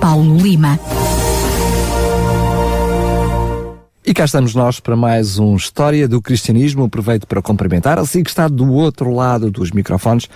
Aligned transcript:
Paulo 0.00 0.36
Lima. 0.38 0.78
E 4.06 4.14
cá 4.14 4.24
estamos 4.24 4.54
nós 4.54 4.80
para 4.80 4.96
mais 4.96 5.38
um 5.38 5.54
História 5.54 6.08
do 6.08 6.22
Cristianismo. 6.22 6.84
Aproveito 6.84 7.26
para 7.26 7.42
cumprimentar 7.42 7.98
assim 7.98 8.22
que 8.22 8.30
está 8.30 8.48
do 8.48 8.72
outro 8.72 9.12
lado 9.12 9.50
dos 9.50 9.70
microfones 9.70 10.28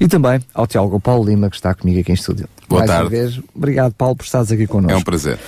e 0.00 0.08
também 0.08 0.40
ao 0.54 0.66
Tiago 0.66 0.98
Paulo 0.98 1.28
Lima 1.28 1.50
que 1.50 1.56
está 1.56 1.74
comigo 1.74 2.00
aqui 2.00 2.12
em 2.12 2.14
estúdio. 2.14 2.48
Boa 2.68 2.80
mais 2.80 2.90
tarde. 2.90 3.04
Uma 3.04 3.10
vez, 3.10 3.40
obrigado 3.54 3.92
Paulo 3.92 4.16
por 4.16 4.24
estares 4.24 4.50
aqui 4.50 4.66
connosco. 4.66 4.92
É 4.92 4.96
um 4.96 5.02
prazer. 5.02 5.38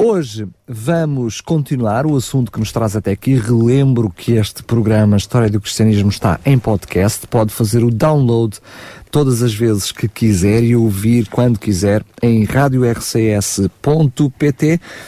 Hoje 0.00 0.46
vamos 0.66 1.40
continuar 1.40 2.06
o 2.06 2.16
assunto 2.16 2.52
que 2.52 2.60
nos 2.60 2.70
traz 2.70 2.94
até 2.94 3.10
aqui. 3.10 3.34
Relembro 3.34 4.10
que 4.10 4.32
este 4.32 4.62
programa 4.62 5.16
História 5.16 5.50
do 5.50 5.60
Cristianismo 5.60 6.08
está 6.08 6.38
em 6.46 6.56
podcast. 6.56 7.26
Pode 7.26 7.52
fazer 7.52 7.82
o 7.82 7.90
download 7.90 8.58
todas 9.10 9.42
as 9.42 9.54
vezes 9.54 9.92
que 9.92 10.08
quiser 10.08 10.62
e 10.62 10.76
ouvir 10.76 11.28
quando 11.28 11.58
quiser 11.58 12.04
em 12.22 12.44
radiorcs.pt 12.44 13.68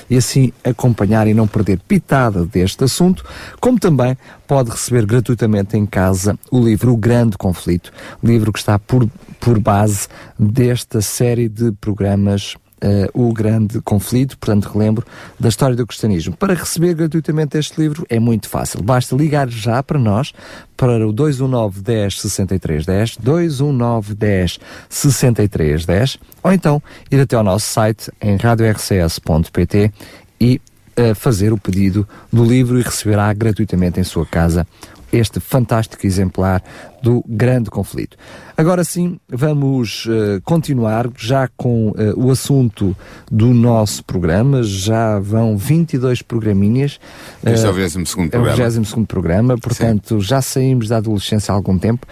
e 0.09 0.17
assim 0.17 0.53
acompanhar 0.65 1.27
e 1.27 1.34
não 1.34 1.47
perder 1.47 1.81
pitada 1.87 2.45
deste 2.45 2.84
assunto, 2.84 3.25
como 3.61 3.79
também 3.79 4.17
pode 4.47 4.70
receber 4.70 5.07
gratuitamente 5.07 5.77
em 5.77 5.87
casa 5.87 6.39
o 6.51 6.61
livro 6.61 6.92
O 6.92 6.97
Grande 6.97 7.37
Conflito, 7.39 7.92
livro 8.23 8.53
que 8.53 8.59
está 8.59 8.79
por, 8.79 9.09
por 9.39 9.59
base 9.59 10.09
desta 10.39 11.01
série 11.01 11.48
de 11.48 11.73
programas 11.73 12.57
Uh, 12.83 13.28
o 13.28 13.33
grande 13.34 13.78
conflito, 13.83 14.39
portanto 14.39 14.73
relembro, 14.73 15.06
da 15.39 15.50
história 15.50 15.77
do 15.77 15.86
cristianismo. 15.86 16.34
Para 16.34 16.55
receber 16.55 16.95
gratuitamente 16.95 17.59
este 17.59 17.78
livro 17.78 18.06
é 18.09 18.19
muito 18.19 18.48
fácil. 18.48 18.83
Basta 18.83 19.14
ligar 19.14 19.50
já 19.50 19.83
para 19.83 19.98
nós, 19.98 20.33
para 20.78 21.06
o 21.06 21.12
219 21.12 21.83
10 21.83 22.20
63 22.23 22.86
10, 22.86 23.17
219 23.19 24.14
10 24.14 24.61
63 24.89 25.84
10, 25.84 26.19
ou 26.42 26.53
então 26.53 26.83
ir 27.11 27.20
até 27.20 27.36
ao 27.36 27.45
nosso 27.45 27.67
site 27.67 28.11
em 28.19 28.36
radiorcs.pt 28.36 29.92
e 30.41 30.61
uh, 30.98 31.14
fazer 31.14 31.53
o 31.53 31.58
pedido 31.58 32.08
do 32.33 32.42
livro 32.42 32.78
e 32.78 32.83
receberá 32.83 33.31
gratuitamente 33.34 34.01
em 34.01 34.05
sua 34.05 34.25
casa 34.25 34.67
este 35.12 35.41
fantástico 35.41 36.06
exemplar 36.06 36.62
do 37.03 37.25
grande 37.27 37.70
conflito. 37.70 38.16
Agora 38.56 38.84
sim, 38.84 39.19
vamos 39.28 40.06
uh, 40.06 40.41
continuar 40.44 41.08
já 41.17 41.48
com 41.56 41.91
uh, 41.91 41.94
o 42.17 42.30
assunto 42.30 42.97
do 43.30 43.55
nosso 43.55 44.05
programa. 44.05 44.62
Já 44.62 45.19
vão 45.19 45.56
22 45.56 46.22
programinhas. 46.22 47.00
Este 47.44 47.67
é 47.67 47.70
o 47.70 47.72
22 47.72 48.14
programa. 48.14 48.50
É 48.50 48.52
o 48.52 48.70
22 48.70 49.06
programa, 49.06 49.58
portanto, 49.58 50.20
sim. 50.20 50.27
já 50.27 50.42
saímos 50.42 50.89
da 50.89 50.98
adolescência 50.98 51.52
há 51.52 51.55
algum 51.55 51.78
tempo. 51.78 52.06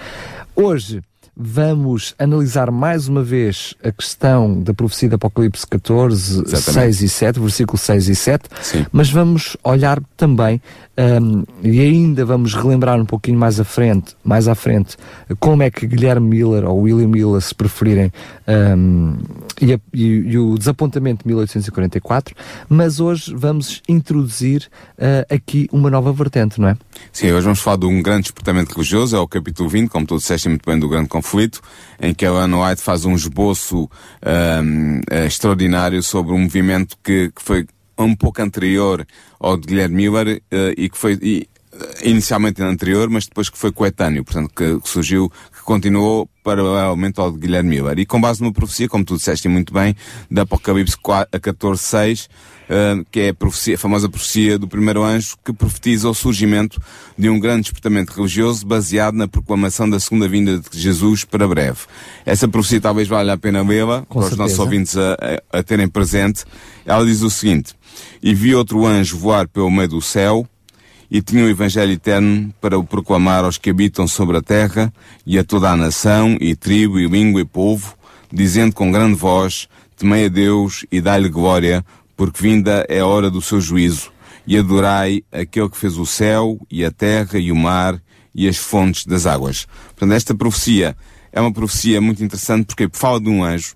Hoje 0.56 1.00
vamos 1.38 2.16
analisar 2.18 2.68
mais 2.72 3.06
uma 3.06 3.22
vez 3.22 3.74
a 3.84 3.92
questão 3.92 4.60
da 4.60 4.74
profecia 4.74 5.08
de 5.08 5.14
Apocalipse 5.14 5.64
14, 5.64 6.42
Exatamente. 6.42 6.96
6 6.96 7.02
e 7.02 7.08
7, 7.08 7.40
versículo 7.40 7.78
6 7.78 8.08
e 8.08 8.14
7, 8.16 8.48
Sim. 8.60 8.86
mas 8.90 9.08
vamos 9.08 9.56
olhar 9.62 10.02
também 10.16 10.60
um, 10.98 11.44
e 11.62 11.80
ainda 11.80 12.24
vamos 12.24 12.54
relembrar 12.54 13.00
um 13.00 13.04
pouquinho 13.04 13.38
mais 13.38 13.60
à 13.60 13.64
frente, 13.64 14.16
mais 14.24 14.48
à 14.48 14.54
frente, 14.56 14.96
como 15.38 15.62
é 15.62 15.70
que 15.70 15.86
Guilherme 15.86 16.28
Miller 16.28 16.64
ou 16.64 16.80
William 16.80 17.06
Miller, 17.06 17.40
se 17.40 17.54
preferirem, 17.54 18.12
um, 18.76 19.16
e, 19.60 19.74
a, 19.74 19.80
e, 19.94 20.04
e, 20.04 20.38
o 20.38 20.58
desapontamento 20.58 21.22
de 21.22 21.28
1844, 21.28 22.34
mas 22.68 22.98
hoje 22.98 23.32
vamos 23.32 23.80
introduzir 23.88 24.68
uh, 24.98 25.32
aqui 25.32 25.68
uma 25.70 25.88
nova 25.88 26.12
vertente, 26.12 26.60
não 26.60 26.68
é? 26.68 26.76
Sim, 27.12 27.30
hoje 27.30 27.44
vamos 27.44 27.60
falar 27.60 27.76
de 27.76 27.86
um 27.86 28.02
grande 28.02 28.22
despertamento 28.22 28.74
religioso, 28.74 29.16
é 29.16 29.20
o 29.20 29.28
capítulo 29.28 29.68
20, 29.68 29.88
como 29.88 30.04
tu 30.04 30.16
disseste 30.16 30.48
muito 30.48 30.68
bem, 30.68 30.78
do 30.80 30.88
grande 30.88 31.08
conflito, 31.08 31.27
em 32.00 32.14
que 32.14 32.24
Ellen 32.24 32.54
White 32.54 32.82
faz 32.82 33.04
um 33.04 33.14
esboço 33.14 33.90
um, 34.62 35.00
extraordinário 35.24 36.02
sobre 36.02 36.32
um 36.32 36.38
movimento 36.38 36.96
que, 37.02 37.30
que 37.34 37.42
foi 37.42 37.66
um 37.98 38.14
pouco 38.14 38.40
anterior 38.40 39.06
ao 39.40 39.56
de 39.56 39.66
Guilherme 39.66 39.96
Miller 39.96 40.42
uh, 40.52 40.74
e 40.76 40.88
que 40.88 40.96
foi 40.96 41.18
e, 41.20 41.48
inicialmente 42.02 42.62
anterior, 42.62 43.08
mas 43.08 43.26
depois 43.26 43.48
que 43.48 43.58
foi 43.58 43.72
coetâneo, 43.72 44.24
portanto 44.24 44.50
que, 44.54 44.80
que 44.80 44.88
surgiu, 44.88 45.30
que 45.30 45.62
continuou 45.62 46.28
paralelamente 46.42 47.20
ao 47.20 47.30
de 47.30 47.38
Guilherme 47.38 47.68
Miller. 47.68 47.98
E 47.98 48.06
com 48.06 48.20
base 48.20 48.40
numa 48.40 48.52
profecia, 48.52 48.88
como 48.88 49.04
tu 49.04 49.16
disseste 49.16 49.48
muito 49.48 49.72
bem, 49.72 49.94
da 50.30 50.42
Apocalipse 50.42 50.96
14.6, 50.96 52.26
uh, 52.26 53.04
que 53.10 53.20
é 53.20 53.28
a, 53.28 53.34
profecia, 53.34 53.74
a 53.74 53.78
famosa 53.78 54.08
profecia 54.08 54.58
do 54.58 54.66
primeiro 54.66 55.02
anjo, 55.02 55.36
que 55.44 55.52
profetiza 55.52 56.08
o 56.08 56.14
surgimento 56.14 56.80
de 57.18 57.28
um 57.28 57.38
grande 57.38 57.62
despertamento 57.62 58.14
religioso 58.14 58.66
baseado 58.66 59.14
na 59.14 59.28
proclamação 59.28 59.88
da 59.88 60.00
segunda 60.00 60.26
vinda 60.26 60.58
de 60.58 60.80
Jesus 60.80 61.24
para 61.24 61.46
breve. 61.46 61.80
Essa 62.24 62.48
profecia 62.48 62.80
talvez 62.80 63.06
valha 63.06 63.34
a 63.34 63.38
pena 63.38 63.62
lê-la, 63.62 64.02
para 64.02 64.18
os 64.18 64.36
nossos 64.36 64.58
ouvintes 64.58 64.96
a, 64.96 65.18
a, 65.52 65.58
a 65.58 65.62
terem 65.62 65.88
presente. 65.88 66.44
Ela 66.86 67.04
diz 67.04 67.20
o 67.20 67.28
seguinte, 67.28 67.74
e 68.22 68.34
vi 68.34 68.54
outro 68.54 68.86
anjo 68.86 69.18
voar 69.18 69.46
pelo 69.46 69.70
meio 69.70 69.88
do 69.88 70.00
céu, 70.00 70.48
e 71.10 71.22
tinha 71.22 71.44
o 71.44 71.48
Evangelho 71.48 71.92
eterno 71.92 72.52
para 72.60 72.78
o 72.78 72.84
proclamar 72.84 73.44
aos 73.44 73.56
que 73.56 73.70
habitam 73.70 74.06
sobre 74.06 74.36
a 74.36 74.42
terra 74.42 74.92
e 75.26 75.38
a 75.38 75.44
toda 75.44 75.70
a 75.70 75.76
nação 75.76 76.36
e 76.40 76.54
tribo 76.54 76.98
e 76.98 77.06
língua 77.06 77.40
e 77.40 77.44
povo, 77.44 77.94
dizendo 78.32 78.74
com 78.74 78.92
grande 78.92 79.14
voz, 79.14 79.68
temei 79.96 80.26
a 80.26 80.28
Deus 80.28 80.84
e 80.92 81.00
dai-lhe 81.00 81.28
glória, 81.28 81.84
porque 82.16 82.42
vinda 82.42 82.84
é 82.88 83.00
a 83.00 83.06
hora 83.06 83.30
do 83.30 83.40
seu 83.40 83.60
juízo, 83.60 84.12
e 84.46 84.56
adorai 84.56 85.22
aquele 85.32 85.68
que 85.68 85.78
fez 85.78 85.96
o 85.96 86.06
céu 86.06 86.58
e 86.70 86.84
a 86.84 86.90
terra 86.90 87.38
e 87.38 87.50
o 87.50 87.56
mar 87.56 88.00
e 88.34 88.48
as 88.48 88.56
fontes 88.56 89.04
das 89.04 89.26
águas. 89.26 89.66
Portanto, 89.88 90.12
esta 90.12 90.34
profecia 90.34 90.96
é 91.32 91.40
uma 91.40 91.52
profecia 91.52 92.00
muito 92.00 92.22
interessante 92.22 92.66
porque 92.66 92.88
fala 92.92 93.20
de 93.20 93.28
um 93.28 93.44
anjo 93.44 93.74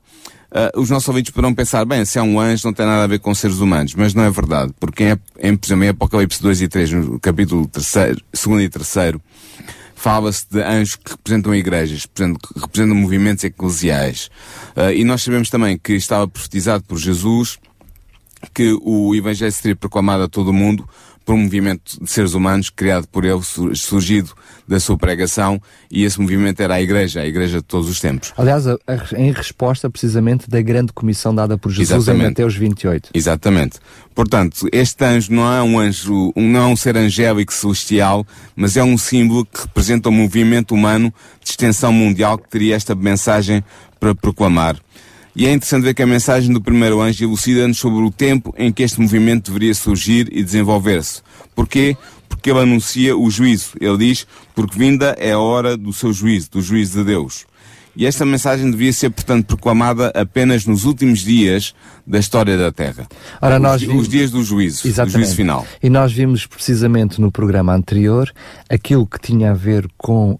Uh, 0.52 0.78
os 0.78 0.90
nossos 0.90 1.08
ouvintes 1.08 1.32
poderão 1.32 1.54
pensar, 1.54 1.82
bem, 1.86 2.04
se 2.04 2.18
é 2.18 2.22
um 2.22 2.38
anjo 2.38 2.66
não 2.66 2.74
tem 2.74 2.84
nada 2.84 3.04
a 3.04 3.06
ver 3.06 3.18
com 3.20 3.34
seres 3.34 3.58
humanos, 3.58 3.94
mas 3.94 4.12
não 4.12 4.22
é 4.22 4.30
verdade, 4.30 4.70
porque 4.78 5.04
em, 5.04 5.48
em, 5.48 5.56
por 5.56 5.66
exemplo, 5.66 5.84
em 5.84 5.88
Apocalipse 5.88 6.42
2 6.42 6.60
e 6.60 6.68
3, 6.68 6.92
no 6.92 7.18
capítulo 7.18 7.66
3, 7.66 8.18
2 8.46 8.62
e 8.62 8.68
3, 8.68 8.94
fala-se 9.96 10.44
de 10.50 10.60
anjos 10.60 10.96
que 10.96 11.12
representam 11.12 11.54
igrejas, 11.54 12.04
que 12.04 12.22
representam 12.60 12.94
movimentos 12.94 13.44
eclesiais. 13.44 14.30
Uh, 14.76 14.92
e 14.94 15.04
nós 15.04 15.22
sabemos 15.22 15.48
também 15.48 15.78
que 15.78 15.94
estava 15.94 16.28
profetizado 16.28 16.84
por 16.84 16.98
Jesus 16.98 17.58
que 18.52 18.76
o 18.82 19.14
Evangelho 19.14 19.52
seria 19.52 19.76
proclamado 19.76 20.24
a 20.24 20.28
todo 20.28 20.48
o 20.48 20.52
mundo 20.52 20.86
por 21.25 21.34
um 21.34 21.38
movimento 21.38 22.03
de 22.03 22.10
seres 22.10 22.34
humanos 22.34 22.71
criado 22.71 23.06
por 23.09 23.25
ele, 23.25 23.41
surgido 23.75 24.33
da 24.66 24.78
sua 24.81 24.97
pregação, 24.97 25.60
e 25.91 26.05
esse 26.05 26.21
movimento 26.21 26.60
era 26.60 26.75
a 26.75 26.83
Igreja, 26.83 27.21
a 27.21 27.27
Igreja 27.27 27.59
de 27.59 27.65
todos 27.65 27.88
os 27.88 28.00
tempos. 28.00 28.33
Aliás, 28.37 28.66
a, 28.66 28.75
a, 28.87 29.19
em 29.19 29.33
resposta 29.33 29.91
precisamente 29.91 30.49
da 30.49 30.60
grande 30.62 30.93
comissão 30.93 31.34
dada 31.34 31.59
por 31.59 31.71
Jesus 31.71 31.91
Exatamente. 31.91 32.25
em 32.25 32.28
Mateus 32.28 32.56
28. 32.56 33.10
Exatamente. 33.12 33.78
Portanto, 34.15 34.69
este 34.72 35.05
anjo 35.05 35.33
não 35.33 35.53
é 35.53 35.62
um 35.62 35.78
anjo, 35.78 36.33
não 36.37 36.60
é 36.60 36.66
um 36.66 36.77
ser 36.77 36.97
angélico 36.97 37.53
celestial, 37.53 38.27
mas 38.54 38.77
é 38.77 38.84
um 38.84 38.97
símbolo 38.97 39.44
que 39.44 39.62
representa 39.62 40.09
o 40.09 40.12
um 40.12 40.15
movimento 40.15 40.75
humano 40.75 41.12
de 41.43 41.50
extensão 41.50 41.93
mundial 41.93 42.39
que 42.39 42.49
teria 42.49 42.77
esta 42.77 42.94
mensagem 42.94 43.65
para 43.99 44.15
proclamar. 44.15 44.77
E 45.34 45.47
é 45.47 45.53
interessante 45.53 45.84
ver 45.84 45.94
que 45.94 46.03
a 46.03 46.06
mensagem 46.06 46.53
do 46.53 46.60
primeiro 46.60 47.01
anjo 47.01 47.24
elucida-nos 47.24 47.78
sobre 47.78 48.04
o 48.04 48.10
tempo 48.10 48.54
em 48.59 48.71
que 48.71 48.83
este 48.83 49.01
movimento 49.01 49.51
deveria 49.51 49.74
surgir 49.74 50.28
e 50.30 50.42
desenvolver-se. 50.42 51.22
Porquê? 51.54 51.97
Porque 52.28 52.51
ele 52.51 52.60
anuncia 52.60 53.16
o 53.16 53.30
juízo. 53.30 53.71
Ele 53.80 53.97
diz, 53.97 54.27
porque 54.54 54.78
vinda 54.78 55.16
é 55.18 55.33
a 55.33 55.39
hora 55.39 55.74
do 55.74 55.92
seu 55.92 56.12
juízo, 56.12 56.51
do 56.51 56.60
juízo 56.60 56.98
de 56.98 57.04
Deus. 57.04 57.47
E 57.97 58.06
esta 58.06 58.24
mensagem 58.24 58.71
devia 58.71 58.92
ser, 58.92 59.10
portanto, 59.10 59.47
proclamada 59.47 60.09
apenas 60.15 60.66
nos 60.66 60.84
últimos 60.84 61.21
dias 61.21 61.74
da 62.07 62.19
história 62.19 62.57
da 62.59 62.72
Terra. 62.72 63.07
Ora, 63.41 63.57
os, 63.57 63.63
nós 63.63 63.81
vimos... 63.81 64.03
os 64.03 64.09
dias 64.09 64.31
do 64.31 64.43
juízo, 64.43 64.87
Exatamente. 64.87 65.13
do 65.13 65.19
juízo 65.19 65.37
final. 65.37 65.66
E 65.83 65.89
nós 65.89 66.13
vimos 66.13 66.47
precisamente 66.47 67.21
no 67.21 67.31
programa 67.31 67.75
anterior 67.75 68.33
aquilo 68.69 69.07
que 69.07 69.21
tinha 69.21 69.53
a 69.53 69.54
ver 69.54 69.89
com 69.97 70.33
uh, 70.33 70.39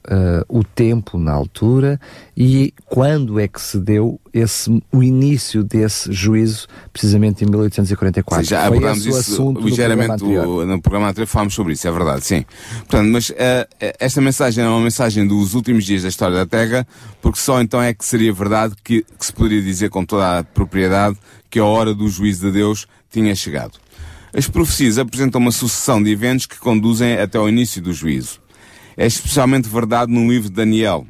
o 0.49 0.65
tempo 0.65 1.19
na 1.19 1.33
altura 1.33 2.01
e 2.37 2.73
quando 2.87 3.39
é 3.39 3.47
que 3.47 3.61
se 3.61 3.79
deu 3.79 4.21
esse, 4.33 4.83
o 4.91 5.03
início 5.03 5.63
desse 5.63 6.11
juízo, 6.11 6.67
precisamente 6.93 7.45
em 7.45 7.49
1844. 7.49 8.45
Sim, 8.45 8.51
já 8.51 8.67
abordámos 8.67 9.05
isso 9.05 9.53
ligeiramente 9.53 10.25
no, 10.25 10.65
no 10.65 10.81
programa 10.81 11.11
anterior, 11.11 11.27
falámos 11.27 11.55
sobre 11.55 11.75
isso, 11.75 11.87
é 11.87 11.91
verdade, 11.91 12.25
sim. 12.25 12.45
Portanto, 12.79 13.09
mas 13.11 13.31
uh, 13.31 13.35
esta 14.01 14.21
mensagem 14.21 14.65
é 14.65 14.69
uma 14.69 14.81
mensagem 14.81 15.27
dos 15.27 15.55
últimos 15.55 15.85
dias 15.85 16.03
da 16.03 16.09
história 16.09 16.37
da 16.37 16.47
Terra, 16.47 16.87
porque 17.21 17.39
só 17.39 17.61
então 17.61 17.81
é 17.81 17.93
que 17.93 18.05
seria 18.05 18.33
verdade 18.33 18.75
que, 18.83 19.05
que 19.19 19.27
se 19.27 19.33
poderia 19.33 19.63
dizer 19.63 19.91
com 19.91 20.05
toda 20.05 20.39
a 20.39 20.45
propriedade 20.45 21.19
que 21.53 21.59
a 21.59 21.65
hora 21.67 21.95
do 21.95 22.09
juízo 22.09 22.47
de 22.47 22.53
Deus 22.53 22.89
tinha 23.11 23.35
chegado. 23.35 23.79
As 24.33 24.49
profecias 24.49 24.97
apresentam 24.97 25.39
uma 25.39 25.53
sucessão 25.53 26.03
de 26.03 26.11
eventos 26.11 26.47
que 26.47 26.59
conduzem 26.59 27.19
até 27.19 27.37
ao 27.37 27.47
início 27.47 27.83
do 27.83 27.93
juízo. 27.93 28.41
É 28.97 29.07
especialmente 29.07 29.69
verdade 29.69 30.11
no 30.11 30.27
livro 30.27 30.49
de 30.49 30.55
Daniel, 30.55 31.07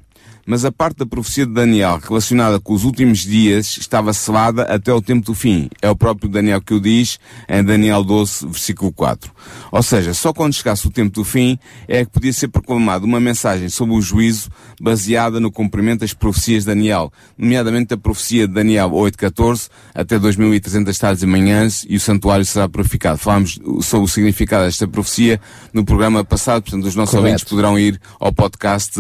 mas 0.46 0.64
a 0.64 0.72
parte 0.72 0.98
da 0.98 1.06
profecia 1.06 1.46
de 1.46 1.52
Daniel 1.52 2.00
relacionada 2.02 2.58
com 2.58 2.72
os 2.72 2.84
últimos 2.84 3.20
dias 3.20 3.76
estava 3.78 4.12
selada 4.12 4.62
até 4.62 4.92
o 4.92 5.00
tempo 5.00 5.26
do 5.26 5.34
fim. 5.34 5.68
É 5.80 5.88
o 5.88 5.96
próprio 5.96 6.28
Daniel 6.28 6.60
que 6.60 6.74
o 6.74 6.80
diz 6.80 7.18
em 7.48 7.62
Daniel 7.62 8.02
12, 8.02 8.46
versículo 8.46 8.92
4. 8.92 9.30
Ou 9.70 9.82
seja, 9.82 10.12
só 10.14 10.32
quando 10.32 10.54
chegasse 10.54 10.86
o 10.86 10.90
tempo 10.90 11.14
do 11.14 11.24
fim 11.24 11.58
é 11.86 12.04
que 12.04 12.10
podia 12.10 12.32
ser 12.32 12.48
proclamada 12.48 13.04
uma 13.04 13.20
mensagem 13.20 13.68
sobre 13.68 13.94
o 13.94 14.02
juízo 14.02 14.50
baseada 14.80 15.38
no 15.38 15.50
cumprimento 15.50 16.00
das 16.00 16.12
profecias 16.12 16.64
de 16.64 16.66
Daniel, 16.68 17.12
nomeadamente 17.38 17.94
a 17.94 17.96
profecia 17.96 18.48
de 18.48 18.54
Daniel 18.54 18.90
8.14 18.90 19.68
até 19.94 20.18
2300 20.18 20.98
tardes 20.98 21.22
e 21.22 21.26
manhãs 21.26 21.86
e 21.88 21.96
o 21.96 22.00
santuário 22.00 22.44
será 22.44 22.68
purificado. 22.68 23.18
Falámos 23.18 23.60
sobre 23.82 24.06
o 24.06 24.08
significado 24.08 24.64
desta 24.64 24.88
profecia 24.88 25.40
no 25.72 25.84
programa 25.84 26.24
passado, 26.24 26.62
portanto 26.62 26.86
os 26.86 26.96
nossos 26.96 27.12
Correto. 27.12 27.26
ouvintes 27.26 27.44
poderão 27.44 27.78
ir 27.78 28.00
ao 28.18 28.32
podcast 28.32 28.92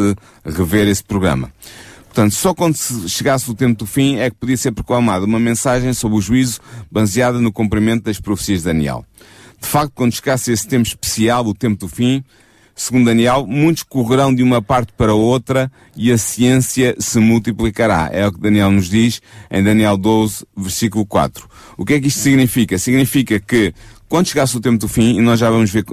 rever 0.44 0.88
esse 0.88 1.02
programa. 1.02 1.31
Portanto, 2.04 2.34
só 2.34 2.52
quando 2.52 2.76
chegasse 3.08 3.50
o 3.50 3.54
tempo 3.54 3.78
do 3.78 3.86
fim 3.86 4.16
é 4.16 4.28
que 4.28 4.36
podia 4.36 4.56
ser 4.56 4.72
proclamada 4.72 5.24
uma 5.24 5.40
mensagem 5.40 5.94
sobre 5.94 6.18
o 6.18 6.20
juízo 6.20 6.60
baseada 6.90 7.40
no 7.40 7.50
cumprimento 7.50 8.04
das 8.04 8.20
profecias 8.20 8.60
de 8.60 8.66
Daniel. 8.66 9.04
De 9.58 9.66
facto, 9.66 9.92
quando 9.94 10.12
chegasse 10.12 10.52
esse 10.52 10.68
tempo 10.68 10.86
especial, 10.86 11.46
o 11.46 11.54
tempo 11.54 11.78
do 11.78 11.88
fim, 11.88 12.22
segundo 12.74 13.06
Daniel, 13.06 13.46
muitos 13.46 13.82
correrão 13.82 14.34
de 14.34 14.42
uma 14.42 14.60
parte 14.60 14.92
para 14.92 15.14
outra 15.14 15.72
e 15.96 16.12
a 16.12 16.18
ciência 16.18 16.94
se 16.98 17.18
multiplicará. 17.18 18.10
É 18.12 18.26
o 18.26 18.32
que 18.32 18.40
Daniel 18.40 18.70
nos 18.70 18.90
diz 18.90 19.22
em 19.50 19.62
Daniel 19.62 19.96
12, 19.96 20.44
versículo 20.54 21.06
4. 21.06 21.48
O 21.78 21.84
que 21.84 21.94
é 21.94 22.00
que 22.00 22.08
isto 22.08 22.20
significa? 22.20 22.76
Significa 22.78 23.40
que 23.40 23.72
quando 24.12 24.28
chegasse 24.28 24.54
o 24.54 24.60
tempo 24.60 24.76
do 24.76 24.88
fim, 24.88 25.16
e 25.16 25.22
nós 25.22 25.40
já 25.40 25.48
vamos 25.48 25.70
ver, 25.70 25.86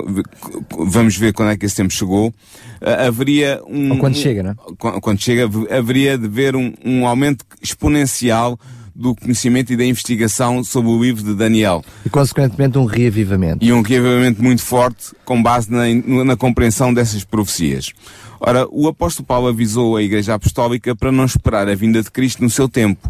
vamos 0.77 1.15
ver 1.15 1.31
quando 1.31 1.51
é 1.51 1.57
que 1.57 1.65
esse 1.65 1.77
tempo 1.77 1.93
chegou, 1.93 2.27
uh, 2.27 3.07
haveria 3.07 3.61
um... 3.65 3.91
Ou 3.91 3.97
quando 3.97 4.17
chega, 4.17 4.43
não 4.43 4.51
é? 4.51 4.99
Quando 4.99 5.21
chega, 5.21 5.49
haveria 5.73 6.17
de 6.17 6.25
haver 6.25 6.53
um, 6.53 6.73
um 6.83 7.07
aumento 7.07 7.45
exponencial 7.61 8.59
do 8.93 9.15
conhecimento 9.15 9.71
e 9.71 9.77
da 9.77 9.85
investigação 9.85 10.65
sobre 10.65 10.91
o 10.91 11.01
livro 11.01 11.23
de 11.23 11.33
Daniel. 11.33 11.81
E, 12.05 12.09
consequentemente, 12.09 12.77
um 12.77 12.83
reavivamento. 12.83 13.63
E 13.63 13.71
um 13.71 13.81
reavivamento 13.81 14.43
muito 14.43 14.63
forte 14.63 15.15
com 15.23 15.41
base 15.41 15.71
na, 15.71 15.85
na 16.25 16.35
compreensão 16.35 16.93
dessas 16.93 17.23
profecias. 17.23 17.93
Ora, 18.41 18.67
o 18.69 18.89
apóstolo 18.89 19.25
Paulo 19.25 19.47
avisou 19.47 19.95
a 19.95 20.03
Igreja 20.03 20.33
Apostólica 20.33 20.93
para 20.93 21.09
não 21.09 21.23
esperar 21.23 21.69
a 21.69 21.75
vinda 21.75 22.03
de 22.03 22.11
Cristo 22.11 22.43
no 22.43 22.49
seu 22.49 22.67
tempo. 22.67 23.09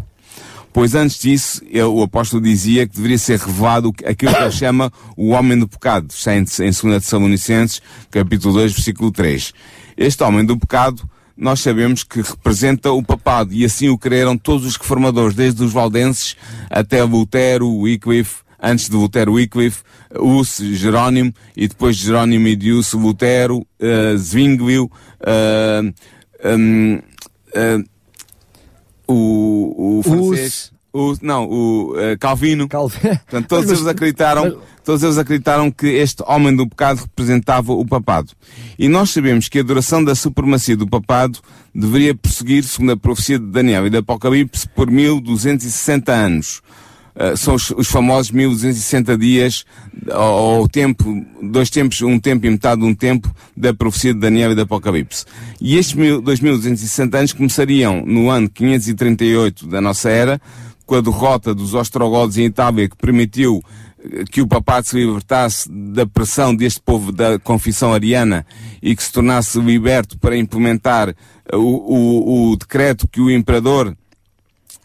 Pois 0.72 0.94
antes 0.94 1.18
disso, 1.18 1.62
o 1.92 2.02
apóstolo 2.02 2.42
dizia 2.42 2.86
que 2.86 2.94
deveria 2.94 3.18
ser 3.18 3.38
revelado 3.38 3.92
aquilo 4.06 4.32
que 4.32 4.42
ele 4.42 4.50
chama 4.52 4.92
o 5.16 5.30
homem 5.30 5.58
do 5.58 5.66
pecado. 5.66 6.06
Está 6.10 6.34
em 6.34 6.44
2 6.44 6.54
Tessalonicenses, 7.02 7.82
capítulo 8.10 8.54
2, 8.54 8.72
versículo 8.72 9.10
3. 9.10 9.52
Este 9.96 10.22
homem 10.22 10.44
do 10.44 10.56
pecado 10.56 11.08
nós 11.40 11.60
sabemos 11.60 12.04
que 12.04 12.20
representa 12.20 12.92
o 12.92 13.02
papado 13.02 13.54
e 13.54 13.64
assim 13.64 13.88
o 13.88 13.96
creram 13.96 14.36
todos 14.36 14.66
os 14.66 14.76
reformadores, 14.76 15.34
desde 15.34 15.64
os 15.64 15.72
valdenses 15.72 16.36
até 16.68 17.02
Lutero, 17.02 17.66
Wycliffe, 17.66 18.42
antes 18.62 18.90
de 18.90 18.94
Lutero, 18.94 19.32
Wycliffe, 19.32 19.82
Hus, 20.18 20.58
Jerónimo 20.58 21.32
e 21.56 21.66
depois 21.66 21.96
Jerónimo 21.96 22.46
e 22.46 22.54
de 22.54 22.72
Hus, 22.72 22.92
Lutero, 22.92 23.60
uh, 23.60 24.18
Zwinglio, 24.18 24.84
uh, 24.84 25.94
um, 26.44 26.96
uh, 26.96 27.89
o, 29.12 29.98
o 29.98 30.02
francês, 30.02 30.72
o, 30.92 31.14
não, 31.22 31.48
o 31.48 31.92
uh, 31.92 32.18
Calvino. 32.18 32.68
Calvino. 32.68 33.00
Portanto, 33.26 33.48
todos 33.48 33.66
mas, 33.66 33.78
eles 33.78 33.86
acreditaram, 33.86 34.44
mas... 34.44 34.54
todos 34.84 35.02
eles 35.02 35.18
acreditaram 35.18 35.70
que 35.70 35.86
este 35.86 36.22
homem 36.26 36.54
do 36.54 36.68
pecado 36.68 37.02
representava 37.02 37.72
o 37.72 37.86
papado. 37.86 38.32
E 38.78 38.88
nós 38.88 39.10
sabemos 39.10 39.48
que 39.48 39.60
a 39.60 39.62
duração 39.62 40.02
da 40.02 40.14
supremacia 40.14 40.76
do 40.76 40.86
papado 40.86 41.38
deveria 41.74 42.14
prosseguir, 42.14 42.64
segundo 42.64 42.92
a 42.92 42.96
profecia 42.96 43.38
de 43.38 43.46
Daniel 43.46 43.86
e 43.86 43.90
de 43.90 43.98
Apocalipse, 43.98 44.68
por 44.68 44.90
1260 44.90 46.12
anos. 46.12 46.60
Uh, 47.14 47.36
são 47.36 47.54
os, 47.54 47.70
os, 47.70 47.88
famosos 47.88 48.30
1260 48.30 49.18
dias, 49.18 49.64
ou, 50.14 50.62
o 50.62 50.68
tempo, 50.68 51.26
dois 51.42 51.68
tempos, 51.68 52.00
um 52.02 52.18
tempo 52.18 52.46
e 52.46 52.50
metade 52.50 52.80
de 52.80 52.86
um 52.86 52.94
tempo 52.94 53.34
da 53.56 53.74
profecia 53.74 54.14
de 54.14 54.20
Daniel 54.20 54.52
e 54.52 54.54
do 54.54 54.62
Apocalipse. 54.62 55.24
E 55.60 55.76
estes 55.76 55.94
mil, 55.94 56.22
2260 56.22 57.18
anos 57.18 57.32
começariam 57.32 58.04
no 58.06 58.30
ano 58.30 58.48
538 58.48 59.66
da 59.66 59.80
nossa 59.80 60.08
era, 60.08 60.40
com 60.86 60.94
a 60.94 61.00
derrota 61.00 61.54
dos 61.54 61.74
ostrogodos 61.74 62.38
em 62.38 62.44
Itália, 62.44 62.88
que 62.88 62.96
permitiu 62.96 63.62
eh, 64.02 64.24
que 64.30 64.40
o 64.40 64.46
papado 64.46 64.86
se 64.86 64.96
libertasse 64.96 65.68
da 65.70 66.06
pressão 66.06 66.54
deste 66.54 66.80
povo 66.80 67.12
da 67.12 67.38
confissão 67.38 67.92
ariana 67.92 68.46
e 68.82 68.96
que 68.96 69.02
se 69.02 69.12
tornasse 69.12 69.60
liberto 69.60 70.18
para 70.18 70.36
implementar 70.36 71.14
o, 71.52 71.58
o, 71.58 72.52
o 72.52 72.56
decreto 72.56 73.06
que 73.06 73.20
o 73.20 73.30
imperador 73.30 73.96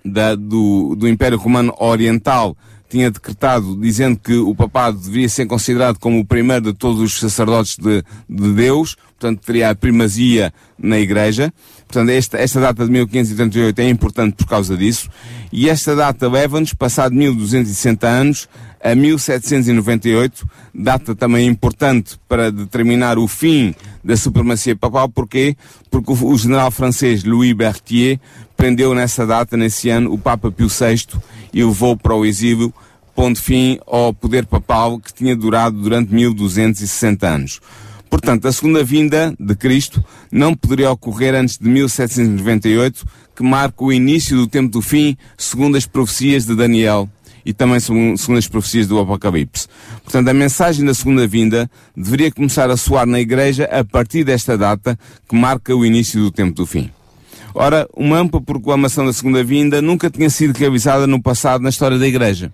da, 0.06 0.36
do, 0.36 0.96
do 0.96 1.08
Império 1.08 1.38
Romano 1.38 1.74
Oriental 1.80 2.56
tinha 2.88 3.10
decretado 3.10 3.76
dizendo 3.76 4.18
que 4.18 4.36
o 4.36 4.54
papado 4.56 4.98
deveria 4.98 5.28
ser 5.28 5.46
considerado 5.48 6.00
como 6.00 6.20
o 6.20 6.26
primeiro 6.26 6.72
de 6.72 6.74
todos 6.74 7.02
os 7.02 7.20
sacerdotes 7.20 7.78
de, 7.78 8.04
de 8.30 8.54
Deus, 8.54 8.96
portanto 8.96 9.42
teria 9.44 9.72
a 9.72 9.76
primazia 9.76 10.54
na 10.78 11.00
Igreja. 11.00 11.52
Portanto, 11.88 12.10
esta, 12.10 12.38
esta 12.38 12.60
data 12.60 12.86
de 12.86 12.92
1538 12.92 13.80
é 13.80 13.90
importante 13.90 14.36
por 14.36 14.48
causa 14.48 14.78
disso. 14.78 15.10
E 15.52 15.70
esta 15.70 15.96
data 15.96 16.30
leva-nos, 16.30 16.74
passado 16.74 17.14
1260 17.14 18.08
anos, 18.08 18.48
a 18.84 18.94
1798, 18.94 20.48
data 20.74 21.16
também 21.16 21.48
importante 21.48 22.20
para 22.28 22.52
determinar 22.52 23.18
o 23.18 23.28
fim 23.28 23.74
da 24.04 24.16
supremacia 24.16 24.76
papal. 24.76 25.10
Porquê? 25.10 25.56
Porque 25.90 26.12
o, 26.12 26.28
o 26.28 26.38
general 26.38 26.70
francês 26.70 27.24
Louis 27.24 27.54
Berthier 27.54 28.20
prendeu 28.56 28.94
nessa 28.94 29.26
data, 29.26 29.56
nesse 29.58 29.90
ano, 29.90 30.14
o 30.14 30.18
Papa 30.18 30.52
Pio 30.52 30.68
VI 30.68 31.06
e 31.54 31.64
o 31.64 31.70
levou 31.70 31.96
para 31.96 32.16
o 32.16 32.26
exílio, 32.26 32.74
pondo 33.16 33.40
fim 33.40 33.80
ao 33.86 34.14
poder 34.14 34.46
papal 34.46 35.00
que 35.00 35.14
tinha 35.14 35.36
durado 35.36 35.82
durante 35.82 36.14
1260 36.14 37.28
anos. 37.28 37.60
Portanto, 38.10 38.48
a 38.48 38.52
segunda 38.52 38.84
vinda 38.84 39.36
de 39.40 39.56
Cristo 39.56 40.04
não 40.32 40.54
poderia 40.54 40.92
ocorrer 40.92 41.36
antes 41.36 41.58
de 41.58 41.68
1798, 41.68 43.06
que 43.36 43.44
marca 43.44 43.84
o 43.84 43.92
início 43.92 44.38
do 44.38 44.48
tempo 44.48 44.72
do 44.72 44.82
fim, 44.82 45.18
segundo 45.38 45.76
as 45.76 45.86
profecias 45.86 46.46
de 46.46 46.56
Daniel 46.56 47.10
e 47.46 47.54
também 47.54 47.80
segundo 47.80 48.38
as 48.38 48.48
profecias 48.48 48.88
do 48.88 49.00
Apocalipse. 49.00 49.68
Portanto, 50.04 50.28
a 50.28 50.34
mensagem 50.34 50.84
da 50.84 50.94
segunda 50.94 51.28
vinda 51.28 51.70
deveria 51.96 52.32
começar 52.32 52.70
a 52.70 52.78
soar 52.78 53.06
na 53.06 53.20
Igreja 53.20 53.66
a 53.66 53.84
partir 53.84 54.24
desta 54.24 54.58
data, 54.58 54.98
que 55.28 55.36
marca 55.36 55.76
o 55.76 55.86
início 55.86 56.20
do 56.20 56.32
tempo 56.32 56.56
do 56.56 56.66
fim. 56.66 56.90
Ora, 57.58 57.88
uma 57.96 58.18
ampla 58.18 58.42
proclamação 58.42 59.06
da 59.06 59.14
segunda 59.14 59.42
vinda 59.42 59.82
nunca 59.82 60.10
tinha 60.10 60.30
sido 60.30 60.58
realizada 60.58 61.08
no 61.08 61.22
passado 61.22 61.62
na 61.62 61.70
história 61.70 61.98
da 61.98 62.06
Igreja. 62.06 62.54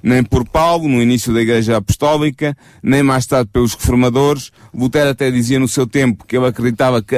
Nem 0.00 0.22
por 0.22 0.46
Paulo, 0.48 0.86
no 0.88 1.02
início 1.02 1.34
da 1.34 1.42
Igreja 1.42 1.76
Apostólica, 1.76 2.56
nem 2.80 3.02
mais 3.02 3.26
tarde 3.26 3.50
pelos 3.52 3.74
reformadores. 3.74 4.52
Lutero 4.72 5.10
até 5.10 5.28
dizia 5.28 5.58
no 5.58 5.66
seu 5.66 5.88
tempo 5.88 6.24
que 6.24 6.36
ele 6.36 6.46
acreditava 6.46 7.02
que 7.02 7.16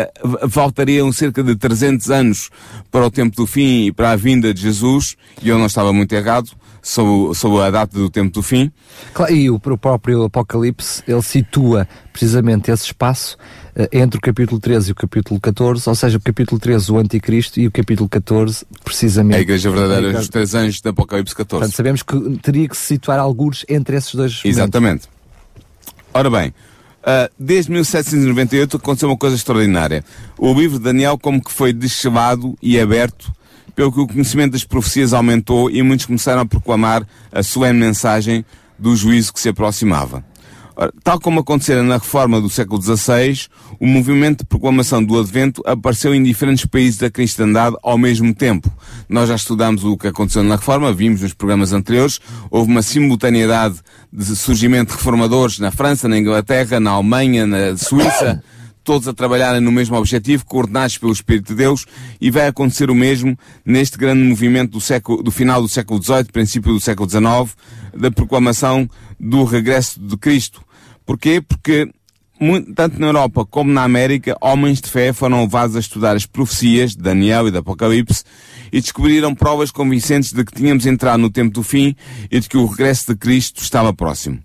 faltariam 0.48 1.12
cerca 1.12 1.42
de 1.42 1.54
300 1.56 2.10
anos 2.10 2.48
para 2.90 3.04
o 3.04 3.10
tempo 3.10 3.36
do 3.36 3.46
fim 3.46 3.88
e 3.88 3.92
para 3.92 4.12
a 4.12 4.16
vinda 4.16 4.54
de 4.54 4.62
Jesus, 4.62 5.14
e 5.42 5.50
eu 5.50 5.58
não 5.58 5.66
estava 5.66 5.92
muito 5.92 6.14
errado 6.14 6.52
sobre, 6.82 7.34
sobre 7.34 7.62
a 7.62 7.70
data 7.70 7.98
do 7.98 8.08
tempo 8.08 8.32
do 8.32 8.42
fim. 8.42 8.70
E 9.28 9.50
o 9.50 9.58
próprio 9.58 10.24
Apocalipse, 10.24 11.02
ele 11.06 11.22
situa 11.22 11.86
precisamente 12.12 12.70
esse 12.70 12.84
espaço 12.84 13.36
uh, 13.76 13.88
entre 13.92 14.18
o 14.18 14.20
capítulo 14.20 14.60
13 14.60 14.90
e 14.90 14.92
o 14.92 14.94
capítulo 14.94 15.40
14, 15.40 15.88
ou 15.88 15.94
seja, 15.94 16.18
o 16.18 16.20
capítulo 16.20 16.60
13 16.60 16.92
o 16.92 16.98
Anticristo 16.98 17.60
e 17.60 17.66
o 17.66 17.70
capítulo 17.70 18.08
14 18.08 18.66
precisamente... 18.84 19.36
A 19.36 19.40
Igreja 19.40 19.70
Verdadeira, 19.70 20.00
igreja... 20.08 20.20
os 20.20 20.28
três 20.28 20.54
anjos 20.54 20.80
do 20.80 20.88
Apocalipse 20.90 21.34
14. 21.34 21.60
Portanto, 21.60 21.76
sabemos 21.76 22.02
que 22.02 22.38
teria 22.42 22.68
que 22.68 22.76
se 22.76 22.86
situar 22.86 23.18
alguns 23.18 23.64
entre 23.68 23.96
esses 23.96 24.14
dois 24.14 24.40
Exatamente. 24.44 25.08
Ora 26.12 26.30
bem, 26.30 26.52
Uh, 27.00 27.32
desde 27.38 27.72
1798 27.72 28.76
aconteceu 28.76 29.08
uma 29.08 29.16
coisa 29.16 29.34
extraordinária. 29.34 30.04
O 30.36 30.52
livro 30.52 30.76
de 30.76 30.84
Daniel 30.84 31.18
como 31.18 31.42
que 31.42 31.50
foi 31.50 31.72
deschavado 31.72 32.58
e 32.60 32.78
aberto 32.78 33.32
pelo 33.80 33.90
que 33.90 34.00
o 34.00 34.06
conhecimento 34.06 34.52
das 34.52 34.62
profecias 34.62 35.14
aumentou 35.14 35.70
e 35.70 35.82
muitos 35.82 36.04
começaram 36.04 36.42
a 36.42 36.44
proclamar 36.44 37.02
a 37.32 37.42
solene 37.42 37.78
mensagem 37.78 38.44
do 38.78 38.94
juízo 38.94 39.32
que 39.32 39.40
se 39.40 39.48
aproximava. 39.48 40.22
Tal 41.02 41.18
como 41.18 41.40
acontecera 41.40 41.82
na 41.82 41.94
reforma 41.94 42.42
do 42.42 42.50
século 42.50 42.78
XVI, 42.82 43.46
o 43.80 43.86
movimento 43.86 44.40
de 44.40 44.44
proclamação 44.44 45.02
do 45.02 45.18
Advento 45.18 45.62
apareceu 45.64 46.14
em 46.14 46.22
diferentes 46.22 46.66
países 46.66 46.98
da 46.98 47.10
cristandade 47.10 47.74
ao 47.82 47.96
mesmo 47.96 48.34
tempo. 48.34 48.70
Nós 49.08 49.30
já 49.30 49.34
estudámos 49.34 49.82
o 49.82 49.96
que 49.96 50.08
aconteceu 50.08 50.42
na 50.42 50.56
reforma, 50.56 50.92
vimos 50.92 51.22
nos 51.22 51.32
programas 51.32 51.72
anteriores, 51.72 52.20
houve 52.50 52.70
uma 52.70 52.82
simultaneidade 52.82 53.76
de 54.12 54.36
surgimento 54.36 54.90
de 54.90 54.98
reformadores 54.98 55.58
na 55.58 55.70
França, 55.70 56.06
na 56.06 56.18
Inglaterra, 56.18 56.78
na 56.78 56.90
Alemanha, 56.90 57.46
na 57.46 57.78
Suíça, 57.78 58.42
todos 58.82 59.06
a 59.08 59.12
trabalharem 59.12 59.60
no 59.60 59.72
mesmo 59.72 59.96
objetivo, 59.96 60.44
coordenados 60.44 60.98
pelo 60.98 61.12
Espírito 61.12 61.48
de 61.48 61.54
Deus, 61.54 61.86
e 62.20 62.30
vai 62.30 62.46
acontecer 62.46 62.90
o 62.90 62.94
mesmo 62.94 63.38
neste 63.64 63.98
grande 63.98 64.22
movimento 64.22 64.72
do, 64.72 64.80
século, 64.80 65.22
do 65.22 65.30
final 65.30 65.60
do 65.62 65.68
século 65.68 66.02
XVIII, 66.02 66.24
princípio 66.24 66.72
do 66.72 66.80
século 66.80 67.08
XIX, 67.08 67.56
da 67.96 68.10
proclamação 68.10 68.88
do 69.18 69.44
regresso 69.44 70.00
de 70.00 70.16
Cristo. 70.16 70.62
Porquê? 71.04 71.40
Porque 71.40 71.90
tanto 72.74 72.98
na 72.98 73.08
Europa 73.08 73.44
como 73.44 73.70
na 73.70 73.84
América, 73.84 74.36
homens 74.40 74.80
de 74.80 74.88
fé 74.88 75.12
foram 75.12 75.42
levados 75.42 75.76
a 75.76 75.80
estudar 75.80 76.16
as 76.16 76.24
profecias 76.24 76.92
de 76.92 77.02
Daniel 77.02 77.46
e 77.46 77.50
do 77.50 77.58
Apocalipse 77.58 78.24
e 78.72 78.80
descobriram 78.80 79.34
provas 79.34 79.70
convincentes 79.70 80.32
de 80.32 80.42
que 80.42 80.54
tínhamos 80.54 80.86
entrado 80.86 81.20
no 81.20 81.30
tempo 81.30 81.52
do 81.52 81.62
fim 81.62 81.94
e 82.30 82.40
de 82.40 82.48
que 82.48 82.56
o 82.56 82.64
regresso 82.64 83.12
de 83.12 83.18
Cristo 83.18 83.62
estava 83.62 83.92
próximo. 83.92 84.38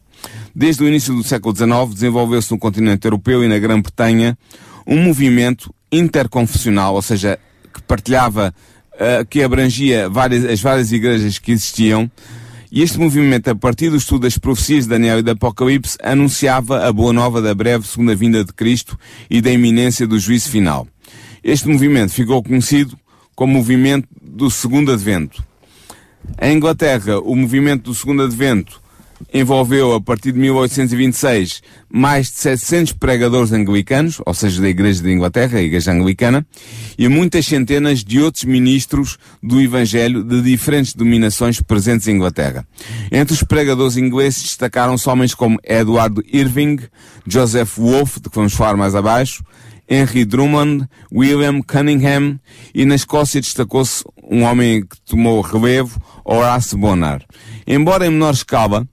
Desde 0.55 0.83
o 0.83 0.87
início 0.87 1.13
do 1.13 1.21
século 1.21 1.53
XIX, 1.53 1.93
desenvolveu-se 1.93 2.49
no 2.49 2.57
continente 2.57 3.05
europeu 3.05 3.43
e 3.43 3.47
na 3.49 3.59
Grã-Bretanha 3.59 4.37
um 4.87 4.97
movimento 4.97 5.73
interconfessional, 5.91 6.95
ou 6.95 7.01
seja, 7.01 7.37
que 7.73 7.81
partilhava, 7.81 8.55
uh, 8.93 9.25
que 9.25 9.43
abrangia 9.43 10.07
várias, 10.07 10.45
as 10.45 10.61
várias 10.61 10.93
igrejas 10.93 11.37
que 11.39 11.51
existiam, 11.51 12.09
e 12.71 12.81
este 12.81 12.97
movimento, 12.97 13.49
a 13.49 13.55
partir 13.55 13.89
do 13.89 13.97
estudo 13.97 14.21
das 14.21 14.37
profecias 14.37 14.85
de 14.85 14.91
Daniel 14.91 15.19
e 15.19 15.21
do 15.21 15.31
Apocalipse, 15.31 15.97
anunciava 16.01 16.87
a 16.87 16.93
boa 16.93 17.11
nova 17.11 17.41
da 17.41 17.53
breve 17.53 17.85
segunda 17.85 18.15
vinda 18.15 18.43
de 18.43 18.53
Cristo 18.53 18.97
e 19.29 19.41
da 19.41 19.51
iminência 19.51 20.07
do 20.07 20.17
juízo 20.17 20.49
final. 20.49 20.87
Este 21.43 21.67
movimento 21.67 22.11
ficou 22.11 22.41
conhecido 22.41 22.97
como 23.35 23.53
movimento 23.53 24.07
do 24.21 24.49
segundo 24.49 24.91
advento. 24.91 25.43
Em 26.41 26.55
Inglaterra, 26.55 27.19
o 27.19 27.35
movimento 27.35 27.83
do 27.83 27.95
segundo 27.95 28.23
advento 28.23 28.81
envolveu, 29.33 29.93
a 29.93 30.01
partir 30.01 30.31
de 30.31 30.39
1826, 30.39 31.61
mais 31.89 32.27
de 32.27 32.37
700 32.37 32.93
pregadores 32.93 33.51
anglicanos, 33.51 34.21
ou 34.25 34.33
seja, 34.33 34.61
da 34.61 34.69
Igreja 34.69 35.01
de 35.01 35.11
Inglaterra, 35.11 35.59
a 35.59 35.61
Igreja 35.61 35.91
Anglicana, 35.91 36.45
e 36.97 37.07
muitas 37.07 37.45
centenas 37.45 38.03
de 38.03 38.19
outros 38.21 38.43
ministros 38.43 39.17
do 39.41 39.59
Evangelho 39.61 40.23
de 40.23 40.41
diferentes 40.41 40.93
dominações 40.93 41.61
presentes 41.61 42.07
em 42.07 42.15
Inglaterra. 42.15 42.65
Entre 43.11 43.33
os 43.33 43.43
pregadores 43.43 43.97
ingleses 43.97 44.43
destacaram-se 44.43 45.09
homens 45.09 45.33
como 45.33 45.59
Edward 45.63 46.21
Irving, 46.31 46.79
Joseph 47.27 47.77
Wolfe, 47.77 48.19
de 48.19 48.29
que 48.29 48.35
vamos 48.35 48.53
falar 48.53 48.77
mais 48.77 48.95
abaixo, 48.95 49.43
Henry 49.87 50.25
Drummond, 50.25 50.87
William 51.11 51.61
Cunningham, 51.61 52.39
e 52.73 52.85
na 52.85 52.95
Escócia 52.95 53.39
destacou-se 53.39 54.03
um 54.29 54.43
homem 54.43 54.81
que 54.81 54.99
tomou 55.01 55.41
relevo, 55.41 56.01
Horace 56.23 56.75
Bonar. 56.75 57.21
Embora 57.67 58.07
em 58.07 58.09
menor 58.09 58.33
escala, 58.33 58.87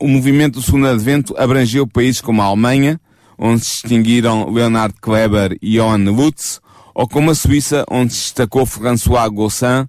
o 0.00 0.08
movimento 0.08 0.54
do 0.54 0.62
segundo 0.62 0.86
advento 0.86 1.34
abrangeu 1.36 1.86
países 1.86 2.20
como 2.20 2.40
a 2.40 2.46
Alemanha, 2.46 3.00
onde 3.38 3.64
se 3.64 3.82
distinguiram 3.82 4.50
Leonard 4.50 4.94
Kleber 5.00 5.56
e 5.60 5.78
Johann 5.78 6.04
Lutz, 6.10 6.60
ou 6.94 7.08
como 7.08 7.30
a 7.30 7.34
Suíça, 7.34 7.84
onde 7.90 8.12
se 8.12 8.22
destacou 8.22 8.66
François 8.66 9.28
Gossin, 9.28 9.86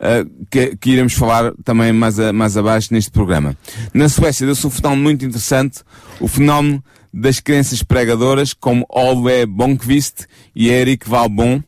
uh, 0.00 0.46
que, 0.50 0.76
que, 0.76 0.90
iremos 0.90 1.14
falar 1.14 1.52
também 1.64 1.92
mais, 1.92 2.18
a, 2.20 2.32
mais 2.32 2.56
abaixo 2.56 2.92
neste 2.92 3.10
programa. 3.10 3.56
Na 3.92 4.08
Suécia 4.08 4.46
deu-se 4.46 4.66
um 4.66 4.70
fenómeno 4.70 5.02
muito 5.02 5.24
interessante, 5.24 5.80
o 6.20 6.28
fenómeno 6.28 6.82
das 7.12 7.40
crenças 7.40 7.82
pregadoras, 7.82 8.52
como 8.52 8.86
Olve 8.88 9.46
Bonkvist 9.46 10.26
e 10.54 10.68
Eric 10.68 11.08
Valbon, 11.08 11.62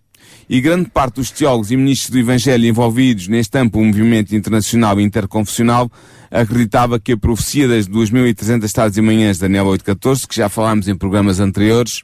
e 0.49 0.61
grande 0.61 0.89
parte 0.89 1.17
dos 1.17 1.31
teólogos 1.31 1.71
e 1.71 1.77
ministros 1.77 2.11
do 2.11 2.19
Evangelho 2.19 2.67
envolvidos 2.67 3.29
neste 3.29 3.59
amplo 3.59 3.85
movimento 3.85 4.35
internacional 4.35 4.99
e 4.99 5.05
interconfessional 5.05 5.91
acreditava 6.31 6.99
que 6.99 7.13
a 7.13 7.17
profecia 7.17 7.69
das 7.69 7.89
2.300 7.89 8.71
tardes 8.73 8.99
e 8.99 9.03
manhãs 9.03 9.37
de 9.37 9.43
Daniel 9.43 9.67
8.14, 9.67 10.27
que 10.27 10.37
já 10.37 10.49
falámos 10.49 10.89
em 10.89 10.95
programas 10.95 11.41
anteriores, 11.41 12.03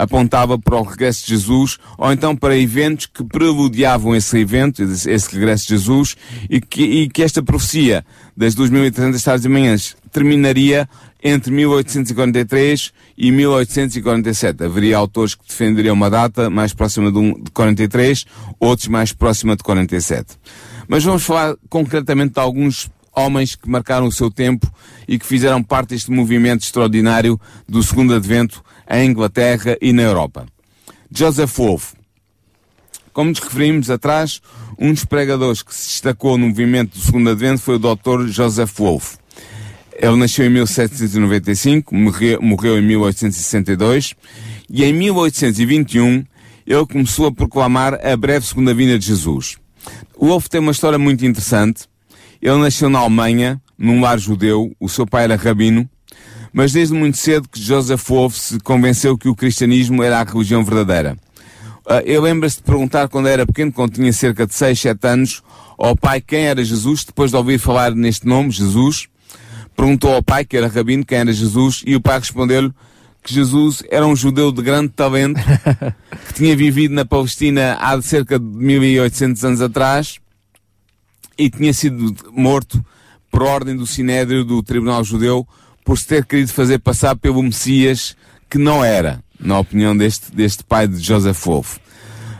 apontava 0.00 0.58
para 0.58 0.76
o 0.76 0.82
regresso 0.82 1.26
de 1.26 1.34
Jesus, 1.34 1.76
ou 1.98 2.10
então 2.10 2.34
para 2.34 2.56
eventos 2.56 3.06
que 3.06 3.22
preludiavam 3.22 4.16
esse 4.16 4.38
evento, 4.38 4.82
esse 4.82 5.34
regresso 5.34 5.64
de 5.64 5.76
Jesus, 5.76 6.16
e 6.48 6.60
que, 6.60 6.82
e 6.82 7.08
que 7.08 7.22
esta 7.22 7.42
profecia 7.42 8.04
das 8.34 8.54
2.300 8.54 9.22
tardes 9.22 9.44
e 9.44 9.48
manhãs 9.48 9.96
terminaria 10.10 10.88
entre 11.22 11.52
1843 11.52 12.92
e 13.16 13.30
1847. 13.30 14.64
Haveria 14.64 14.96
autores 14.96 15.34
que 15.34 15.46
defenderiam 15.46 15.94
uma 15.94 16.08
data 16.08 16.48
mais 16.48 16.72
próxima 16.72 17.12
de, 17.12 17.34
de 17.42 17.50
43, 17.50 18.24
outros 18.58 18.88
mais 18.88 19.12
próxima 19.12 19.54
de 19.54 19.62
47. 19.62 20.38
Mas 20.88 21.04
vamos 21.04 21.22
falar 21.22 21.54
concretamente 21.68 22.34
de 22.34 22.40
alguns 22.40 22.90
homens 23.14 23.54
que 23.54 23.68
marcaram 23.68 24.06
o 24.06 24.12
seu 24.12 24.30
tempo 24.30 24.66
e 25.06 25.18
que 25.18 25.26
fizeram 25.26 25.62
parte 25.62 25.90
deste 25.90 26.10
movimento 26.10 26.62
extraordinário 26.62 27.38
do 27.68 27.82
segundo 27.82 28.14
advento 28.14 28.64
em 28.90 29.10
Inglaterra 29.10 29.76
e 29.80 29.92
na 29.92 30.02
Europa. 30.02 30.46
Joseph 31.12 31.56
Wolfe. 31.56 31.94
Como 33.12 33.30
nos 33.30 33.40
referimos 33.40 33.90
atrás, 33.90 34.40
um 34.78 34.92
dos 34.92 35.04
pregadores 35.04 35.62
que 35.62 35.74
se 35.74 35.88
destacou 35.88 36.38
no 36.38 36.48
movimento 36.48 36.98
do 36.98 37.04
segundo 37.04 37.30
advento 37.30 37.60
foi 37.60 37.76
o 37.76 37.78
Dr. 37.78 38.28
Joseph 38.28 38.78
Wolfe. 38.78 39.18
Ele 39.96 40.16
nasceu 40.16 40.46
em 40.46 40.50
1795, 40.50 41.94
morreu, 41.94 42.40
morreu 42.40 42.78
em 42.78 42.82
1862 42.82 44.14
e 44.70 44.84
em 44.84 44.92
1821 44.92 46.24
ele 46.66 46.86
começou 46.86 47.26
a 47.26 47.32
proclamar 47.32 47.94
a 47.94 48.16
breve 48.16 48.46
segunda 48.46 48.72
vinda 48.72 48.98
de 48.98 49.06
Jesus. 49.06 49.58
Wolff 50.18 50.48
tem 50.48 50.60
uma 50.60 50.72
história 50.72 50.98
muito 50.98 51.26
interessante. 51.26 51.86
Ele 52.40 52.56
nasceu 52.58 52.88
na 52.88 53.00
Alemanha, 53.00 53.60
num 53.76 54.00
lar 54.00 54.18
judeu, 54.18 54.74
o 54.80 54.88
seu 54.88 55.06
pai 55.06 55.24
era 55.24 55.36
rabino, 55.36 55.88
mas 56.52 56.72
desde 56.72 56.94
muito 56.94 57.16
cedo 57.16 57.48
que 57.48 57.60
Joseph 57.60 58.08
Wolff 58.08 58.38
se 58.38 58.60
convenceu 58.60 59.16
que 59.16 59.28
o 59.28 59.34
cristianismo 59.34 60.02
era 60.02 60.20
a 60.20 60.24
religião 60.24 60.64
verdadeira. 60.64 61.16
Uh, 61.86 62.02
ele 62.04 62.20
lembra-se 62.20 62.56
de 62.56 62.62
perguntar 62.62 63.08
quando 63.08 63.28
era 63.28 63.46
pequeno, 63.46 63.72
quando 63.72 63.94
tinha 63.94 64.12
cerca 64.12 64.46
de 64.46 64.54
6, 64.54 64.78
7 64.78 65.06
anos, 65.06 65.42
ao 65.78 65.96
pai 65.96 66.20
quem 66.20 66.46
era 66.46 66.62
Jesus, 66.62 67.04
depois 67.04 67.30
de 67.30 67.36
ouvir 67.36 67.58
falar 67.58 67.94
neste 67.94 68.26
nome, 68.26 68.50
Jesus, 68.50 69.08
perguntou 69.76 70.12
ao 70.12 70.22
pai, 70.22 70.44
que 70.44 70.56
era 70.56 70.68
rabino, 70.68 71.04
quem 71.04 71.18
era 71.18 71.32
Jesus, 71.32 71.82
e 71.86 71.96
o 71.96 72.00
pai 72.00 72.18
respondeu-lhe 72.18 72.72
que 73.22 73.34
Jesus 73.34 73.82
era 73.90 74.06
um 74.06 74.14
judeu 74.14 74.52
de 74.52 74.62
grande 74.62 74.90
talento, 74.90 75.40
que 76.28 76.34
tinha 76.34 76.56
vivido 76.56 76.94
na 76.94 77.04
Palestina 77.04 77.78
há 77.80 78.00
cerca 78.02 78.38
de 78.38 78.44
1800 78.44 79.44
anos 79.44 79.60
atrás, 79.60 80.18
e 81.38 81.48
tinha 81.48 81.72
sido 81.72 82.14
morto 82.30 82.84
por 83.30 83.42
ordem 83.42 83.74
do 83.74 83.86
Sinédrio 83.86 84.44
do 84.44 84.62
Tribunal 84.62 85.02
Judeu 85.02 85.46
por 85.90 85.98
se 85.98 86.06
ter 86.06 86.24
querido 86.24 86.52
fazer 86.52 86.78
passar 86.78 87.16
pelo 87.16 87.42
Messias 87.42 88.14
que 88.48 88.58
não 88.58 88.84
era, 88.84 89.20
na 89.40 89.58
opinião 89.58 89.96
deste, 89.96 90.32
deste 90.32 90.62
pai 90.62 90.86
de 90.86 91.00
Joseph 91.00 91.44
Wolff. 91.44 91.80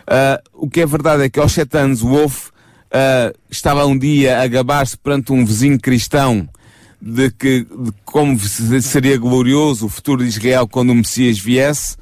Uh, 0.06 0.38
o 0.54 0.70
que 0.70 0.82
é 0.82 0.86
verdade 0.86 1.24
é 1.24 1.28
que 1.28 1.40
aos 1.40 1.50
sete 1.50 1.76
anos 1.76 2.00
Wolff 2.00 2.50
uh, 2.50 3.36
estava 3.50 3.84
um 3.86 3.98
dia 3.98 4.40
a 4.40 4.46
gabar-se 4.46 4.96
perante 4.96 5.32
um 5.32 5.44
vizinho 5.44 5.80
cristão 5.80 6.48
de 7.02 7.28
que 7.32 7.64
de 7.64 7.92
como 8.04 8.38
seria 8.38 9.18
glorioso 9.18 9.86
o 9.86 9.88
futuro 9.88 10.22
de 10.22 10.28
Israel 10.28 10.68
quando 10.68 10.90
o 10.90 10.94
Messias 10.94 11.36
viesse, 11.36 11.96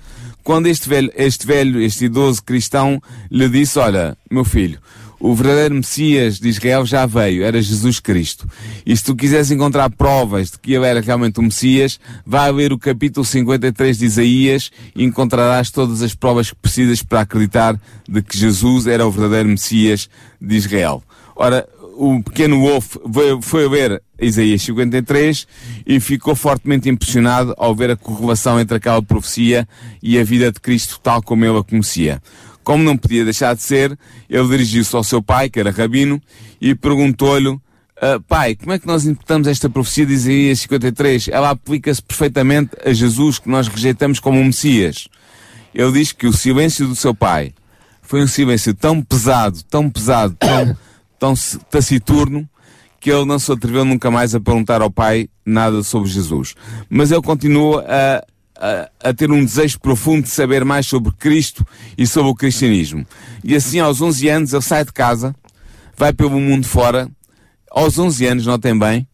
quando 0.44 0.66
este 0.66 0.86
velho, 0.86 1.10
este 1.16 1.46
velho, 1.46 1.80
este 1.80 2.04
idoso 2.04 2.42
cristão 2.42 3.02
lhe 3.30 3.48
disse, 3.48 3.78
olha, 3.78 4.18
meu 4.30 4.44
filho, 4.44 4.78
o 5.20 5.34
verdadeiro 5.34 5.74
Messias 5.74 6.38
de 6.38 6.48
Israel 6.48 6.86
já 6.86 7.04
veio, 7.04 7.42
era 7.42 7.60
Jesus 7.60 7.98
Cristo. 7.98 8.48
E 8.86 8.96
se 8.96 9.04
tu 9.04 9.16
quiseres 9.16 9.50
encontrar 9.50 9.90
provas 9.90 10.50
de 10.50 10.58
que 10.58 10.72
ele 10.72 10.86
era 10.86 11.00
realmente 11.00 11.40
o 11.40 11.42
Messias, 11.42 11.98
vai 12.24 12.52
ler 12.52 12.72
o 12.72 12.78
capítulo 12.78 13.24
53 13.24 13.98
de 13.98 14.04
Isaías 14.04 14.70
e 14.94 15.04
encontrarás 15.04 15.70
todas 15.70 16.02
as 16.02 16.14
provas 16.14 16.50
que 16.50 16.56
precisas 16.56 17.02
para 17.02 17.22
acreditar 17.22 17.78
de 18.08 18.22
que 18.22 18.38
Jesus 18.38 18.86
era 18.86 19.06
o 19.06 19.10
verdadeiro 19.10 19.48
Messias 19.48 20.08
de 20.40 20.56
Israel. 20.56 21.02
Ora, 21.34 21.68
o 21.96 22.22
pequeno 22.22 22.60
Wolf 22.60 22.96
foi 23.42 23.68
ver 23.68 24.00
Isaías 24.20 24.62
53 24.62 25.48
e 25.84 25.98
ficou 25.98 26.36
fortemente 26.36 26.88
impressionado 26.88 27.52
ao 27.58 27.74
ver 27.74 27.90
a 27.90 27.96
correlação 27.96 28.58
entre 28.60 28.76
aquela 28.76 29.02
profecia 29.02 29.68
e 30.00 30.16
a 30.16 30.22
vida 30.22 30.52
de 30.52 30.60
Cristo 30.60 31.00
tal 31.02 31.20
como 31.20 31.44
ele 31.44 31.58
a 31.58 31.64
conhecia. 31.64 32.22
Como 32.68 32.84
não 32.84 32.98
podia 32.98 33.24
deixar 33.24 33.56
de 33.56 33.62
ser, 33.62 33.98
ele 34.28 34.46
dirigiu-se 34.46 34.94
ao 34.94 35.02
seu 35.02 35.22
pai, 35.22 35.48
que 35.48 35.58
era 35.58 35.70
rabino, 35.70 36.20
e 36.60 36.74
perguntou-lhe, 36.74 37.48
uh, 37.48 37.60
pai, 38.28 38.56
como 38.56 38.74
é 38.74 38.78
que 38.78 38.86
nós 38.86 39.06
interpretamos 39.06 39.48
esta 39.48 39.70
profecia 39.70 40.04
de 40.04 40.12
Isaías 40.12 40.60
53? 40.60 41.28
Ela 41.28 41.48
aplica-se 41.48 42.02
perfeitamente 42.02 42.72
a 42.84 42.92
Jesus, 42.92 43.38
que 43.38 43.48
nós 43.48 43.68
rejeitamos 43.68 44.20
como 44.20 44.38
um 44.38 44.44
Messias. 44.44 45.08
Ele 45.74 45.92
diz 45.92 46.12
que 46.12 46.26
o 46.26 46.32
silêncio 46.34 46.86
do 46.86 46.94
seu 46.94 47.14
pai 47.14 47.54
foi 48.02 48.22
um 48.22 48.26
silêncio 48.26 48.74
tão 48.74 49.00
pesado, 49.00 49.62
tão 49.62 49.88
pesado, 49.88 50.36
tão 50.38 50.76
tão 51.18 51.34
taciturno, 51.70 52.46
que 53.00 53.10
ele 53.10 53.24
não 53.24 53.38
se 53.38 53.50
atreveu 53.50 53.86
nunca 53.86 54.10
mais 54.10 54.34
a 54.34 54.40
perguntar 54.40 54.82
ao 54.82 54.90
pai 54.90 55.30
nada 55.42 55.82
sobre 55.82 56.10
Jesus. 56.10 56.54
Mas 56.90 57.10
ele 57.10 57.22
continua 57.22 57.82
a, 57.88 58.22
a, 58.58 58.90
a, 59.10 59.14
ter 59.14 59.30
um 59.30 59.44
desejo 59.44 59.78
profundo 59.78 60.24
de 60.24 60.30
saber 60.30 60.64
mais 60.64 60.86
sobre 60.86 61.12
Cristo 61.12 61.64
e 61.96 62.06
sobre 62.06 62.30
o 62.30 62.34
cristianismo. 62.34 63.06
E 63.44 63.54
assim, 63.54 63.78
aos 63.78 64.02
11 64.02 64.28
anos, 64.28 64.52
ele 64.52 64.62
sai 64.62 64.84
de 64.84 64.92
casa, 64.92 65.34
vai 65.96 66.12
pelo 66.12 66.40
mundo 66.40 66.66
fora, 66.66 67.08
aos 67.70 67.98
11 67.98 68.26
anos, 68.26 68.46
notem 68.46 68.76
bem, 68.76 69.06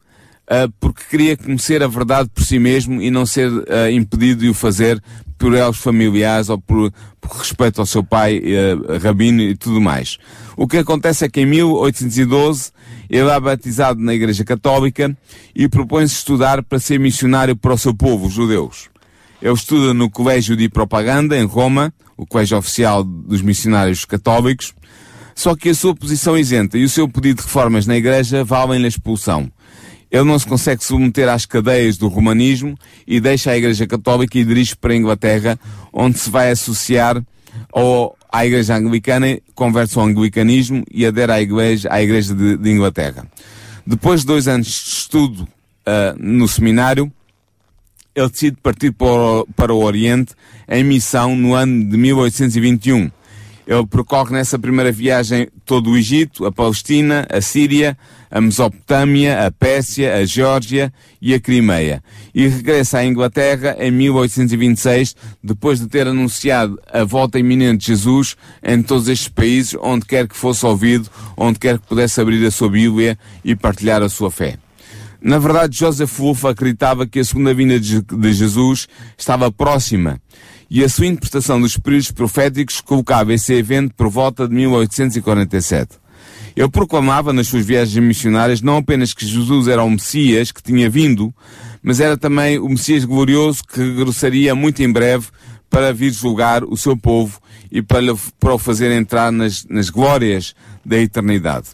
uh, 0.44 0.72
porque 0.80 1.04
queria 1.10 1.36
conhecer 1.36 1.82
a 1.82 1.88
verdade 1.88 2.30
por 2.32 2.42
si 2.42 2.58
mesmo 2.58 3.02
e 3.02 3.10
não 3.10 3.26
ser 3.26 3.50
uh, 3.50 3.90
impedido 3.92 4.42
de 4.42 4.48
o 4.48 4.54
fazer 4.54 5.02
por 5.36 5.54
elos 5.54 5.76
familiares 5.76 6.48
ou 6.48 6.58
por, 6.58 6.92
por 7.20 7.36
respeito 7.36 7.80
ao 7.80 7.86
seu 7.86 8.02
pai, 8.02 8.38
uh, 8.38 8.98
rabino 8.98 9.42
e 9.42 9.54
tudo 9.54 9.80
mais. 9.80 10.18
O 10.56 10.66
que 10.66 10.78
acontece 10.78 11.24
é 11.24 11.28
que 11.28 11.40
em 11.40 11.46
1812 11.46 12.70
ele 13.10 13.28
é 13.28 13.40
batizado 13.40 14.00
na 14.00 14.14
Igreja 14.14 14.44
Católica 14.44 15.14
e 15.54 15.68
propõe-se 15.68 16.14
estudar 16.14 16.62
para 16.62 16.78
ser 16.78 16.98
missionário 16.98 17.56
para 17.56 17.74
o 17.74 17.78
seu 17.78 17.94
povo, 17.94 18.26
os 18.26 18.32
judeus. 18.32 18.88
Ele 19.44 19.52
estuda 19.52 19.92
no 19.92 20.08
Colégio 20.08 20.56
de 20.56 20.70
Propaganda, 20.70 21.36
em 21.36 21.44
Roma, 21.44 21.92
o 22.16 22.24
colégio 22.24 22.56
oficial 22.56 23.04
dos 23.04 23.42
missionários 23.42 24.06
católicos, 24.06 24.72
só 25.34 25.54
que 25.54 25.68
a 25.68 25.74
sua 25.74 25.94
posição 25.94 26.38
isenta 26.38 26.78
e 26.78 26.84
o 26.84 26.88
seu 26.88 27.06
pedido 27.06 27.36
de 27.36 27.42
reformas 27.42 27.86
na 27.86 27.94
Igreja 27.94 28.42
valem-lhe 28.42 28.86
a 28.86 28.88
expulsão. 28.88 29.52
Ele 30.10 30.24
não 30.24 30.38
se 30.38 30.46
consegue 30.46 30.82
submeter 30.82 31.28
às 31.28 31.44
cadeias 31.44 31.98
do 31.98 32.08
romanismo 32.08 32.74
e 33.06 33.20
deixa 33.20 33.50
a 33.50 33.56
Igreja 33.58 33.86
Católica 33.86 34.38
e 34.38 34.44
dirige 34.46 34.74
para 34.74 34.94
a 34.94 34.96
Inglaterra, 34.96 35.58
onde 35.92 36.18
se 36.18 36.30
vai 36.30 36.50
associar 36.50 37.22
ao, 37.70 38.16
à 38.32 38.46
Igreja 38.46 38.76
Anglicana, 38.76 39.38
converte 39.54 39.98
ao 39.98 40.06
anglicanismo 40.06 40.82
e 40.90 41.04
adere 41.04 41.32
à 41.32 41.42
Igreja, 41.42 41.88
à 41.92 42.02
igreja 42.02 42.34
de, 42.34 42.56
de 42.56 42.70
Inglaterra. 42.70 43.26
Depois 43.86 44.22
de 44.22 44.26
dois 44.26 44.48
anos 44.48 44.68
de 44.68 44.72
estudo 44.72 45.42
uh, 45.42 46.16
no 46.18 46.48
seminário, 46.48 47.12
ele 48.14 48.28
decide 48.28 48.56
partir 48.62 48.92
para 48.92 49.06
o, 49.06 49.46
para 49.56 49.74
o 49.74 49.82
Oriente 49.82 50.34
em 50.68 50.84
missão 50.84 51.34
no 51.36 51.54
ano 51.54 51.88
de 51.88 51.96
1821. 51.96 53.10
Ele 53.66 53.86
percorre 53.86 54.32
nessa 54.32 54.58
primeira 54.58 54.92
viagem 54.92 55.48
todo 55.64 55.90
o 55.90 55.96
Egito, 55.96 56.44
a 56.44 56.52
Palestina, 56.52 57.26
a 57.30 57.40
Síria, 57.40 57.96
a 58.30 58.38
Mesopotâmia, 58.38 59.46
a 59.46 59.50
Pérsia, 59.50 60.16
a 60.16 60.24
Geórgia 60.24 60.92
e 61.20 61.32
a 61.32 61.40
Crimeia. 61.40 62.02
E 62.34 62.46
regressa 62.46 62.98
à 62.98 63.06
Inglaterra 63.06 63.74
em 63.78 63.90
1826, 63.90 65.16
depois 65.42 65.80
de 65.80 65.86
ter 65.86 66.06
anunciado 66.06 66.78
a 66.92 67.04
volta 67.04 67.38
iminente 67.38 67.78
de 67.78 67.86
Jesus 67.86 68.36
em 68.62 68.82
todos 68.82 69.08
estes 69.08 69.28
países, 69.28 69.74
onde 69.80 70.04
quer 70.04 70.28
que 70.28 70.36
fosse 70.36 70.66
ouvido, 70.66 71.08
onde 71.34 71.58
quer 71.58 71.78
que 71.78 71.86
pudesse 71.86 72.20
abrir 72.20 72.44
a 72.44 72.50
sua 72.50 72.68
Bíblia 72.68 73.18
e 73.42 73.56
partilhar 73.56 74.02
a 74.02 74.10
sua 74.10 74.30
fé. 74.30 74.58
Na 75.24 75.38
verdade, 75.38 75.78
Joseph 75.78 76.18
Wolff 76.18 76.46
acreditava 76.46 77.06
que 77.06 77.18
a 77.18 77.24
segunda 77.24 77.54
vinda 77.54 77.80
de 77.80 78.32
Jesus 78.34 78.86
estava 79.16 79.50
próxima 79.50 80.20
e 80.68 80.84
a 80.84 80.88
sua 80.88 81.06
interpretação 81.06 81.58
dos 81.58 81.78
períodos 81.78 82.10
proféticos 82.10 82.82
colocava 82.82 83.32
esse 83.32 83.54
evento 83.54 83.94
por 83.94 84.10
volta 84.10 84.46
de 84.46 84.54
1847. 84.54 85.92
Ele 86.54 86.68
proclamava 86.68 87.32
nas 87.32 87.48
suas 87.48 87.64
viagens 87.64 88.04
missionárias 88.04 88.60
não 88.60 88.76
apenas 88.76 89.14
que 89.14 89.24
Jesus 89.24 89.66
era 89.66 89.82
o 89.82 89.90
Messias 89.90 90.52
que 90.52 90.62
tinha 90.62 90.90
vindo, 90.90 91.34
mas 91.82 92.00
era 92.00 92.18
também 92.18 92.58
o 92.58 92.68
Messias 92.68 93.06
glorioso 93.06 93.64
que 93.64 93.80
regressaria 93.80 94.54
muito 94.54 94.82
em 94.82 94.92
breve 94.92 95.28
para 95.70 95.90
vir 95.90 96.12
julgar 96.12 96.64
o 96.64 96.76
seu 96.76 96.98
povo 96.98 97.40
e 97.72 97.80
para, 97.80 98.02
para 98.38 98.52
o 98.52 98.58
fazer 98.58 98.92
entrar 98.92 99.32
nas, 99.32 99.64
nas 99.70 99.88
glórias 99.88 100.54
da 100.84 100.98
eternidade. 100.98 101.68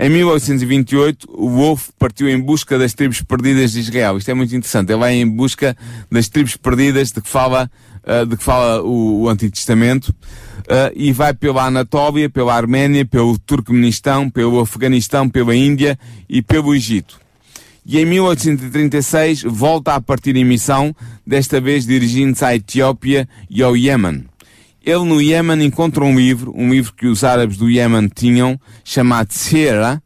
Em 0.00 0.08
1828, 0.10 1.26
o 1.28 1.50
Wolf 1.50 1.88
partiu 1.98 2.28
em 2.28 2.38
busca 2.38 2.78
das 2.78 2.94
tribos 2.94 3.20
perdidas 3.20 3.72
de 3.72 3.80
Israel. 3.80 4.16
Isto 4.16 4.30
é 4.30 4.34
muito 4.34 4.54
interessante. 4.54 4.92
Ele 4.92 5.00
vai 5.00 5.14
em 5.14 5.26
busca 5.26 5.76
das 6.08 6.28
tribos 6.28 6.56
perdidas 6.56 7.10
de 7.10 7.20
que 7.20 7.28
fala, 7.28 7.68
uh, 8.04 8.24
de 8.24 8.36
que 8.36 8.44
fala 8.44 8.80
o, 8.80 9.22
o 9.22 9.28
Antigo 9.28 9.52
Testamento. 9.52 10.10
Uh, 10.10 10.94
e 10.94 11.10
vai 11.10 11.34
pela 11.34 11.64
Anatólia, 11.64 12.30
pela 12.30 12.54
Arménia, 12.54 13.04
pelo 13.04 13.36
Turcomenistão, 13.40 14.30
pelo 14.30 14.60
Afeganistão, 14.60 15.28
pela 15.28 15.52
Índia 15.52 15.98
e 16.28 16.42
pelo 16.42 16.76
Egito. 16.76 17.18
E 17.84 17.98
em 17.98 18.04
1836 18.04 19.42
volta 19.42 19.96
a 19.96 20.00
partir 20.00 20.36
em 20.36 20.44
missão, 20.44 20.94
desta 21.26 21.60
vez 21.60 21.84
dirigindo-se 21.84 22.44
à 22.44 22.54
Etiópia 22.54 23.28
e 23.50 23.64
ao 23.64 23.76
Iêmen. 23.76 24.26
Ele 24.88 25.04
no 25.04 25.20
Iêmen 25.20 25.62
encontra 25.66 26.02
um 26.02 26.18
livro, 26.18 26.50
um 26.56 26.70
livro 26.70 26.94
que 26.94 27.06
os 27.06 27.22
árabes 27.22 27.58
do 27.58 27.68
Iêmen 27.68 28.08
tinham, 28.08 28.58
chamado 28.82 29.34
Sierra, 29.34 30.02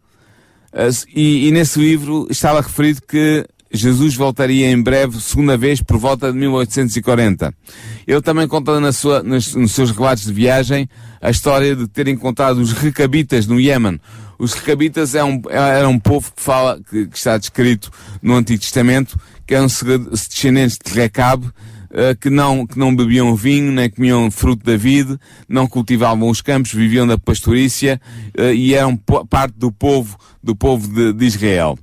e, 1.15 1.47
e 1.47 1.53
nesse 1.53 1.79
livro 1.79 2.27
estava 2.29 2.61
referido 2.61 3.01
que 3.07 3.47
Jesus 3.73 4.17
voltaria 4.17 4.69
em 4.69 4.83
breve, 4.83 5.21
segunda 5.21 5.57
vez, 5.57 5.81
por 5.81 5.99
volta 5.99 6.33
de 6.33 6.37
1840. 6.37 7.55
Ele 8.09 8.21
também 8.23 8.49
conta 8.49 8.81
na 8.81 8.91
sua, 8.91 9.23
nos, 9.23 9.55
nos, 9.55 9.71
seus 9.71 9.93
relatos 9.93 10.25
de 10.25 10.33
viagem 10.33 10.89
a 11.21 11.31
história 11.31 11.77
de 11.77 11.87
ter 11.87 12.09
encontrado 12.09 12.59
os 12.59 12.73
recabitas 12.73 13.47
no 13.47 13.61
Iêmen. 13.61 14.01
Os 14.37 14.53
recabitas 14.53 15.15
é 15.15 15.23
um, 15.23 15.41
era 15.49 15.89
um 15.89 16.01
povo 16.01 16.33
que 16.35 16.43
fala, 16.43 16.81
que, 16.91 17.07
que 17.07 17.17
está 17.17 17.39
descrito 17.39 17.89
no 18.21 18.35
Antigo 18.35 18.61
Testamento, 18.61 19.17
que 19.47 19.55
eram 19.55 19.69
descendentes 20.11 20.77
de 20.85 20.93
Recabe, 20.93 21.53
que, 22.21 22.31
não, 22.31 22.67
que 22.67 22.79
não 22.79 22.95
bebiam 22.95 23.35
vinho, 23.35 23.71
nem 23.71 23.91
comiam 23.91 24.31
fruto 24.31 24.65
da 24.65 24.77
vide, 24.77 25.19
não 25.49 25.67
cultivavam 25.67 26.29
os 26.29 26.41
campos, 26.41 26.73
viviam 26.73 27.07
da 27.07 27.19
pastorícia 27.19 28.01
uh, 28.39 28.53
e 28.53 28.75
eram 28.75 28.97
parte 28.97 29.55
do 29.57 29.71
povo, 29.71 30.19
do 30.43 30.57
povo 30.57 30.89
de, 30.89 31.13
de 31.13 31.25
Israel. 31.27 31.79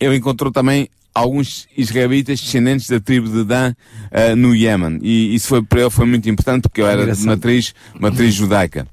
Ele 0.00 0.16
encontrou 0.16 0.52
também 0.52 0.88
alguns 1.12 1.66
israelitas 1.76 2.40
descendentes 2.40 2.88
da 2.88 3.00
tribo 3.00 3.28
de 3.28 3.44
Dan 3.44 3.72
uh, 3.72 4.36
no 4.36 4.54
Iêmen. 4.54 5.00
E 5.02 5.34
isso 5.34 5.48
foi, 5.48 5.62
para 5.62 5.80
ele 5.80 5.90
foi 5.90 6.06
muito 6.06 6.28
importante 6.30 6.62
porque 6.62 6.80
ele 6.80 6.90
era 6.90 7.12
de 7.12 7.26
matriz, 7.26 7.74
matriz 7.98 8.34
judaica. 8.34 8.86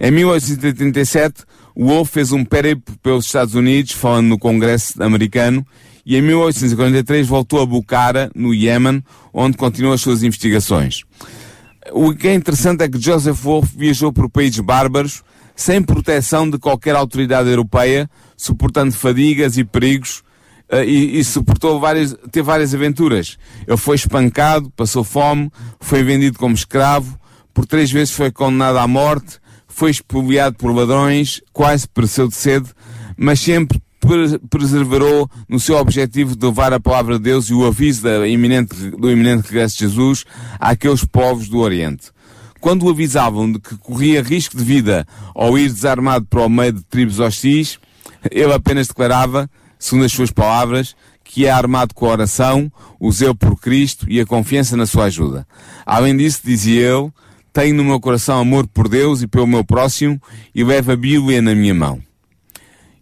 Em 0.00 0.10
1837, 0.10 1.44
Wolf 1.76 2.10
fez 2.10 2.32
um 2.32 2.44
périplo 2.44 2.96
pelos 3.02 3.26
Estados 3.26 3.54
Unidos, 3.54 3.92
falando 3.92 4.28
no 4.28 4.38
Congresso 4.38 5.02
americano, 5.02 5.66
e 6.06 6.16
em 6.16 6.22
1843 6.22 7.26
voltou 7.26 7.60
a 7.60 7.66
Bukhara, 7.66 8.30
no 8.32 8.54
Iêmen, 8.54 9.02
onde 9.34 9.56
continuou 9.56 9.92
as 9.92 10.00
suas 10.00 10.22
investigações. 10.22 11.02
O 11.90 12.14
que 12.14 12.28
é 12.28 12.34
interessante 12.34 12.84
é 12.84 12.88
que 12.88 13.00
Joseph 13.00 13.42
Wolff 13.42 13.76
viajou 13.76 14.12
por 14.12 14.30
países 14.30 14.60
bárbaros, 14.60 15.24
sem 15.56 15.82
proteção 15.82 16.48
de 16.48 16.58
qualquer 16.58 16.94
autoridade 16.94 17.48
europeia, 17.48 18.08
suportando 18.36 18.92
fadigas 18.92 19.58
e 19.58 19.64
perigos, 19.64 20.22
uh, 20.72 20.84
e, 20.84 21.18
e, 21.18 21.24
suportou 21.24 21.80
várias, 21.80 22.14
teve 22.30 22.42
várias 22.42 22.72
aventuras. 22.72 23.36
Ele 23.66 23.76
foi 23.76 23.96
espancado, 23.96 24.70
passou 24.76 25.02
fome, 25.02 25.50
foi 25.80 26.04
vendido 26.04 26.38
como 26.38 26.54
escravo, 26.54 27.18
por 27.52 27.66
três 27.66 27.90
vezes 27.90 28.14
foi 28.14 28.30
condenado 28.30 28.78
à 28.78 28.86
morte, 28.86 29.40
foi 29.66 29.90
expoliado 29.90 30.56
por 30.56 30.72
ladrões, 30.72 31.40
quase 31.52 31.88
pereceu 31.88 32.28
de 32.28 32.34
sede, 32.34 32.68
mas 33.16 33.40
sempre 33.40 33.80
perseverou 34.50 35.28
no 35.48 35.58
seu 35.58 35.76
objetivo 35.76 36.36
de 36.36 36.46
levar 36.46 36.72
a 36.72 36.80
palavra 36.80 37.18
de 37.18 37.24
Deus 37.24 37.48
e 37.48 37.54
o 37.54 37.66
aviso 37.66 38.02
da 38.02 38.26
iminente, 38.26 38.90
do 38.90 39.10
iminente 39.10 39.48
regresso 39.48 39.78
de 39.78 39.84
Jesus 39.84 40.24
àqueles 40.58 41.04
povos 41.04 41.48
do 41.48 41.58
Oriente. 41.58 42.10
Quando 42.60 42.84
o 42.84 42.90
avisavam 42.90 43.52
de 43.52 43.60
que 43.60 43.76
corria 43.76 44.22
risco 44.22 44.56
de 44.56 44.64
vida 44.64 45.06
ao 45.34 45.58
ir 45.58 45.70
desarmado 45.70 46.26
para 46.26 46.44
o 46.44 46.48
meio 46.48 46.72
de 46.72 46.82
tribos 46.82 47.20
hostis, 47.20 47.78
ele 48.30 48.52
apenas 48.52 48.88
declarava, 48.88 49.48
segundo 49.78 50.04
as 50.04 50.12
suas 50.12 50.30
palavras, 50.30 50.96
que 51.22 51.46
é 51.46 51.50
armado 51.50 51.94
com 51.94 52.06
a 52.06 52.12
oração, 52.12 52.70
o 52.98 53.10
zelo 53.12 53.34
por 53.34 53.60
Cristo 53.60 54.06
e 54.08 54.20
a 54.20 54.26
confiança 54.26 54.76
na 54.76 54.86
sua 54.86 55.04
ajuda. 55.04 55.46
Além 55.84 56.16
disso, 56.16 56.40
dizia 56.44 56.80
ele, 56.80 57.12
tenho 57.52 57.74
no 57.74 57.84
meu 57.84 58.00
coração 58.00 58.38
amor 58.38 58.66
por 58.66 58.88
Deus 58.88 59.22
e 59.22 59.26
pelo 59.26 59.46
meu 59.46 59.64
próximo 59.64 60.20
e 60.54 60.62
levo 60.62 60.92
a 60.92 60.96
Bíblia 60.96 61.40
na 61.40 61.54
minha 61.54 61.74
mão. 61.74 62.05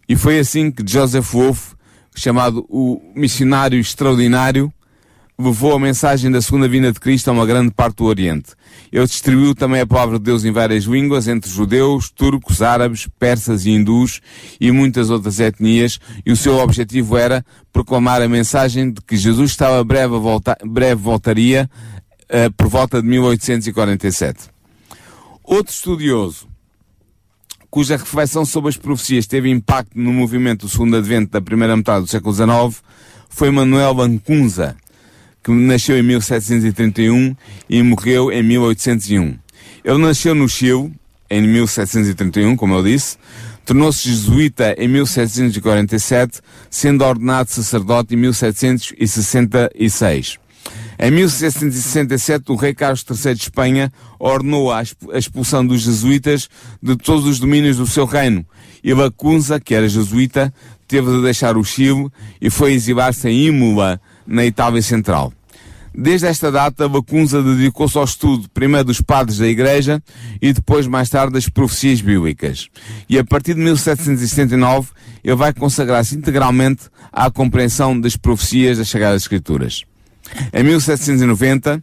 E 0.07 0.15
foi 0.15 0.39
assim 0.39 0.71
que 0.71 0.83
Joseph 0.85 1.31
Wolff, 1.33 1.75
chamado 2.15 2.65
o 2.69 3.01
missionário 3.15 3.79
extraordinário, 3.79 4.71
levou 5.37 5.75
a 5.75 5.79
mensagem 5.79 6.31
da 6.31 6.41
segunda 6.41 6.67
vinda 6.67 6.91
de 6.91 6.99
Cristo 6.99 7.27
a 7.27 7.33
uma 7.33 7.45
grande 7.45 7.71
parte 7.71 7.97
do 7.97 8.05
Oriente. 8.05 8.53
Ele 8.91 9.05
distribuiu 9.05 9.53
também 9.53 9.81
a 9.81 9.87
palavra 9.87 10.17
de 10.17 10.23
Deus 10.23 10.45
em 10.45 10.51
várias 10.51 10.85
línguas, 10.85 11.27
entre 11.27 11.49
judeus, 11.49 12.09
turcos, 12.09 12.61
árabes, 12.61 13.07
persas 13.19 13.65
e 13.65 13.71
hindus 13.71 14.21
e 14.59 14.71
muitas 14.71 15.09
outras 15.09 15.39
etnias, 15.39 15.99
e 16.25 16.31
o 16.31 16.37
seu 16.37 16.57
objetivo 16.57 17.17
era 17.17 17.45
proclamar 17.73 18.21
a 18.21 18.29
mensagem 18.29 18.91
de 18.91 19.01
que 19.01 19.17
Jesus 19.17 19.51
estava 19.51 19.83
breve, 19.83 20.17
volta, 20.17 20.57
breve 20.65 21.01
voltaria 21.01 21.69
uh, 22.23 22.51
por 22.55 22.67
volta 22.67 23.01
de 23.01 23.07
1847. 23.07 24.49
Outro 25.43 25.73
estudioso, 25.73 26.47
cuja 27.75 27.97
reflexão 27.97 28.45
sobre 28.45 28.69
as 28.69 28.77
profecias 28.77 29.27
teve 29.27 29.49
impacto 29.49 29.91
no 29.95 30.13
movimento 30.13 30.65
do 30.65 30.69
segundo 30.69 30.95
advento 30.95 31.31
da 31.31 31.41
primeira 31.41 31.75
metade 31.75 32.05
do 32.05 32.09
século 32.09 32.33
XIX, 32.33 32.81
foi 33.27 33.51
Manuel 33.51 33.93
Bancunza, 33.93 34.77
que 35.43 35.51
nasceu 35.51 35.97
em 35.97 36.01
1731 36.01 37.35
e 37.69 37.83
morreu 37.83 38.31
em 38.31 38.41
1801. 38.41 39.37
Ele 39.83 39.97
nasceu 39.97 40.33
no 40.33 40.47
Chile, 40.47 40.93
em 41.29 41.41
1731, 41.41 42.55
como 42.55 42.75
eu 42.75 42.83
disse, 42.83 43.17
Tornou-se 43.65 44.07
jesuíta 44.07 44.73
em 44.77 44.87
1747, 44.87 46.39
sendo 46.69 47.03
ordenado 47.03 47.51
sacerdote 47.51 48.13
em 48.13 48.17
1766. 48.17 50.37
Em 50.97 51.11
1767, 51.11 52.51
o 52.51 52.55
rei 52.55 52.73
Carlos 52.73 53.05
III 53.09 53.35
de 53.35 53.41
Espanha 53.41 53.91
ordenou 54.17 54.71
a 54.71 54.81
expulsão 55.13 55.65
dos 55.65 55.81
jesuítas 55.81 56.49
de 56.81 56.95
todos 56.95 57.25
os 57.25 57.39
domínios 57.39 57.77
do 57.77 57.85
seu 57.87 58.05
reino, 58.05 58.45
e 58.83 58.93
Lacunza, 58.93 59.59
que 59.59 59.75
era 59.75 59.89
jesuíta, 59.89 60.53
teve 60.87 61.11
de 61.11 61.21
deixar 61.21 61.57
o 61.57 61.63
Chile 61.63 62.07
e 62.39 62.49
foi 62.49 62.73
exilar-se 62.73 63.27
em 63.27 63.47
Imola, 63.47 63.99
na 64.25 64.45
Itália 64.45 64.81
Central. 64.81 65.33
Desde 65.97 66.27
esta 66.27 66.51
data, 66.51 66.87
Lacunza 66.87 67.41
dedicou-se 67.41 67.97
ao 67.97 68.03
estudo 68.03 68.49
primeiro 68.49 68.85
dos 68.85 68.99
padres 68.99 69.37
da 69.37 69.47
Igreja 69.47 70.03
e 70.41 70.51
depois, 70.51 70.87
mais 70.87 71.09
tarde, 71.09 71.33
das 71.33 71.47
profecias 71.47 72.01
bíblicas. 72.01 72.67
E 73.09 73.17
a 73.17 73.23
partir 73.23 73.53
de 73.53 73.61
1779, 73.61 74.89
ele 75.23 75.35
vai 75.35 75.53
consagrar-se 75.53 76.15
integralmente 76.15 76.83
à 77.11 77.31
compreensão 77.31 77.99
das 77.99 78.17
profecias 78.17 78.77
das 78.77 78.89
Sagradas 78.89 79.21
Escrituras. 79.21 79.85
Em 80.53 80.63
1790, 80.63 81.81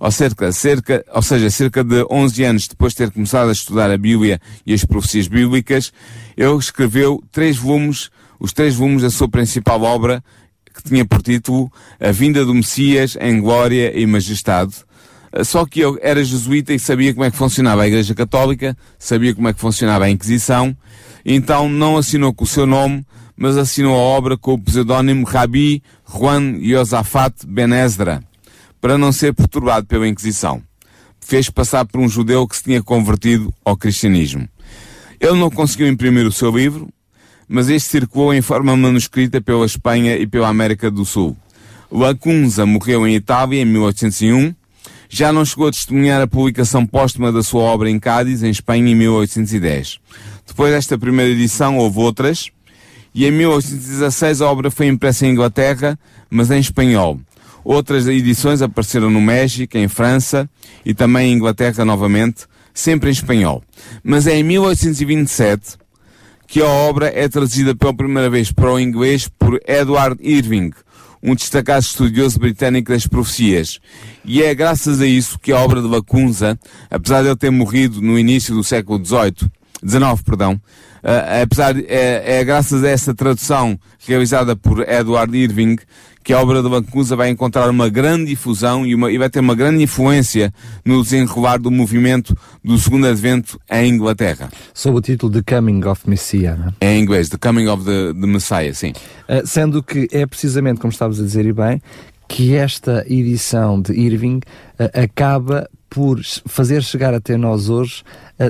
ou, 0.00 0.10
cerca, 0.10 0.52
cerca, 0.52 1.04
ou 1.12 1.22
seja, 1.22 1.50
cerca 1.50 1.82
de 1.82 2.04
11 2.10 2.44
anos 2.44 2.68
depois 2.68 2.92
de 2.92 2.98
ter 2.98 3.10
começado 3.10 3.48
a 3.48 3.52
estudar 3.52 3.90
a 3.90 3.98
Bíblia 3.98 4.40
e 4.64 4.72
as 4.72 4.84
profecias 4.84 5.26
bíblicas, 5.26 5.92
ele 6.36 6.56
escreveu 6.56 7.22
três 7.32 7.56
volumes, 7.56 8.10
os 8.38 8.52
três 8.52 8.76
volumes 8.76 9.02
da 9.02 9.10
sua 9.10 9.28
principal 9.28 9.82
obra, 9.82 10.22
que 10.74 10.82
tinha 10.82 11.04
por 11.04 11.20
título 11.22 11.72
A 11.98 12.12
Vinda 12.12 12.44
do 12.44 12.54
Messias 12.54 13.16
em 13.20 13.40
Glória 13.40 13.98
e 13.98 14.06
Majestade. 14.06 14.72
Só 15.44 15.66
que 15.66 15.80
ele 15.80 15.98
era 16.00 16.24
jesuíta 16.24 16.72
e 16.72 16.78
sabia 16.78 17.12
como 17.12 17.24
é 17.24 17.30
que 17.30 17.36
funcionava 17.36 17.82
a 17.82 17.86
Igreja 17.86 18.14
Católica, 18.14 18.76
sabia 18.98 19.34
como 19.34 19.48
é 19.48 19.52
que 19.52 19.60
funcionava 19.60 20.04
a 20.04 20.10
Inquisição, 20.10 20.76
então 21.24 21.68
não 21.68 21.96
assinou 21.96 22.32
com 22.32 22.44
o 22.44 22.46
seu 22.46 22.66
nome, 22.66 23.04
mas 23.38 23.56
assinou 23.56 23.94
a 23.94 24.02
obra 24.02 24.36
com 24.36 24.54
o 24.54 24.58
pseudónimo 24.58 25.24
Rabi 25.24 25.80
Juan 26.12 26.58
Yosafat 26.58 27.46
Ben 27.46 27.72
Ezra, 27.72 28.20
para 28.80 28.98
não 28.98 29.12
ser 29.12 29.32
perturbado 29.32 29.86
pela 29.86 30.08
Inquisição. 30.08 30.60
Fez 31.20 31.48
passar 31.48 31.86
por 31.86 32.00
um 32.00 32.08
judeu 32.08 32.46
que 32.48 32.56
se 32.56 32.64
tinha 32.64 32.82
convertido 32.82 33.54
ao 33.64 33.76
cristianismo. 33.76 34.48
Ele 35.20 35.38
não 35.38 35.50
conseguiu 35.50 35.86
imprimir 35.86 36.26
o 36.26 36.32
seu 36.32 36.50
livro, 36.50 36.88
mas 37.48 37.68
este 37.68 37.88
circulou 37.88 38.34
em 38.34 38.42
forma 38.42 38.76
manuscrita 38.76 39.40
pela 39.40 39.64
Espanha 39.64 40.16
e 40.16 40.26
pela 40.26 40.48
América 40.48 40.90
do 40.90 41.04
Sul. 41.04 41.36
Lacunza 41.90 42.66
morreu 42.66 43.06
em 43.06 43.14
Itália 43.14 43.62
em 43.62 43.64
1801. 43.64 44.54
Já 45.08 45.32
não 45.32 45.44
chegou 45.44 45.68
a 45.68 45.70
testemunhar 45.70 46.20
a 46.20 46.26
publicação 46.26 46.84
póstuma 46.84 47.32
da 47.32 47.42
sua 47.42 47.62
obra 47.62 47.88
em 47.88 47.98
Cádiz, 47.98 48.42
em 48.42 48.50
Espanha, 48.50 48.90
em 48.90 48.94
1810. 48.94 49.98
Depois 50.46 50.72
desta 50.72 50.98
primeira 50.98 51.32
edição, 51.32 51.78
houve 51.78 51.98
outras, 52.00 52.50
e 53.18 53.26
em 53.26 53.32
1816 53.32 54.40
a 54.40 54.46
obra 54.46 54.70
foi 54.70 54.86
impressa 54.86 55.26
em 55.26 55.30
Inglaterra, 55.30 55.98
mas 56.30 56.52
em 56.52 56.60
espanhol. 56.60 57.18
Outras 57.64 58.06
edições 58.06 58.62
apareceram 58.62 59.10
no 59.10 59.20
México, 59.20 59.76
em 59.76 59.88
França 59.88 60.48
e 60.86 60.94
também 60.94 61.32
em 61.32 61.34
Inglaterra 61.34 61.84
novamente, 61.84 62.46
sempre 62.72 63.08
em 63.08 63.12
espanhol. 63.12 63.60
Mas 64.04 64.28
é 64.28 64.36
em 64.36 64.44
1827 64.44 65.78
que 66.46 66.62
a 66.62 66.68
obra 66.68 67.08
é 67.12 67.28
traduzida 67.28 67.74
pela 67.74 67.92
primeira 67.92 68.30
vez 68.30 68.52
para 68.52 68.72
o 68.72 68.78
inglês 68.78 69.26
por 69.26 69.60
Edward 69.66 70.16
Irving, 70.22 70.70
um 71.20 71.34
destacado 71.34 71.82
estudioso 71.82 72.38
britânico 72.38 72.92
das 72.92 73.08
profecias. 73.08 73.80
E 74.24 74.44
é 74.44 74.54
graças 74.54 75.00
a 75.00 75.06
isso 75.08 75.40
que 75.40 75.50
a 75.50 75.58
obra 75.58 75.82
de 75.82 75.88
Lacunza, 75.88 76.56
apesar 76.88 77.22
de 77.22 77.30
ele 77.30 77.36
ter 77.36 77.50
morrido 77.50 78.00
no 78.00 78.16
início 78.16 78.54
do 78.54 78.62
século 78.62 79.04
XVIII, 79.04 79.50
XIX, 79.86 80.22
perdão, 80.24 80.54
uh, 80.54 81.42
apesar 81.42 81.76
é, 81.76 82.40
é 82.40 82.44
graças 82.44 82.82
a 82.84 82.88
essa 82.88 83.14
tradução 83.14 83.78
realizada 84.06 84.56
por 84.56 84.80
Edward 84.88 85.36
Irving 85.36 85.76
que 86.28 86.34
a 86.34 86.42
obra 86.42 86.62
de 86.62 86.68
Lacunza 86.68 87.16
vai 87.16 87.30
encontrar 87.30 87.70
uma 87.70 87.88
grande 87.88 88.26
difusão 88.26 88.84
e, 88.84 88.94
uma, 88.94 89.10
e 89.10 89.16
vai 89.16 89.30
ter 89.30 89.40
uma 89.40 89.54
grande 89.54 89.82
influência 89.82 90.52
no 90.84 91.02
desenrolar 91.02 91.58
do 91.58 91.70
movimento 91.70 92.36
do 92.62 92.76
segundo 92.76 93.06
advento 93.06 93.58
em 93.70 93.94
Inglaterra. 93.94 94.50
Sob 94.74 94.98
o 94.98 95.00
título 95.00 95.32
The 95.32 95.56
Coming 95.56 95.86
of 95.86 96.02
Messiah, 96.06 96.74
é? 96.82 96.92
Em 96.92 97.02
inglês, 97.02 97.30
The 97.30 97.38
Coming 97.38 97.68
of 97.68 97.82
the, 97.82 98.12
the 98.12 98.26
Messiah, 98.26 98.74
sim. 98.74 98.92
Uh, 99.26 99.46
sendo 99.46 99.82
que 99.82 100.06
é 100.12 100.26
precisamente, 100.26 100.80
como 100.80 100.92
estavas 100.92 101.18
a 101.18 101.22
dizer 101.22 101.46
e 101.46 101.52
bem, 101.54 101.80
que 102.28 102.54
esta 102.54 103.06
edição 103.08 103.80
de 103.80 103.94
Irving 103.94 104.40
uh, 104.78 105.02
acaba 105.02 105.66
por 105.88 106.20
fazer 106.46 106.82
chegar 106.82 107.14
até 107.14 107.38
nós 107.38 107.70
hoje 107.70 108.04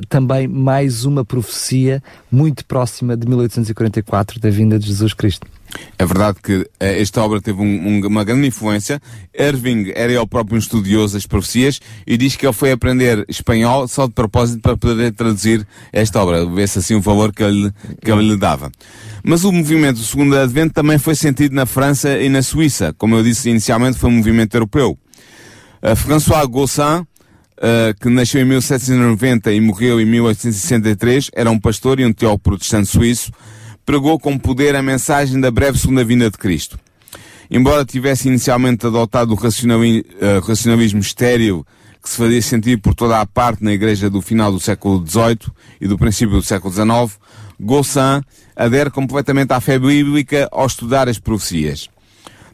também 0.09 0.46
mais 0.46 1.05
uma 1.05 1.24
profecia 1.24 2.03
muito 2.31 2.64
próxima 2.64 3.16
de 3.16 3.27
1844 3.27 4.40
da 4.40 4.51
vinda 4.51 4.79
de 4.79 4.87
Jesus 4.87 5.14
Cristo. 5.14 5.46
É 5.98 6.07
verdade 6.07 6.38
que 6.42 6.57
uh, 6.57 6.66
esta 6.79 7.22
obra 7.22 7.40
teve 7.40 7.61
um, 7.61 7.64
um, 7.64 8.07
uma 8.07 8.24
grande 8.24 8.46
influência. 8.46 9.01
Irving 9.38 9.92
era 9.94 10.12
ele 10.12 10.27
próprio 10.27 10.57
um 10.57 10.59
estudioso 10.59 11.14
das 11.14 11.27
profecias 11.27 11.81
e 12.07 12.16
diz 12.16 12.37
que 12.37 12.46
ele 12.46 12.53
foi 12.53 12.72
aprender 12.72 13.24
espanhol 13.29 13.87
só 13.87 14.07
de 14.07 14.12
propósito 14.12 14.61
para 14.61 14.77
poder 14.77 15.12
traduzir 15.12 15.66
esta 15.92 16.22
obra. 16.22 16.46
Vê-se 16.46 16.79
assim 16.79 16.94
o 16.94 17.01
valor 17.01 17.33
que 17.33 17.42
ele, 17.42 17.70
que 18.03 18.11
ele 18.11 18.31
lhe 18.31 18.37
dava. 18.37 18.70
Mas 19.22 19.44
o 19.44 19.53
movimento 19.53 19.96
do 19.96 20.05
segundo 20.05 20.37
advento 20.37 20.72
também 20.72 20.98
foi 20.98 21.14
sentido 21.14 21.55
na 21.55 21.66
França 21.66 22.18
e 22.18 22.29
na 22.29 22.42
Suíça. 22.42 22.94
Como 22.96 23.14
eu 23.14 23.22
disse 23.22 23.51
inicialmente, 23.51 23.98
foi 23.98 24.11
um 24.11 24.16
movimento 24.16 24.55
europeu. 24.55 24.98
Uh, 25.83 25.94
François 25.94 26.46
Gossin, 26.46 27.07
Uh, 27.59 27.92
que 28.01 28.09
nasceu 28.09 28.40
em 28.40 28.44
1790 28.44 29.51
e 29.51 29.61
morreu 29.61 30.01
em 30.01 30.05
1863, 30.05 31.29
era 31.35 31.51
um 31.51 31.59
pastor 31.59 31.99
e 31.99 32.07
um 32.07 32.12
teólogo 32.12 32.44
protestante 32.44 32.87
suíço, 32.87 33.33
pregou 33.85 34.16
com 34.16 34.38
poder 34.38 34.77
a 34.77 34.83
mensagem 34.83 35.40
da 35.40 35.51
breve 35.51 35.77
segunda 35.77 36.05
vinda 36.05 36.31
de 36.31 36.38
Cristo. 36.38 36.79
Embora 37.51 37.85
tivesse 37.85 38.29
inicialmente 38.29 38.87
adotado 38.87 39.33
o 39.33 39.35
racionalismo, 39.35 40.05
uh, 40.21 40.47
racionalismo 40.47 41.01
estéril 41.01 41.66
que 42.01 42.09
se 42.09 42.16
fazia 42.16 42.40
sentir 42.40 42.79
por 42.79 42.94
toda 42.94 43.21
a 43.21 43.27
parte 43.27 43.64
na 43.64 43.73
igreja 43.73 44.09
do 44.09 44.23
final 44.23 44.53
do 44.53 44.61
século 44.61 45.05
XVIII 45.07 45.53
e 45.81 45.88
do 45.88 45.99
princípio 45.99 46.37
do 46.37 46.42
século 46.42 46.73
XIX, 46.73 47.18
Gossin 47.61 48.23
adere 48.55 48.90
completamente 48.90 49.53
à 49.53 49.61
fé 49.61 49.79
bíblica 49.79 50.49
ao 50.53 50.66
estudar 50.66 51.09
as 51.09 51.18
profecias. 51.18 51.88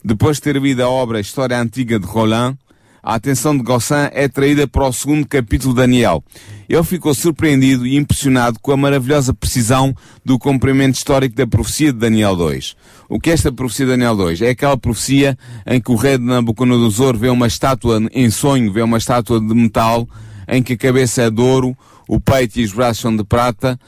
Depois 0.03 0.37
de 0.37 0.43
ter 0.43 0.57
lido 0.57 0.83
a 0.83 0.89
obra 0.89 1.21
História 1.21 1.61
Antiga 1.61 1.99
de 1.99 2.07
Roland, 2.07 2.57
a 3.05 3.17
atenção 3.17 3.55
de 3.55 3.63
Gossin 3.63 4.09
é 4.13 4.27
traída 4.27 4.67
para 4.67 4.87
o 4.87 4.93
segundo 4.93 5.29
capítulo 5.29 5.75
de 5.75 5.81
Daniel. 5.81 6.25
Ele 6.67 6.83
ficou 6.83 7.13
surpreendido 7.13 7.87
e 7.87 7.97
impressionado 7.97 8.59
com 8.59 8.73
a 8.73 8.77
maravilhosa 8.79 9.35
precisão 9.35 9.95
do 10.25 10.39
cumprimento 10.39 10.95
histórico 10.95 11.37
da 11.37 11.47
profecia 11.47 11.93
de 11.93 11.99
Daniel 11.99 12.35
2. 12.35 12.75
O 13.07 13.21
que 13.21 13.29
é 13.29 13.35
esta 13.35 13.53
profecia 13.53 13.85
de 13.85 13.93
Daniel 13.93 14.17
2? 14.17 14.41
É 14.41 14.49
aquela 14.49 14.79
profecia 14.79 15.37
em 15.67 15.79
que 15.79 15.93
o 15.93 15.97
rei 15.97 16.17
de 16.17 16.25
Nabucodonosor 16.25 17.15
vê 17.19 17.29
uma 17.29 17.47
estátua 17.47 18.01
em 18.11 18.31
sonho, 18.31 18.73
vê 18.73 18.81
uma 18.81 18.97
estátua 18.97 19.39
de 19.39 19.55
metal, 19.55 20.09
em 20.49 20.63
que 20.63 20.73
a 20.73 20.79
cabeça 20.79 21.23
é 21.23 21.31
de 21.31 21.43
ouro, 21.43 21.77
o 22.09 22.19
peito 22.19 22.59
e 22.59 22.65
os 22.65 22.73
braços 22.73 23.03
são 23.03 23.15
de 23.15 23.23
prata, 23.23 23.79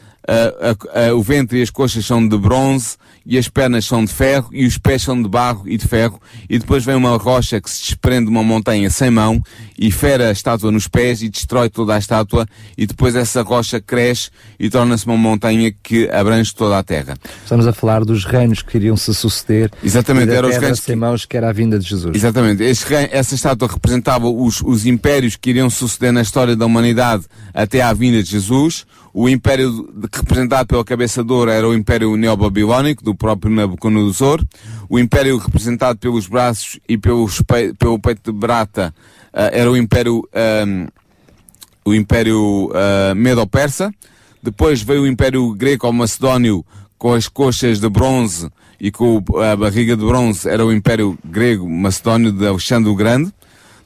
o 1.15 1.23
ventre 1.23 1.59
e 1.59 1.63
as 1.63 1.71
coxas 1.71 2.05
são 2.05 2.27
de 2.27 2.37
bronze, 2.37 2.97
e 3.27 3.37
as 3.37 3.49
pernas 3.49 3.85
são 3.85 4.05
de 4.05 4.13
ferro 4.13 4.49
e 4.53 4.65
os 4.65 4.79
pés 4.79 5.03
são 5.03 5.21
de 5.21 5.29
barro 5.29 5.65
e 5.67 5.77
de 5.77 5.87
ferro 5.87 6.21
e 6.49 6.59
depois 6.59 6.85
vem 6.85 6.95
uma 6.95 7.17
rocha 7.17 7.61
que 7.61 7.69
se 7.69 7.83
desprende 7.83 8.27
de 8.27 8.31
uma 8.31 8.45
montanha 8.45 8.89
sem 8.89 9.11
mão 9.11 9.43
e 9.77 9.91
fera 9.91 10.29
a 10.29 10.33
estátua 10.33 10.71
nos 10.71 10.87
pés 10.87 11.23
e 11.23 11.29
destrói 11.29 11.69
toda 11.69 11.97
a 11.97 11.99
estátua 11.99 12.47
e 12.79 12.87
depois 12.87 13.17
essa 13.17 13.43
rocha 13.43 13.81
cresce 13.81 14.31
e 14.61 14.71
torna-se 14.71 15.05
uma 15.07 15.17
montanha 15.17 15.75
que 15.83 16.09
abrange 16.09 16.55
toda 16.55 16.79
a 16.79 16.83
terra. 16.85 17.17
Estamos 17.43 17.67
a 17.67 17.73
falar 17.73 18.05
dos 18.05 18.25
reinos 18.25 18.63
que 18.63 18.77
iriam 18.77 18.97
se 18.97 19.13
suceder. 19.13 19.73
Exatamente, 19.83 20.33
eram 20.33 20.49
os 20.49 20.57
reinos 20.57 20.79
sem 20.79 20.95
que... 20.95 21.01
mãos 21.01 21.25
que 21.25 21.37
era 21.37 21.51
a 21.51 21.53
vinda 21.53 21.79
de 21.81 21.89
Jesus. 21.89 22.15
Exatamente, 22.15 22.63
reino, 22.85 23.09
essa 23.11 23.35
estátua 23.35 23.67
representava 23.67 24.29
os, 24.29 24.63
os 24.63 24.87
impérios 24.87 25.35
que 25.35 25.51
iriam 25.51 25.69
suceder 25.69 26.13
na 26.13 26.23
história 26.23 26.55
da 26.55 26.65
humanidade 26.65 27.25
até 27.53 27.83
à 27.83 27.93
vinda 27.93 28.23
de 28.23 28.31
Jesus. 28.31 28.87
O 29.19 29.31
império 29.31 29.89
representado 30.13 30.67
pela 30.67 30.85
cabeça 30.85 31.25
de 31.25 31.33
ouro 31.33 31.51
era 31.51 31.67
o 31.67 31.73
império 31.73 32.15
neobabilónico, 32.19 33.03
do 33.03 33.15
próprio 33.15 33.51
Nabucodonosor. 33.51 34.45
O 34.91 34.99
império 34.99 35.39
representado 35.39 35.99
pelos 35.99 36.27
braços 36.27 36.79
e 36.87 36.99
pelos 36.99 37.41
pe 37.41 37.73
pelo 37.79 37.99
peito 37.99 38.31
de 38.31 38.39
Brata 38.39 38.95
uh, 39.33 39.49
era 39.53 39.71
o 39.71 39.75
império, 39.75 40.23
um, 40.67 40.87
o 41.83 41.95
império 41.95 42.67
uh, 42.67 43.15
Medo-Persa. 43.15 43.91
Depois 44.43 44.83
veio 44.83 45.05
o 45.05 45.07
império 45.07 45.51
greco-macedónio 45.55 46.63
com 46.99 47.15
as 47.15 47.27
coxas 47.27 47.81
de 47.81 47.89
bronze 47.89 48.51
e 48.79 48.91
com 48.91 49.25
a 49.51 49.57
barriga 49.57 49.97
de 49.97 50.05
bronze 50.05 50.47
era 50.47 50.63
o 50.63 50.71
império 50.71 51.19
grego-macedónio 51.25 52.33
de 52.33 52.47
Alexandre 52.47 52.91
o 52.91 52.95
Grande. 52.95 53.33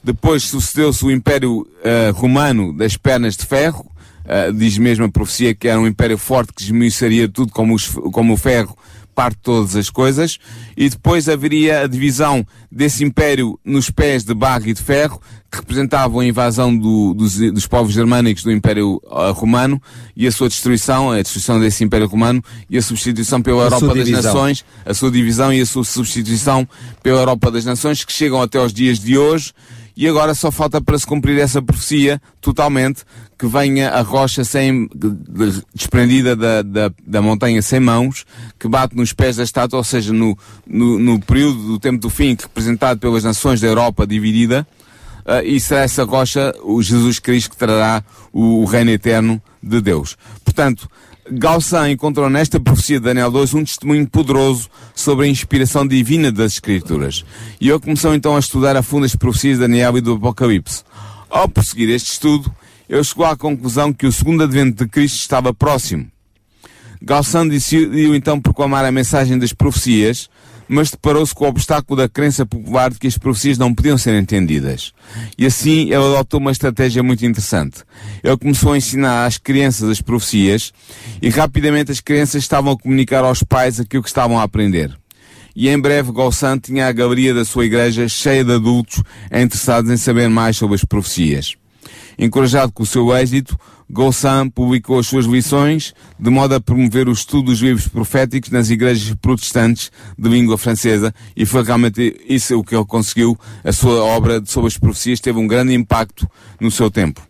Depois 0.03 0.43
sucedeu-se 0.43 1.05
o 1.05 1.11
império 1.13 1.61
uh, 1.61 2.13
romano 2.15 2.77
das 2.77 2.97
pernas 2.97 3.37
de 3.37 3.47
ferro, 3.47 3.89
Uh, 4.31 4.53
diz 4.53 4.79
mesmo 4.79 5.07
a 5.07 5.11
profecia 5.11 5.53
que 5.53 5.67
era 5.67 5.81
um 5.81 5.89
império 5.89 6.17
forte 6.17 6.53
que 6.53 6.63
esmiuçaria 6.63 7.29
tudo 7.29 7.51
como, 7.51 7.75
os, 7.75 7.89
como 8.13 8.35
o 8.35 8.37
ferro 8.37 8.79
parte 9.21 9.37
de 9.37 9.43
todas 9.43 9.77
as 9.77 9.91
coisas, 9.91 10.39
e 10.77 10.89
depois 10.89 11.29
haveria 11.29 11.83
a 11.83 11.87
divisão 11.87 12.47
desse 12.71 13.05
império 13.05 13.59
nos 13.65 13.91
pés 13.91 14.25
de 14.25 14.33
barro 14.33 14.69
e 14.69 14.73
de 14.73 14.83
ferro, 14.83 15.21
que 15.51 15.59
representavam 15.59 16.21
a 16.21 16.25
invasão 16.25 16.75
do, 16.75 17.13
dos, 17.13 17.37
dos, 17.37 17.67
povos 17.67 17.93
germânicos 17.93 18.45
do 18.45 18.53
Império 18.53 19.03
uh, 19.05 19.33
Romano 19.33 19.83
e 20.17 20.27
a 20.27 20.33
sua 20.33 20.49
destruição, 20.49 21.11
a 21.11 21.21
destruição 21.21 21.59
desse 21.59 21.83
Império 21.83 22.07
Romano 22.07 22.43
e 22.71 22.79
a 22.79 22.83
substituição 22.83 23.43
pela 23.43 23.63
a 23.63 23.65
Europa 23.67 23.95
das 23.95 24.09
Nações, 24.09 24.65
a 24.87 24.95
sua 24.95 25.11
divisão 25.11 25.53
e 25.53 25.61
a 25.61 25.67
sua 25.67 25.85
substituição 25.85 26.67
pela 27.03 27.21
Europa 27.21 27.51
das 27.51 27.65
Nações, 27.65 28.05
que 28.05 28.13
chegam 28.13 28.41
até 28.41 28.59
aos 28.59 28.73
dias 28.73 29.01
de 29.01 29.19
hoje, 29.19 29.53
e 30.01 30.09
agora 30.09 30.35
só 30.35 30.51
falta 30.51 30.81
para 30.81 30.99
se 30.99 31.07
cumprir 31.07 31.39
essa 31.39 31.61
profecia 31.61 32.23
totalmente 32.41 33.05
que 33.39 33.47
venha 33.47 33.91
a 33.91 34.01
rocha 34.01 34.43
sem, 34.45 34.89
de, 34.95 35.63
desprendida 35.75 36.35
da, 36.35 36.63
da, 36.63 36.91
da, 37.07 37.21
montanha 37.21 37.61
sem 37.61 37.81
mãos, 37.81 38.25
que 38.59 38.67
bate 38.67 38.97
nos 38.97 39.13
pés 39.13 39.37
da 39.37 39.43
estátua, 39.43 39.77
ou 39.77 39.85
seja, 39.85 40.11
no, 40.11 40.39
no, 40.67 40.99
no 40.99 41.21
período 41.21 41.63
do 41.65 41.79
tempo 41.79 42.01
do 42.01 42.09
fim, 42.09 42.31
representado 42.31 42.99
pelas 42.99 43.25
nações 43.25 43.61
da 43.61 43.67
Europa 43.67 44.07
dividida, 44.07 44.67
uh, 45.27 45.45
e 45.45 45.61
será 45.61 45.83
essa 45.83 46.03
rocha 46.03 46.55
o 46.63 46.81
Jesus 46.81 47.19
Cristo 47.19 47.51
que 47.51 47.59
trará 47.59 48.03
o, 48.33 48.63
o 48.63 48.65
reino 48.65 48.91
eterno 48.93 49.39
de 49.63 49.83
Deus. 49.83 50.17
Portanto, 50.43 50.89
Galsan 51.33 51.91
encontrou 51.91 52.29
nesta 52.29 52.59
profecia 52.59 52.99
de 52.99 53.05
Daniel 53.05 53.31
2 53.31 53.55
um 53.55 53.65
testemunho 53.65 54.09
poderoso 54.09 54.69
sobre 54.95 55.27
a 55.27 55.29
inspiração 55.29 55.87
divina 55.87 56.33
das 56.33 56.55
Escrituras. 56.55 57.25
E 57.61 57.69
ele 57.69 57.79
começou 57.79 58.15
então 58.15 58.35
a 58.35 58.41
estudar 58.41 58.77
a 58.77 58.83
fundo 58.83 59.07
as 59.07 59.15
profecias 59.15 59.57
de 59.57 59.61
Daniel 59.61 59.97
e 59.97 60.01
do 60.01 60.15
Apocalipse. 60.15 60.83
Ao 61.29 61.49
prosseguir 61.49 61.89
este 61.91 62.11
estudo, 62.11 62.53
ele 62.89 63.05
chegou 63.05 63.25
à 63.25 63.37
conclusão 63.37 63.93
que 63.93 64.07
o 64.07 64.13
segundo 64.13 64.43
advento 64.43 64.85
de 64.85 64.91
Cristo 64.91 65.19
estava 65.19 65.55
próximo. 65.55 66.11
Galsan 67.01 67.47
decidiu 67.47 68.15
então 68.15 68.41
proclamar 68.41 68.85
a 68.85 68.91
mensagem 68.91 69.39
das 69.39 69.53
profecias, 69.53 70.29
mas 70.73 70.89
deparou-se 70.89 71.35
com 71.35 71.45
o 71.45 71.49
obstáculo 71.49 72.01
da 72.01 72.09
crença 72.09 72.47
popular 72.47 72.91
de 72.91 72.99
que 73.01 73.09
as 73.09 73.19
profecias 73.19 73.59
não 73.59 73.75
podiam 73.75 73.99
ser 73.99 74.15
entendidas. 74.15 74.93
E 75.37 75.45
assim 75.45 75.87
ele 75.87 75.97
adotou 75.97 76.39
uma 76.39 76.53
estratégia 76.53 77.03
muito 77.03 77.27
interessante. 77.27 77.83
Ele 78.23 78.37
começou 78.37 78.73
a 78.73 78.79
ensinar 78.79 79.27
às 79.27 79.37
crianças 79.37 79.89
as 79.89 80.01
profecias 80.01 80.73
e 81.21 81.29
rapidamente 81.29 81.91
as 81.91 81.99
crianças 81.99 82.41
estavam 82.41 82.73
a 82.73 82.79
comunicar 82.79 83.25
aos 83.25 83.43
pais 83.43 83.81
aquilo 83.81 84.05
que 84.05 84.09
estavam 84.09 84.39
a 84.39 84.45
aprender. 84.45 84.97
E 85.57 85.69
em 85.69 85.79
breve 85.79 86.13
Golsan 86.13 86.57
tinha 86.57 86.87
a 86.87 86.93
galeria 86.93 87.35
da 87.35 87.45
sua 87.45 87.67
igreja 87.67 88.09
cheia 88.09 88.45
de 88.45 88.53
adultos 88.53 89.03
interessados 89.33 89.91
em 89.91 89.97
saber 89.97 90.29
mais 90.29 90.57
sobre 90.57 90.77
as 90.77 90.85
profecias. 90.85 91.57
Encorajado 92.19 92.73
com 92.73 92.83
o 92.83 92.87
seu 92.87 93.15
êxito, 93.17 93.59
Golsan 93.89 94.49
publicou 94.49 94.99
as 94.99 95.07
suas 95.07 95.27
lições 95.27 95.93
de 96.19 96.31
modo 96.31 96.55
a 96.55 96.61
promover 96.61 97.09
o 97.09 97.13
estudo 97.13 97.47
dos 97.47 97.61
livros 97.61 97.89
proféticos 97.89 98.51
nas 98.51 98.71
igrejas 98.71 99.15
protestantes 99.21 99.91
de 100.17 100.29
língua 100.29 100.57
francesa 100.57 101.13
e 101.37 101.45
foi 101.45 101.65
realmente 101.65 102.21
isso 102.29 102.57
o 102.59 102.63
que 102.63 102.75
ele 102.75 102.85
conseguiu. 102.85 103.39
A 103.65 103.73
sua 103.73 104.05
obra 104.05 104.43
sobre 104.47 104.69
as 104.69 104.79
profecias 104.79 105.19
teve 105.19 105.39
um 105.39 105.47
grande 105.47 105.75
impacto 105.75 106.29
no 106.61 106.71
seu 106.71 106.91
tempo. 106.91 107.21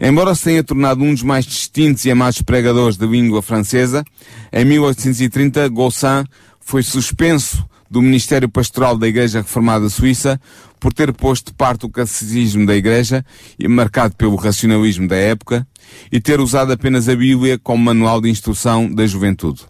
Embora 0.00 0.34
se 0.34 0.44
tenha 0.44 0.62
tornado 0.62 1.02
um 1.02 1.12
dos 1.12 1.22
mais 1.22 1.44
distintos 1.44 2.04
e 2.04 2.10
amados 2.10 2.40
pregadores 2.42 2.96
de 2.96 3.06
língua 3.06 3.42
francesa, 3.42 4.04
em 4.52 4.64
1830 4.64 5.68
Golsan 5.68 6.24
foi 6.60 6.82
suspenso 6.82 7.64
do 7.90 8.02
Ministério 8.02 8.48
Pastoral 8.48 8.96
da 8.96 9.08
Igreja 9.08 9.38
Reformada 9.38 9.88
Suíça 9.88 10.40
por 10.86 10.92
ter 10.92 11.12
posto 11.12 11.46
de 11.46 11.54
parte 11.54 11.84
o 11.84 11.90
catecismo 11.90 12.64
da 12.64 12.76
Igreja, 12.76 13.26
marcado 13.68 14.14
pelo 14.14 14.36
racionalismo 14.36 15.08
da 15.08 15.16
época, 15.16 15.66
e 16.12 16.20
ter 16.20 16.38
usado 16.38 16.72
apenas 16.72 17.08
a 17.08 17.16
Bíblia 17.16 17.58
como 17.58 17.82
manual 17.82 18.20
de 18.20 18.30
instrução 18.30 18.88
da 18.88 19.04
juventude. 19.04 19.62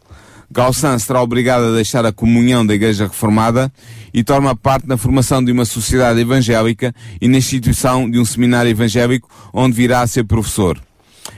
Galsan 0.51 0.99
será 0.99 1.23
obrigado 1.23 1.65
a 1.65 1.75
deixar 1.75 2.05
a 2.05 2.13
comunhão 2.13 2.67
da 2.67 2.75
Igreja 2.75 3.05
Reformada 3.05 3.73
e 4.13 4.23
toma 4.23 4.55
parte 4.55 4.87
na 4.87 4.99
formação 4.99 5.43
de 5.43 5.51
uma 5.51 5.65
sociedade 5.65 6.21
evangélica 6.21 6.95
e 7.19 7.29
na 7.29 7.39
instituição 7.39 8.11
de 8.11 8.19
um 8.19 8.25
seminário 8.27 8.71
evangélico 8.71 9.27
onde 9.55 9.75
virá 9.75 10.03
a 10.03 10.07
ser 10.07 10.25
professor. 10.25 10.79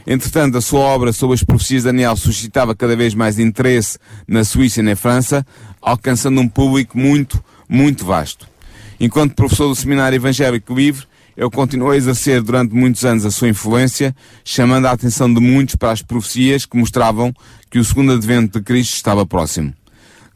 Entretanto, 0.05 0.59
a 0.59 0.61
sua 0.61 0.81
obra 0.81 1.13
sobre 1.13 1.35
as 1.35 1.45
profecias 1.45 1.83
de 1.83 1.91
Daniel 1.91 2.17
suscitava 2.17 2.75
cada 2.75 2.97
vez 2.97 3.15
mais 3.15 3.39
interesse 3.39 3.97
na 4.27 4.43
Suíça 4.43 4.81
e 4.81 4.83
na 4.83 4.97
França, 4.97 5.47
alcançando 5.81 6.41
um 6.41 6.49
público 6.49 6.99
muito, 6.99 7.41
muito 7.69 8.05
vasto. 8.05 8.58
Enquanto 9.01 9.35
professor 9.35 9.69
do 9.69 9.75
Seminário 9.77 10.17
Evangélico 10.17 10.75
Livre, 10.75 11.07
ele 11.37 11.51
continuou 11.51 11.93
a 11.93 11.97
exercer 11.97 12.43
durante 12.43 12.75
muitos 12.75 13.05
anos 13.05 13.25
a 13.25 13.31
sua 13.31 13.49
influência, 13.49 14.15
chamando 14.45 14.87
a 14.87 14.91
atenção 14.91 15.33
de 15.33 15.41
muitos 15.41 15.77
para 15.77 15.93
as 15.93 16.03
profecias 16.03 16.67
que 16.67 16.77
mostravam 16.77 17.33
que 17.71 17.79
o 17.79 17.85
segundo 17.85 18.13
advento 18.13 18.59
de 18.59 18.65
Cristo 18.65 18.95
estava 18.95 19.25
próximo. 19.25 19.73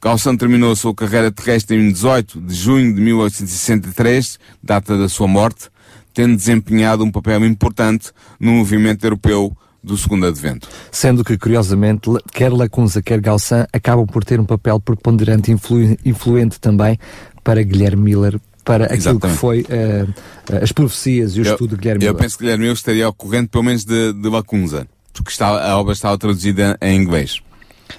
Calção 0.01 0.37
terminou 0.37 0.73
a 0.73 0.77
sua 0.77 0.95
carreira 0.95 1.33
terrestre 1.33 1.77
em 1.77 1.91
18 1.91 2.41
de 2.41 2.55
junho 2.55 2.95
de 2.95 3.01
1863, 3.01 4.39
data 4.63 4.97
da 4.97 5.09
sua 5.09 5.27
morte, 5.27 5.69
tendo 6.15 6.37
desempenhado 6.37 7.03
um 7.03 7.11
papel 7.11 7.45
importante 7.45 8.13
no 8.39 8.53
movimento 8.53 9.05
europeu 9.05 9.57
do 9.83 9.97
segundo 9.97 10.27
advento. 10.27 10.69
Sendo 10.93 11.25
que, 11.25 11.37
curiosamente, 11.37 12.11
quer 12.33 12.53
Lacunza, 12.53 13.03
quer 13.03 13.21
Galsan 13.21 13.67
acabam 13.73 14.07
por 14.07 14.25
ter 14.25 14.39
um 14.39 14.45
papel 14.45 14.79
preponderante 14.79 15.51
e 15.51 15.55
influ 15.55 15.97
influente 16.05 16.61
também 16.61 16.97
para 17.43 17.63
Guilherme 17.63 18.03
Miller 18.03 18.41
para 18.65 18.85
aquilo 18.85 19.01
Exatamente. 19.01 19.35
que 19.35 19.41
foi 19.41 19.61
uh, 19.63 20.63
as 20.63 20.73
profecias 20.73 21.37
e 21.37 21.41
o 21.41 21.45
eu, 21.45 21.53
estudo 21.53 21.77
de 21.77 21.83
Guilherme 21.83 22.05
Eu 22.05 22.15
penso 22.15 22.37
que 22.37 22.45
Guilherme 22.45 22.63
Miller 22.63 22.77
estaria 22.77 23.09
ocorrente 23.09 23.49
pelo 23.49 23.65
menos 23.65 23.85
de, 23.85 24.13
de 24.13 24.29
Lacunza, 24.29 24.87
porque 25.13 25.31
está, 25.31 25.71
a 25.71 25.79
obra 25.79 25.93
estava 25.93 26.17
traduzida 26.17 26.77
em 26.81 26.97
inglês. 26.97 27.41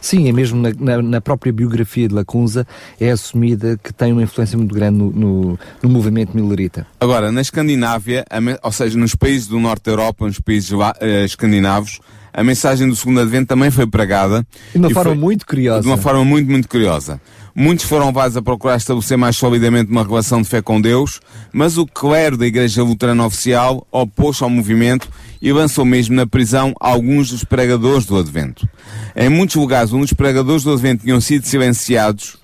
Sim, 0.02 0.28
é 0.28 0.32
mesmo 0.32 0.62
na, 0.62 0.72
na, 0.78 1.02
na, 1.02 1.22
própria 1.22 1.54
biografia 1.54 2.08
de 2.08 2.14
Lacunza 2.14 2.66
é 3.00 3.12
assumida 3.12 3.80
que 3.82 3.94
tem 3.94 4.12
uma 4.12 4.24
influência 4.24 4.58
muito 4.58 4.74
grande 4.74 4.98
no, 4.98 5.12
no, 5.12 5.60
no 5.82 5.90
movimento 5.90 6.36
milerita. 6.36 6.86
Agora, 7.00 7.32
na 7.32 7.42
Escandinávia, 7.42 8.26
a, 8.30 8.40
ou 8.66 8.72
seja, 8.72 8.98
nos 8.98 9.16
países 9.16 9.48
do 9.48 9.60
norte 9.60 9.84
da 9.86 9.92
Europa, 9.92 10.26
nos 10.26 10.40
países 10.40 10.72
uh, 10.72 10.82
escandinavos, 11.26 12.00
a 12.34 12.44
mensagem 12.44 12.90
do 12.90 12.96
segundo 12.96 13.20
advento 13.20 13.48
também 13.48 13.70
foi 13.70 13.86
pregada. 13.86 14.46
De 14.72 14.80
uma 14.80 14.90
forma 14.90 15.12
foi, 15.12 15.20
muito 15.20 15.46
curiosa. 15.46 15.82
De 15.82 15.88
uma 15.88 15.98
forma 15.98 16.26
muito, 16.26 16.50
muito 16.50 16.68
curiosa. 16.68 17.22
Muitos 17.56 17.86
foram 17.86 18.08
levados 18.08 18.36
a 18.36 18.42
procurar 18.42 18.78
estabelecer 18.78 19.18
mais 19.18 19.38
solidamente 19.38 19.92
uma 19.92 20.04
relação 20.04 20.42
de 20.42 20.48
fé 20.48 20.62
com 20.62 20.82
Deus, 20.82 21.22
mas 21.52 21.78
o 21.78 21.86
clero 21.86 22.36
da 22.36 22.48
Igreja 22.48 22.82
Luterana 22.84 23.26
Oficial 23.26 23.86
opôs-se 23.92 24.44
ao 24.44 24.50
movimento 24.50 25.08
e 25.40 25.54
lançou 25.54 25.86
mesmo 25.86 26.16
na 26.16 26.26
prisão 26.26 26.74
alguns 26.80 27.30
dos 27.30 27.44
pregadores 27.44 28.06
do 28.06 28.18
Advento. 28.18 28.68
Em 29.16 29.30
muitos 29.30 29.56
lugares, 29.56 29.94
um 29.94 30.00
dos 30.02 30.14
pregadores 30.14 30.64
do 30.64 30.74
Advento 30.74 31.04
tinham 31.04 31.22
sido 31.22 31.46
silenciados, 31.46 32.38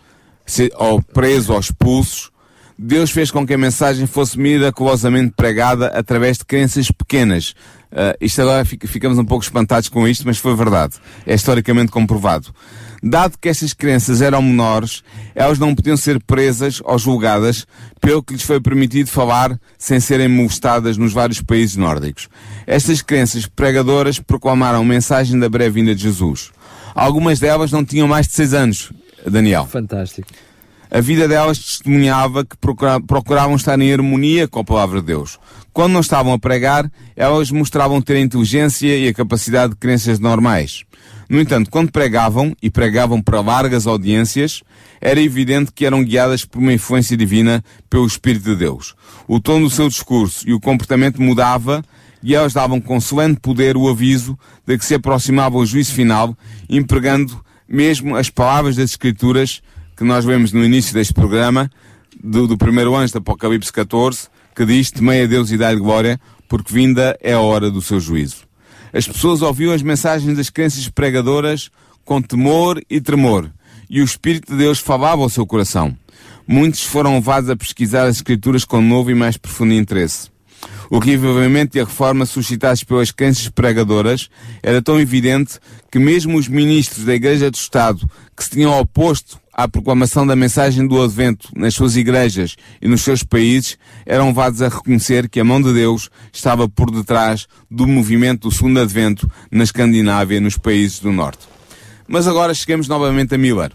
ou 0.76 1.02
presos 1.02 1.50
ou 1.50 1.60
expulsos, 1.60 2.32
Deus 2.82 3.12
fez 3.12 3.30
com 3.30 3.46
que 3.46 3.54
a 3.54 3.58
mensagem 3.58 4.08
fosse 4.08 4.40
miraculosamente 4.40 5.34
pregada 5.36 5.88
através 5.88 6.38
de 6.38 6.46
crenças 6.46 6.90
pequenas. 6.90 7.50
Uh, 7.92 8.16
isto 8.22 8.42
agora 8.42 8.64
ficamos 8.64 9.18
um 9.18 9.26
pouco 9.26 9.44
espantados 9.44 9.90
com 9.90 10.08
isto, 10.08 10.26
mas 10.26 10.38
foi 10.38 10.56
verdade. 10.56 10.96
É 11.26 11.36
historicamente 11.36 11.92
comprovado. 11.92 12.54
Dado 13.02 13.38
que 13.40 13.48
estas 13.48 13.74
crenças 13.74 14.22
eram 14.22 14.42
menores, 14.42 15.04
elas 15.34 15.58
não 15.58 15.74
podiam 15.74 15.96
ser 15.96 16.22
presas 16.24 16.82
ou 16.84 16.98
julgadas, 16.98 17.66
pelo 18.02 18.22
que 18.22 18.34
lhes 18.34 18.44
foi 18.44 18.60
permitido 18.60 19.10
falar 19.10 19.58
sem 19.78 20.00
serem 20.00 20.28
molestadas 20.28 20.98
nos 20.98 21.14
vários 21.14 21.42
países 21.42 21.76
nórdicos. 21.76 22.28
Estas 22.68 23.02
crenças 23.02 23.46
pregadoras 23.46 24.20
proclamaram 24.20 24.82
a 24.82 24.86
mensagem 24.86 25.40
da 25.40 25.50
breve 25.50 25.82
vinda 25.82 25.96
de 25.96 26.04
Jesus. 26.04 26.52
Algumas 26.94 27.40
delas 27.40 27.72
não 27.72 27.86
tinham 27.86 28.08
mais 28.08 28.28
de 28.28 28.34
seis 28.34 28.54
anos, 28.54 28.92
Daniel. 29.26 29.66
Fantástico 29.66 30.28
a 30.92 31.02
vida 31.02 31.28
delas 31.28 31.60
testemunhava 31.60 32.44
que 32.44 32.56
procuravam 32.58 33.56
estar 33.56 33.80
em 33.80 33.94
harmonia 33.94 34.48
com 34.48 34.60
a 34.60 34.64
palavra 34.64 35.00
de 35.00 35.08
Deus. 35.08 35.38
Quando 35.72 35.94
não 35.94 36.00
estavam 36.00 36.34
a 36.34 36.40
pregar, 36.40 36.92
elas 37.16 37.52
mostravam 37.52 38.02
ter 38.02 38.16
a 38.16 38.20
inteligência 38.20 38.98
e 38.98 39.08
a 39.08 39.14
capacidade 39.14 39.74
de 39.74 39.80
crenças 39.80 40.20
normais. 40.20 40.84
No 41.30 41.40
entanto, 41.40 41.70
quando 41.70 41.92
pregavam, 41.92 42.56
e 42.60 42.72
pregavam 42.72 43.22
para 43.22 43.40
largas 43.40 43.86
audiências, 43.86 44.64
era 45.00 45.22
evidente 45.22 45.72
que 45.72 45.86
eram 45.86 46.04
guiadas 46.04 46.44
por 46.44 46.60
uma 46.60 46.74
influência 46.74 47.16
divina 47.16 47.64
pelo 47.88 48.08
Espírito 48.08 48.46
de 48.46 48.56
Deus. 48.56 48.96
O 49.28 49.40
tom 49.40 49.62
do 49.62 49.70
seu 49.70 49.88
discurso 49.88 50.50
e 50.50 50.54
o 50.54 50.60
comportamento 50.60 51.22
mudava 51.22 51.86
e 52.24 52.34
elas 52.34 52.54
davam 52.54 52.82
com 52.82 53.00
solene 53.00 53.36
poder 53.36 53.78
o 53.78 53.88
aviso 53.88 54.38
de 54.66 54.76
que 54.76 54.84
se 54.84 54.96
aproximava 54.96 55.56
o 55.56 55.66
juízo 55.66 55.94
final, 55.94 56.36
empregando 56.68 57.40
mesmo 57.68 58.16
as 58.16 58.32
palavras 58.32 58.76
das 58.76 58.90
Escrituras 58.90 59.62
que 59.96 60.04
nós 60.04 60.26
vemos 60.26 60.52
no 60.52 60.66
início 60.66 60.96
deste 60.96 61.14
programa, 61.14 61.70
do, 62.22 62.48
do 62.48 62.58
primeiro 62.58 62.96
anjo 62.96 63.14
de 63.14 63.20
Apocalipse 63.20 63.72
14, 63.72 64.30
que 64.56 64.66
diz, 64.66 64.90
temei 64.90 65.24
a 65.24 65.28
Deus 65.28 65.52
e 65.52 65.58
dai-lhe 65.58 65.80
glória, 65.80 66.20
porque 66.48 66.74
vinda 66.74 67.16
é 67.22 67.34
a 67.34 67.40
hora 67.40 67.70
do 67.70 67.82
seu 67.82 68.00
juízo. 68.00 68.49
As 68.94 69.08
pessoas 69.08 69.42
ouviam 69.42 69.74
as 69.74 69.82
mensagens 69.82 70.36
das 70.36 70.50
crenças 70.50 70.88
pregadoras 70.90 71.70
com 72.04 72.22
temor 72.22 72.82
e 72.90 73.00
tremor, 73.00 73.52
e 73.90 74.02
o 74.02 74.04
Espírito 74.04 74.52
de 74.52 74.58
Deus 74.58 74.80
falava 74.80 75.22
ao 75.22 75.30
seu 75.30 75.46
coração. 75.46 75.96
Muitos 76.48 76.84
foram 76.84 77.14
levados 77.16 77.50
a 77.50 77.56
pesquisar 77.56 78.08
as 78.08 78.16
Escrituras 78.16 78.66
com 78.66 78.82
novo 78.82 79.12
e 79.12 79.16
mais 79.16 79.38
profundo 79.38 79.74
interesse. 79.74 80.30
O 80.90 80.98
revivamento 80.98 81.78
e 81.78 81.82
a 81.82 81.86
reforma 81.86 82.26
suscitados 82.26 82.84
pelas 82.84 83.12
crenças 83.12 83.48
pregadoras 83.50 84.28
era 84.64 84.82
tão 84.82 85.00
evidente 85.00 85.60
que 85.92 86.00
mesmo 86.00 86.38
os 86.38 86.48
ministros 86.48 87.06
da 87.06 87.14
Igreja 87.14 87.52
do 87.52 87.56
Estado 87.56 88.10
que 88.36 88.44
se 88.44 88.50
tinham 88.50 88.78
oposto 88.80 89.39
à 89.60 89.68
proclamação 89.68 90.26
da 90.26 90.38
mensagem 90.38 90.88
do 90.88 91.04
Advento 91.04 91.50
nas 91.54 91.74
suas 91.74 91.98
igrejas 91.98 92.56
e 92.82 92.88
nos 92.88 93.02
seus 93.02 93.24
países 93.24 93.78
eram 94.06 94.28
levados 94.28 94.62
a 94.62 94.70
reconhecer 94.70 95.28
que 95.28 95.38
a 95.38 95.44
mão 95.44 95.62
de 95.62 95.74
Deus 95.74 96.10
estava 96.32 96.70
por 96.70 96.90
detrás 96.90 97.46
do 97.70 97.86
movimento 97.86 98.48
do 98.48 98.56
segundo 98.56 98.80
Advento 98.80 99.30
na 99.52 99.66
Escandinávia 99.66 100.38
e 100.38 100.40
nos 100.40 100.58
países 100.58 101.02
do 101.02 101.12
Norte. 101.12 101.46
Mas 102.08 102.26
agora 102.26 102.54
chegamos 102.54 102.88
novamente 102.88 103.36
a 103.36 103.38
Miller. 103.38 103.74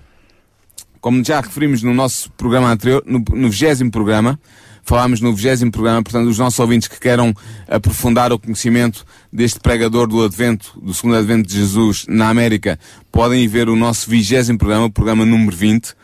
Como 1.03 1.23
já 1.23 1.43
referimos 1.43 1.83
no 1.83 1.93
nosso 1.93 2.31
programa 2.33 2.71
anterior, 2.71 3.03
no, 3.07 3.23
no 3.35 3.51
20 3.51 3.91
programa, 3.91 4.41
falámos 4.85 5.21
no 5.21 5.35
20 5.35 5.71
programa, 5.71 6.03
portanto, 6.03 6.29
os 6.29 6.39
nossos 6.39 6.59
ouvintes 6.61 6.87
que 6.87 7.01
queiram 7.01 7.35
aprofundar 7.67 8.33
o 8.33 8.39
conhecimento 8.39 9.05
deste 9.33 9.59
pregador 9.59 10.07
do 10.07 10.23
Advento, 10.23 10.79
do 10.81 10.93
segundo 10.93 11.17
Advento 11.17 11.49
de 11.49 11.55
Jesus 11.55 12.05
na 12.09 12.29
América, 12.29 12.79
podem 13.11 13.49
ver 13.49 13.69
o 13.69 13.77
nosso 13.77 14.09
20 14.09 14.57
programa, 14.57 14.87
o 14.87 14.91
programa 14.91 15.25
número 15.25 15.57
20, 15.57 15.91
uh, 15.91 15.95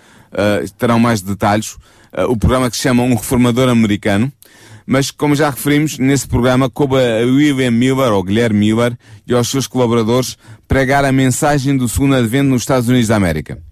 terão 0.78 0.98
mais 0.98 1.20
detalhes. 1.20 1.74
Uh, 2.12 2.24
o 2.28 2.36
programa 2.36 2.70
que 2.70 2.76
se 2.76 2.82
chama 2.82 3.02
Um 3.02 3.14
Reformador 3.14 3.68
Americano. 3.68 4.32
Mas, 4.86 5.12
como 5.12 5.36
já 5.36 5.50
referimos, 5.50 5.98
nesse 5.98 6.26
programa 6.26 6.68
coube 6.68 6.96
a 6.96 7.24
William 7.24 7.70
Miller, 7.70 8.12
ou 8.12 8.24
Guilherme 8.24 8.58
Miller, 8.58 8.98
e 9.24 9.32
aos 9.32 9.48
seus 9.48 9.68
colaboradores 9.68 10.36
pregar 10.66 11.04
a 11.04 11.12
mensagem 11.12 11.76
do 11.76 11.88
segundo 11.88 12.16
Advento 12.16 12.50
nos 12.50 12.62
Estados 12.62 12.88
Unidos 12.88 13.06
da 13.06 13.14
América. 13.14 13.62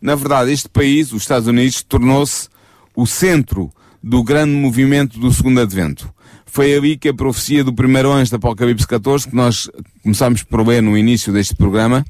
Na 0.00 0.14
verdade, 0.14 0.52
este 0.52 0.68
país, 0.68 1.12
os 1.12 1.22
Estados 1.22 1.48
Unidos, 1.48 1.82
tornou-se 1.82 2.48
o 2.94 3.06
centro 3.06 3.72
do 4.06 4.22
grande 4.22 4.52
movimento 4.52 5.18
do 5.18 5.32
segundo 5.32 5.62
advento. 5.62 6.12
Foi 6.44 6.74
ali 6.74 6.94
que 6.94 7.08
a 7.08 7.14
profecia 7.14 7.64
do 7.64 7.72
primeiro 7.72 8.12
anjo 8.12 8.30
da 8.30 8.36
Apocalipse 8.36 8.86
14, 8.86 9.28
que 9.28 9.34
nós 9.34 9.70
começámos 10.02 10.42
por 10.42 10.64
ler 10.66 10.82
no 10.82 10.96
início 10.96 11.32
deste 11.32 11.56
programa, 11.56 12.04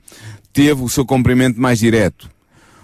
teve 0.53 0.83
o 0.83 0.89
seu 0.89 1.07
cumprimento 1.07 1.61
mais 1.61 1.79
direto. 1.79 2.29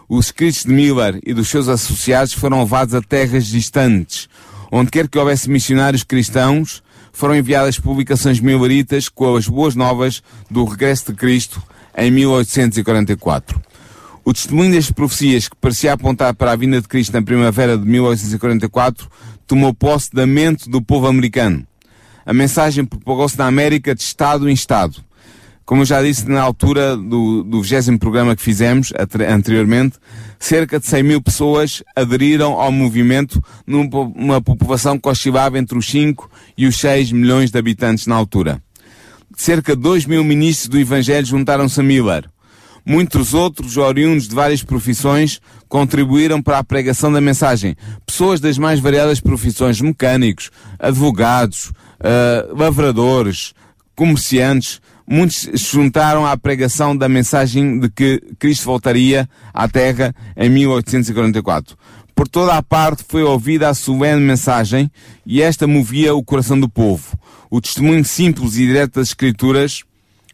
Os 0.08 0.26
escritos 0.26 0.62
de 0.62 0.70
Miller 0.70 1.18
e 1.26 1.34
dos 1.34 1.48
seus 1.48 1.68
associados 1.68 2.32
foram 2.32 2.60
levados 2.60 2.94
a 2.94 3.02
terras 3.02 3.46
distantes. 3.46 4.28
Onde 4.70 4.92
quer 4.92 5.08
que 5.08 5.18
houvesse 5.18 5.50
missionários 5.50 6.04
cristãos, 6.04 6.80
foram 7.12 7.34
enviadas 7.34 7.80
publicações 7.80 8.38
milleritas 8.38 9.08
com 9.08 9.34
as 9.34 9.48
boas 9.48 9.74
novas 9.74 10.22
do 10.48 10.64
regresso 10.64 11.06
de 11.06 11.18
Cristo 11.18 11.60
em 11.96 12.12
1844. 12.12 13.60
O 14.24 14.32
testemunho 14.32 14.74
das 14.74 14.90
profecias 14.90 15.48
que 15.48 15.56
parecia 15.56 15.92
apontar 15.92 16.34
para 16.34 16.52
a 16.52 16.56
vinda 16.56 16.80
de 16.80 16.86
Cristo 16.86 17.12
na 17.12 17.22
primavera 17.22 17.76
de 17.76 17.86
1844 17.86 19.08
tomou 19.46 19.72
posse 19.72 20.10
da 20.12 20.26
mente 20.26 20.68
do 20.68 20.82
povo 20.82 21.06
americano. 21.06 21.66
A 22.24 22.32
mensagem 22.32 22.84
propagou-se 22.84 23.38
na 23.38 23.46
América 23.46 23.94
de 23.94 24.02
Estado 24.02 24.48
em 24.48 24.52
Estado. 24.52 25.02
Como 25.64 25.82
eu 25.82 25.86
já 25.86 26.02
disse 26.02 26.28
na 26.28 26.42
altura 26.42 26.96
do, 26.96 27.44
do 27.44 27.62
20 27.62 27.98
programa 27.98 28.36
que 28.36 28.42
fizemos 28.42 28.92
anteriormente, 29.28 29.98
cerca 30.38 30.80
de 30.80 30.86
100 30.86 31.02
mil 31.02 31.22
pessoas 31.22 31.82
aderiram 31.94 32.54
ao 32.54 32.72
movimento 32.72 33.42
numa 33.66 34.40
população 34.42 34.98
que 34.98 35.08
oscilava 35.08 35.58
entre 35.58 35.78
os 35.78 35.88
5 35.88 36.28
e 36.58 36.66
os 36.66 36.76
6 36.76 37.12
milhões 37.12 37.50
de 37.50 37.58
habitantes 37.58 38.06
na 38.06 38.16
altura. 38.16 38.60
Cerca 39.36 39.74
de 39.74 39.82
2 39.82 40.06
mil 40.06 40.24
ministros 40.24 40.68
do 40.68 40.78
Evangelho 40.78 41.26
juntaram-se 41.26 41.78
a 41.78 41.82
Miller. 41.82 42.28
Muitos 42.84 43.34
outros, 43.34 43.76
oriundos 43.76 44.28
de 44.28 44.34
várias 44.34 44.62
profissões, 44.62 45.40
contribuíram 45.68 46.42
para 46.42 46.58
a 46.58 46.64
pregação 46.64 47.12
da 47.12 47.20
mensagem. 47.20 47.76
Pessoas 48.06 48.40
das 48.40 48.58
mais 48.58 48.80
variadas 48.80 49.20
profissões, 49.20 49.80
mecânicos, 49.80 50.50
advogados, 50.78 51.70
uh, 52.00 52.56
lavradores, 52.56 53.52
comerciantes, 53.94 54.80
muitos 55.06 55.36
se 55.36 55.72
juntaram 55.72 56.24
à 56.24 56.36
pregação 56.36 56.96
da 56.96 57.08
mensagem 57.08 57.78
de 57.78 57.90
que 57.90 58.22
Cristo 58.38 58.64
voltaria 58.64 59.28
à 59.52 59.68
Terra 59.68 60.14
em 60.36 60.48
1844. 60.48 61.76
Por 62.14 62.28
toda 62.28 62.54
a 62.54 62.62
parte 62.62 63.04
foi 63.08 63.22
ouvida 63.22 63.68
a 63.68 63.74
solene 63.74 64.20
mensagem 64.20 64.90
e 65.24 65.40
esta 65.40 65.66
movia 65.66 66.14
o 66.14 66.22
coração 66.22 66.60
do 66.60 66.68
povo. 66.68 67.18
O 67.50 67.60
testemunho 67.60 68.04
simples 68.04 68.56
e 68.56 68.66
direto 68.66 68.94
das 68.96 69.08
Escrituras, 69.08 69.84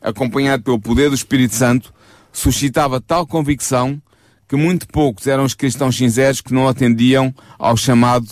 acompanhado 0.03 0.63
pelo 0.63 0.81
poder 0.81 1.09
do 1.09 1.15
Espírito 1.15 1.55
Santo, 1.55 1.95
suscitava 2.37 3.01
tal 3.01 3.27
convicção 3.27 4.01
que 4.47 4.57
muito 4.57 4.87
poucos 4.87 5.27
eram 5.27 5.45
os 5.45 5.55
cristãos 5.55 5.97
sinceros 5.97 6.43
que 6.43 6.53
não 6.53 6.69
atendiam 6.69 7.35
ao 7.59 7.77
chamado 7.77 8.29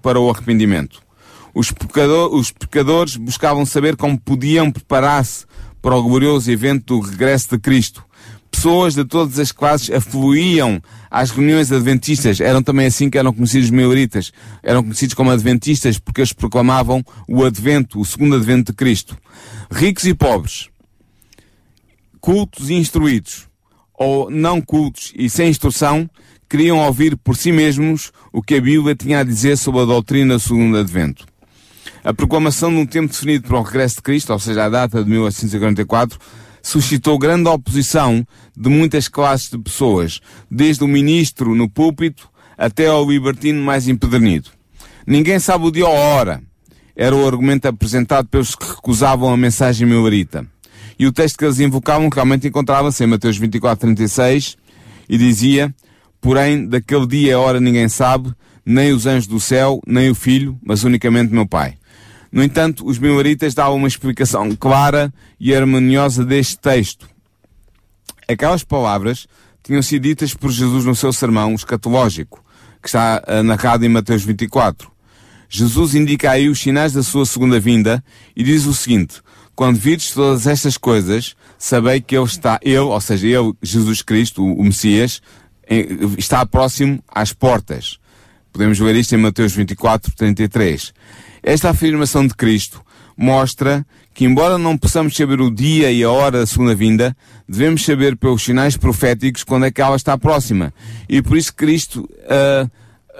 para 0.00 0.18
o 0.18 0.30
arrependimento. 0.30 1.02
Os, 1.54 1.70
pecador, 1.70 2.34
os 2.34 2.50
pecadores 2.50 3.16
buscavam 3.16 3.66
saber 3.66 3.96
como 3.96 4.18
podiam 4.18 4.72
preparar-se 4.72 5.44
para 5.82 5.94
o 5.94 6.02
glorioso 6.02 6.50
evento 6.50 6.98
do 6.98 7.00
regresso 7.00 7.50
de 7.50 7.58
Cristo. 7.58 8.02
Pessoas 8.50 8.94
de 8.94 9.04
todas 9.04 9.38
as 9.38 9.52
classes 9.52 9.90
afluíam 9.90 10.82
às 11.10 11.30
reuniões 11.30 11.70
adventistas. 11.70 12.40
Eram 12.40 12.62
também 12.62 12.86
assim 12.86 13.10
que 13.10 13.18
eram 13.18 13.32
conhecidos 13.32 13.66
os 13.66 13.70
maioristas. 13.70 14.32
Eram 14.62 14.82
conhecidos 14.82 15.14
como 15.14 15.30
adventistas 15.30 15.98
porque 15.98 16.22
eles 16.22 16.32
proclamavam 16.32 17.04
o 17.28 17.44
advento, 17.44 18.00
o 18.00 18.04
segundo 18.04 18.36
advento 18.36 18.72
de 18.72 18.76
Cristo. 18.76 19.16
Ricos 19.70 20.04
e 20.04 20.14
pobres, 20.14 20.68
cultos 22.22 22.70
e 22.70 22.74
instruídos, 22.74 23.48
ou 23.92 24.30
não 24.30 24.60
cultos 24.60 25.12
e 25.16 25.28
sem 25.28 25.48
instrução, 25.50 26.08
queriam 26.48 26.78
ouvir 26.78 27.16
por 27.16 27.36
si 27.36 27.50
mesmos 27.50 28.12
o 28.32 28.40
que 28.40 28.54
a 28.54 28.60
Bíblia 28.60 28.94
tinha 28.94 29.18
a 29.18 29.24
dizer 29.24 29.58
sobre 29.58 29.80
a 29.80 29.84
doutrina 29.84 30.34
do 30.34 30.40
segundo 30.40 30.78
advento. 30.78 31.26
A 32.04 32.14
proclamação 32.14 32.70
de 32.70 32.76
um 32.76 32.86
tempo 32.86 33.12
definido 33.12 33.48
para 33.48 33.58
o 33.58 33.62
regresso 33.62 33.96
de 33.96 34.02
Cristo, 34.02 34.32
ou 34.32 34.38
seja, 34.38 34.64
a 34.64 34.68
data 34.68 35.02
de 35.02 35.10
1844, 35.10 36.16
suscitou 36.62 37.18
grande 37.18 37.48
oposição 37.48 38.24
de 38.56 38.68
muitas 38.68 39.08
classes 39.08 39.50
de 39.50 39.58
pessoas, 39.58 40.20
desde 40.48 40.84
o 40.84 40.88
ministro 40.88 41.56
no 41.56 41.68
púlpito 41.68 42.30
até 42.56 42.86
ao 42.86 43.10
libertino 43.10 43.60
mais 43.60 43.88
empedernido. 43.88 44.48
Ninguém 45.04 45.40
sabe 45.40 45.66
o 45.66 45.72
dia 45.72 45.88
ou 45.88 45.96
a 45.96 45.98
hora. 45.98 46.42
Era 46.94 47.16
o 47.16 47.26
argumento 47.26 47.66
apresentado 47.66 48.28
pelos 48.28 48.54
que 48.54 48.64
recusavam 48.64 49.32
a 49.32 49.36
mensagem 49.36 49.88
milarita. 49.88 50.46
E 51.02 51.06
o 51.06 51.10
texto 51.10 51.36
que 51.36 51.44
eles 51.44 51.58
invocavam 51.58 52.08
realmente 52.08 52.46
encontrava-se 52.46 53.02
em 53.02 53.08
Mateus 53.08 53.36
24, 53.36 53.88
36 53.88 54.56
e 55.08 55.18
dizia: 55.18 55.74
Porém, 56.20 56.64
daquele 56.64 57.08
dia 57.08 57.32
e 57.32 57.34
hora 57.34 57.58
ninguém 57.58 57.88
sabe, 57.88 58.32
nem 58.64 58.92
os 58.92 59.04
anjos 59.04 59.26
do 59.26 59.40
céu, 59.40 59.82
nem 59.84 60.10
o 60.10 60.14
filho, 60.14 60.56
mas 60.64 60.84
unicamente 60.84 61.34
meu 61.34 61.44
Pai. 61.44 61.74
No 62.30 62.40
entanto, 62.40 62.86
os 62.86 63.00
milaritas 63.00 63.52
davam 63.52 63.74
uma 63.74 63.88
explicação 63.88 64.54
clara 64.54 65.12
e 65.40 65.52
harmoniosa 65.52 66.24
deste 66.24 66.56
texto. 66.56 67.10
Aquelas 68.28 68.62
palavras 68.62 69.26
tinham 69.60 69.82
sido 69.82 70.04
ditas 70.04 70.34
por 70.34 70.52
Jesus 70.52 70.84
no 70.84 70.94
seu 70.94 71.12
sermão 71.12 71.52
escatológico, 71.52 72.44
que 72.80 72.86
está 72.86 73.20
eh, 73.26 73.42
narrado 73.42 73.84
em 73.84 73.88
Mateus 73.88 74.22
24. 74.22 74.88
Jesus 75.48 75.96
indica 75.96 76.30
aí 76.30 76.48
os 76.48 76.60
sinais 76.60 76.92
da 76.92 77.02
sua 77.02 77.26
segunda 77.26 77.58
vinda 77.58 78.04
e 78.36 78.44
diz 78.44 78.66
o 78.66 78.72
seguinte: 78.72 79.20
quando 79.54 79.76
virdes 79.76 80.12
todas 80.12 80.46
estas 80.46 80.76
coisas, 80.76 81.36
sabei 81.58 82.00
que 82.00 82.16
ele 82.16 82.24
está, 82.24 82.58
ele, 82.62 82.78
ou 82.78 83.00
seja, 83.00 83.26
ele, 83.26 83.52
Jesus 83.62 84.02
Cristo, 84.02 84.44
o, 84.44 84.64
Messias, 84.64 85.20
está 86.18 86.44
próximo 86.44 87.02
às 87.08 87.32
portas. 87.32 87.98
Podemos 88.52 88.78
ver 88.78 88.94
isto 88.96 89.14
em 89.14 89.18
Mateus 89.18 89.52
24, 89.54 90.12
33. 90.14 90.92
Esta 91.42 91.70
afirmação 91.70 92.26
de 92.26 92.34
Cristo 92.34 92.82
mostra 93.16 93.86
que, 94.14 94.24
embora 94.24 94.58
não 94.58 94.76
possamos 94.76 95.16
saber 95.16 95.40
o 95.40 95.50
dia 95.50 95.90
e 95.90 96.02
a 96.02 96.10
hora 96.10 96.40
da 96.40 96.46
segunda 96.46 96.74
vinda, 96.74 97.16
devemos 97.48 97.84
saber 97.84 98.16
pelos 98.16 98.42
sinais 98.42 98.76
proféticos 98.76 99.42
quando 99.42 99.66
é 99.66 99.70
que 99.70 99.80
ela 99.80 99.96
está 99.96 100.18
próxima. 100.18 100.72
E 101.08 101.22
por 101.22 101.36
isso 101.36 101.54
Cristo 101.54 102.00
uh, 102.00 102.64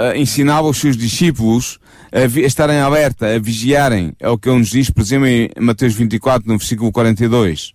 uh, 0.03 0.17
ensinava 0.17 0.69
os 0.69 0.77
seus 0.77 0.97
discípulos 0.97 1.79
a, 2.13 2.41
estarem 2.41 2.79
alerta, 2.79 3.35
a 3.35 3.39
vigiarem, 3.39 4.13
é 4.21 4.29
o 4.29 4.37
que 4.37 4.49
ele 4.49 4.59
nos 4.59 4.69
diz, 4.69 4.91
por 4.91 5.03
exemplo, 5.03 5.27
em 5.27 5.51
Mateus 5.59 5.95
24, 5.95 6.47
no 6.47 6.59
versículo 6.59 6.93
42. 6.93 7.73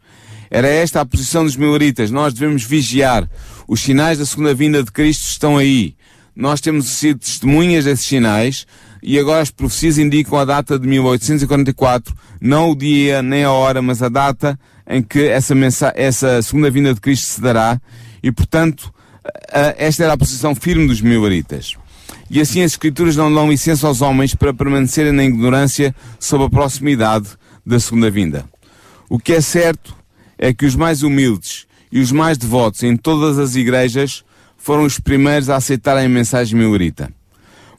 Era 0.49 0.67
esta 0.67 1.01
a 1.01 1.05
posição 1.05 1.43
dos 1.43 1.57
milaritas. 1.57 2.11
Nós 2.11 2.33
devemos 2.33 2.63
vigiar. 2.63 3.27
Os 3.67 3.81
sinais 3.81 4.19
da 4.19 4.25
segunda 4.25 4.53
vinda 4.53 4.83
de 4.83 4.91
Cristo 4.91 5.23
estão 5.23 5.57
aí. 5.57 5.95
Nós 6.35 6.61
temos 6.61 6.85
sido 6.85 7.19
testemunhas 7.19 7.85
desses 7.85 8.05
sinais 8.05 8.67
e 9.01 9.17
agora 9.19 9.41
as 9.41 9.49
profecias 9.49 9.97
indicam 9.97 10.37
a 10.37 10.45
data 10.45 10.77
de 10.77 10.87
1844, 10.87 12.15
não 12.39 12.71
o 12.71 12.75
dia 12.75 13.21
nem 13.21 13.43
a 13.43 13.51
hora, 13.51 13.81
mas 13.81 14.01
a 14.03 14.09
data 14.09 14.57
em 14.87 15.01
que 15.01 15.27
essa, 15.27 15.53
essa 15.95 16.41
segunda 16.41 16.69
vinda 16.69 16.93
de 16.93 17.01
Cristo 17.01 17.25
se 17.25 17.41
dará 17.41 17.81
e, 18.21 18.31
portanto, 18.31 18.93
esta 19.77 20.03
era 20.03 20.13
a 20.13 20.17
posição 20.17 20.53
firme 20.55 20.87
dos 20.87 21.01
milaritas 21.01 21.75
e 22.29 22.41
assim 22.41 22.61
as 22.61 22.71
Escrituras 22.71 23.15
não 23.15 23.33
dão 23.33 23.49
licença 23.49 23.87
aos 23.87 24.01
homens 24.01 24.35
para 24.35 24.53
permanecerem 24.53 25.11
na 25.11 25.23
ignorância 25.23 25.95
sobre 26.19 26.47
a 26.47 26.49
proximidade 26.49 27.29
da 27.65 27.79
segunda 27.79 28.09
vinda. 28.09 28.45
O 29.09 29.17
que 29.17 29.33
é 29.33 29.41
certo 29.41 29.95
é 30.37 30.53
que 30.53 30.65
os 30.65 30.75
mais 30.75 31.03
humildes 31.03 31.65
e 31.91 31.99
os 31.99 32.11
mais 32.11 32.37
devotos 32.37 32.83
em 32.83 32.97
todas 32.97 33.37
as 33.37 33.55
igrejas 33.55 34.23
foram 34.57 34.83
os 34.83 34.99
primeiros 34.99 35.49
a 35.49 35.55
aceitarem 35.55 36.05
a 36.05 36.09
mensagem 36.09 36.57
milerita. 36.57 37.11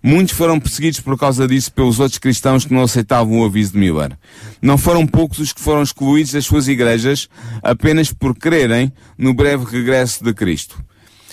Muitos 0.02 0.34
foram 0.34 0.60
perseguidos 0.60 1.00
por 1.00 1.18
causa 1.18 1.46
disso 1.46 1.72
pelos 1.72 1.98
outros 1.98 2.18
cristãos 2.18 2.64
que 2.64 2.72
não 2.72 2.82
aceitavam 2.82 3.40
o 3.40 3.44
aviso 3.44 3.72
de 3.72 3.78
Miller. 3.78 4.16
Não 4.62 4.78
foram 4.78 5.06
poucos 5.06 5.38
os 5.38 5.52
que 5.52 5.60
foram 5.60 5.82
excluídos 5.82 6.32
das 6.32 6.46
suas 6.46 6.68
igrejas 6.68 7.28
apenas 7.62 8.12
por 8.12 8.34
crerem 8.36 8.92
no 9.16 9.34
breve 9.34 9.64
regresso 9.64 10.22
de 10.22 10.32
Cristo. 10.32 10.82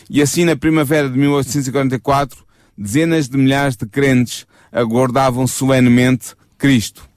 E 0.10 0.22
assim, 0.22 0.46
na 0.46 0.56
primavera 0.56 1.10
de 1.10 1.18
1844, 1.18 2.45
dezenas 2.78 3.28
de 3.30 3.38
milhares 3.38 3.76
de 3.76 3.86
crentes 3.86 4.46
aguardavam 4.72 5.48
solenemente 5.48 6.34
Cristo. 6.58 7.10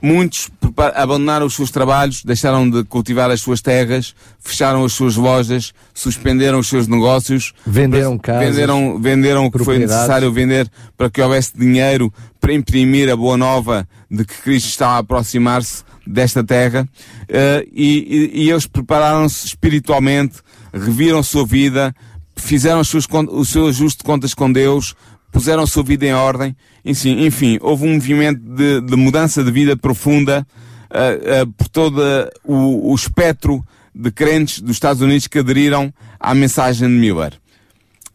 Muitos 0.00 0.48
abandonaram 0.94 1.44
os 1.44 1.54
seus 1.54 1.72
trabalhos, 1.72 2.22
deixaram 2.22 2.70
de 2.70 2.84
cultivar 2.84 3.30
as 3.32 3.40
suas 3.40 3.60
terras, 3.60 4.14
fecharam 4.38 4.84
as 4.84 4.92
suas 4.92 5.16
lojas, 5.16 5.74
suspenderam 5.92 6.60
os 6.60 6.68
seus 6.68 6.86
negócios, 6.86 7.52
venderam 7.66 8.16
casas, 8.16 8.48
venderam, 8.50 9.00
venderam 9.00 9.46
o 9.46 9.50
que 9.50 9.64
foi 9.64 9.78
necessário 9.78 10.32
vender 10.32 10.70
para 10.96 11.10
que 11.10 11.20
houvesse 11.20 11.58
dinheiro 11.58 12.12
para 12.40 12.52
imprimir 12.52 13.10
a 13.10 13.16
boa 13.16 13.36
nova 13.36 13.88
de 14.08 14.24
que 14.24 14.34
Cristo 14.40 14.68
estava 14.68 14.94
a 14.94 14.98
aproximar-se 14.98 15.82
desta 16.06 16.42
terra, 16.44 16.88
uh, 17.24 17.68
e, 17.72 18.30
e, 18.34 18.44
e 18.44 18.50
eles 18.50 18.66
prepararam-se 18.66 19.48
espiritualmente, 19.48 20.36
reviram 20.72 21.18
a 21.18 21.22
sua 21.22 21.44
vida, 21.44 21.94
fizeram 22.40 22.80
os 22.80 22.88
seus, 22.88 23.06
o 23.30 23.44
seu 23.44 23.66
ajuste 23.68 23.98
de 23.98 24.04
contas 24.04 24.34
com 24.34 24.50
Deus, 24.50 24.94
puseram 25.30 25.62
a 25.62 25.66
sua 25.66 25.82
vida 25.82 26.06
em 26.06 26.14
ordem, 26.14 26.56
enfim, 26.84 27.24
enfim 27.24 27.58
houve 27.60 27.84
um 27.84 27.94
movimento 27.94 28.40
de, 28.40 28.80
de 28.80 28.96
mudança 28.96 29.44
de 29.44 29.50
vida 29.50 29.76
profunda 29.76 30.46
uh, 30.90 31.42
uh, 31.42 31.52
por 31.52 31.68
todo 31.68 32.00
o, 32.44 32.92
o 32.92 32.94
espectro 32.94 33.64
de 33.94 34.10
crentes 34.10 34.60
dos 34.60 34.72
Estados 34.72 35.02
Unidos 35.02 35.26
que 35.26 35.38
aderiram 35.38 35.92
à 36.18 36.34
mensagem 36.34 36.88
de 36.88 36.94
Miller. 36.94 37.32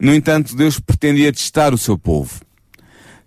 No 0.00 0.14
entanto, 0.14 0.56
Deus 0.56 0.80
pretendia 0.80 1.32
testar 1.32 1.72
o 1.72 1.78
seu 1.78 1.96
povo. 1.96 2.40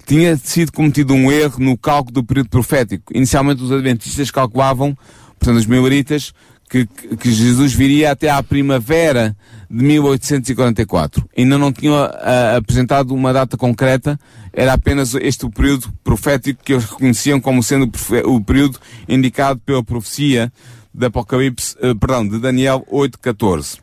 Tinha 0.05 0.37
sido 0.37 0.71
cometido 0.71 1.13
um 1.13 1.31
erro 1.31 1.59
no 1.59 1.77
cálculo 1.77 2.13
do 2.15 2.23
período 2.23 2.49
profético. 2.49 3.11
Inicialmente 3.15 3.61
os 3.61 3.71
adventistas 3.71 4.31
calculavam, 4.31 4.97
portanto 5.37 5.57
os 5.57 5.65
mileritas, 5.65 6.33
que, 6.69 6.85
que 6.85 7.31
Jesus 7.31 7.73
viria 7.73 8.11
até 8.11 8.29
à 8.29 8.41
primavera 8.41 9.35
de 9.69 9.83
1844. 9.83 11.27
Ainda 11.37 11.57
não 11.57 11.71
tinham 11.71 11.95
uh, 11.95 12.57
apresentado 12.57 13.13
uma 13.13 13.33
data 13.33 13.57
concreta, 13.57 14.19
era 14.53 14.73
apenas 14.73 15.13
este 15.15 15.45
o 15.45 15.49
período 15.49 15.91
profético 16.03 16.63
que 16.63 16.73
eles 16.73 16.85
reconheciam 16.85 17.39
como 17.39 17.61
sendo 17.61 17.89
o, 18.25 18.41
período 18.41 18.79
indicado 19.07 19.59
pela 19.59 19.83
profecia 19.83 20.51
de 20.93 21.05
Apocalipse, 21.05 21.75
uh, 21.81 21.95
perdão, 21.95 22.27
de 22.27 22.39
Daniel 22.39 22.85
8:14. 22.91 23.79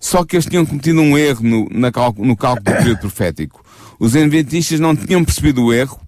Só 0.00 0.24
que 0.24 0.36
eles 0.36 0.46
tinham 0.46 0.66
cometido 0.66 1.00
um 1.00 1.16
erro 1.16 1.42
no, 1.42 1.68
na 1.70 1.90
cálculo, 1.90 2.26
no 2.26 2.36
cálculo 2.36 2.64
do 2.64 2.78
período 2.78 2.98
profético. 2.98 3.64
Os 3.98 4.14
adventistas 4.14 4.80
não 4.80 4.94
tinham 4.94 5.24
percebido 5.24 5.64
o 5.64 5.72
erro, 5.72 6.00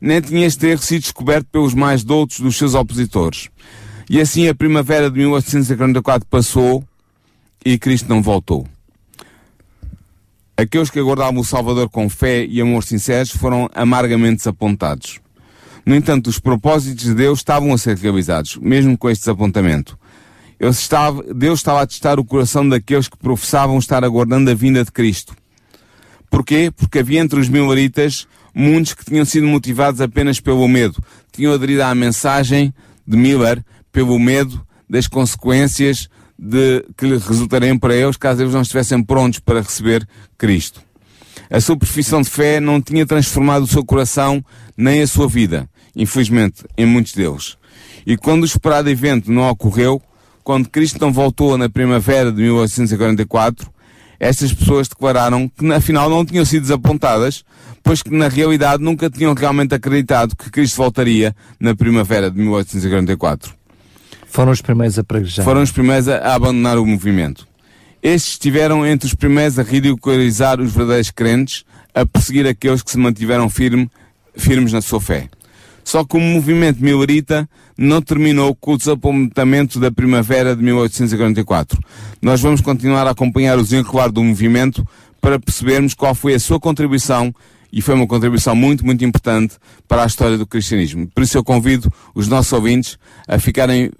nem 0.00 0.20
tinha 0.20 0.46
este 0.46 0.66
erro 0.66 0.82
sido 0.82 1.02
descoberto 1.02 1.46
pelos 1.50 1.74
mais 1.74 2.02
doutos 2.02 2.40
dos 2.40 2.56
seus 2.56 2.74
opositores. 2.74 3.50
E 4.08 4.20
assim 4.20 4.48
a 4.48 4.54
primavera 4.54 5.10
de 5.10 5.18
1844 5.18 6.26
passou 6.28 6.84
e 7.64 7.78
Cristo 7.78 8.08
não 8.08 8.22
voltou. 8.22 8.66
Aqueles 10.56 10.90
que 10.90 10.98
aguardavam 10.98 11.40
o 11.40 11.44
Salvador 11.44 11.88
com 11.88 12.08
fé 12.08 12.44
e 12.44 12.60
amor 12.60 12.84
sinceros 12.84 13.30
foram 13.30 13.68
amargamente 13.74 14.36
desapontados. 14.36 15.20
No 15.84 15.94
entanto, 15.94 16.28
os 16.28 16.38
propósitos 16.38 17.04
de 17.04 17.14
Deus 17.14 17.40
estavam 17.40 17.72
a 17.72 17.78
ser 17.78 17.96
realizados, 17.96 18.56
mesmo 18.58 18.96
com 18.96 19.10
este 19.10 19.22
desapontamento. 19.22 19.98
Estava, 20.60 21.22
Deus 21.34 21.58
estava 21.58 21.82
a 21.82 21.86
testar 21.86 22.20
o 22.20 22.24
coração 22.24 22.68
daqueles 22.68 23.08
que 23.08 23.16
professavam 23.16 23.78
estar 23.78 24.04
aguardando 24.04 24.50
a 24.50 24.54
vinda 24.54 24.84
de 24.84 24.92
Cristo. 24.92 25.34
Porquê? 26.30 26.70
Porque 26.74 27.00
havia 27.00 27.20
entre 27.20 27.40
os 27.40 27.48
milaritas 27.48 28.28
muitos 28.54 28.94
que 28.94 29.04
tinham 29.04 29.24
sido 29.24 29.46
motivados 29.46 30.00
apenas 30.00 30.38
pelo 30.38 30.68
medo. 30.68 31.02
Tinham 31.32 31.52
aderido 31.52 31.82
à 31.82 31.94
mensagem 31.94 32.72
de 33.06 33.16
Miller 33.16 33.64
pelo 33.90 34.18
medo 34.18 34.64
das 34.88 35.08
consequências 35.08 36.08
de, 36.38 36.84
que 36.96 37.06
resultariam 37.06 37.78
para 37.78 37.94
eles 37.94 38.16
caso 38.16 38.42
eles 38.42 38.54
não 38.54 38.62
estivessem 38.62 39.02
prontos 39.02 39.38
para 39.38 39.60
receber 39.60 40.06
Cristo. 40.36 40.80
A 41.50 41.60
sua 41.60 41.76
profissão 41.76 42.22
de 42.22 42.30
fé 42.30 42.60
não 42.60 42.80
tinha 42.80 43.06
transformado 43.06 43.64
o 43.64 43.66
seu 43.66 43.84
coração 43.84 44.44
nem 44.76 45.02
a 45.02 45.06
sua 45.06 45.28
vida, 45.28 45.68
infelizmente, 45.94 46.64
em 46.76 46.86
muitos 46.86 47.12
deles. 47.12 47.56
E 48.06 48.16
quando 48.16 48.42
o 48.42 48.46
esperado 48.46 48.88
evento 48.88 49.30
não 49.30 49.48
ocorreu, 49.48 50.00
quando 50.42 50.68
Cristo 50.68 51.00
não 51.00 51.12
voltou 51.12 51.56
na 51.56 51.68
primavera 51.68 52.32
de 52.32 52.42
1844, 52.42 53.70
estas 54.18 54.52
pessoas 54.52 54.88
declararam 54.88 55.48
que 55.48 55.70
afinal 55.72 56.08
não 56.08 56.24
tinham 56.24 56.44
sido 56.44 56.62
desapontadas, 56.62 57.44
pois 57.82 58.02
que 58.02 58.10
na 58.10 58.28
realidade 58.28 58.82
nunca 58.82 59.10
tinham 59.10 59.34
realmente 59.34 59.74
acreditado 59.74 60.36
que 60.36 60.50
Cristo 60.50 60.76
voltaria 60.76 61.34
na 61.60 61.74
primavera 61.74 62.30
de 62.30 62.38
1844. 62.38 63.61
Foram 64.32 64.50
os 64.50 64.62
primeiros 64.62 64.98
a 64.98 65.04
praguejar. 65.04 65.44
Foram 65.44 65.60
os 65.60 65.70
primeiros 65.70 66.08
a 66.08 66.34
abandonar 66.34 66.78
o 66.78 66.86
movimento. 66.86 67.46
Estes 68.02 68.32
estiveram 68.32 68.84
entre 68.86 69.06
os 69.06 69.14
primeiros 69.14 69.58
a 69.58 69.62
ridicularizar 69.62 70.58
os 70.58 70.72
verdadeiros 70.72 71.10
crentes, 71.10 71.66
a 71.94 72.06
perseguir 72.06 72.46
aqueles 72.46 72.82
que 72.82 72.90
se 72.90 72.96
mantiveram 72.96 73.50
firme, 73.50 73.90
firmes 74.34 74.72
na 74.72 74.80
sua 74.80 75.02
fé. 75.02 75.28
Só 75.84 76.02
que 76.02 76.16
o 76.16 76.20
movimento 76.20 76.82
milerita 76.82 77.46
não 77.76 78.00
terminou 78.00 78.54
com 78.54 78.72
o 78.72 78.78
desapontamento 78.78 79.78
da 79.78 79.92
primavera 79.92 80.56
de 80.56 80.62
1844. 80.62 81.78
Nós 82.22 82.40
vamos 82.40 82.62
continuar 82.62 83.06
a 83.06 83.10
acompanhar 83.10 83.58
o 83.58 83.62
desenrolar 83.62 84.10
do 84.10 84.24
movimento 84.24 84.82
para 85.20 85.38
percebermos 85.38 85.92
qual 85.92 86.14
foi 86.14 86.32
a 86.32 86.40
sua 86.40 86.58
contribuição 86.58 87.34
e 87.72 87.80
foi 87.80 87.94
uma 87.94 88.06
contribuição 88.06 88.54
muito, 88.54 88.84
muito 88.84 89.02
importante 89.04 89.54
para 89.88 90.02
a 90.02 90.06
história 90.06 90.36
do 90.36 90.46
cristianismo. 90.46 91.08
Por 91.14 91.22
isso 91.22 91.38
eu 91.38 91.42
convido 91.42 91.90
os 92.14 92.28
nossos 92.28 92.52
ouvintes 92.52 92.98
a 93.26 93.38
ficarem, 93.38 93.90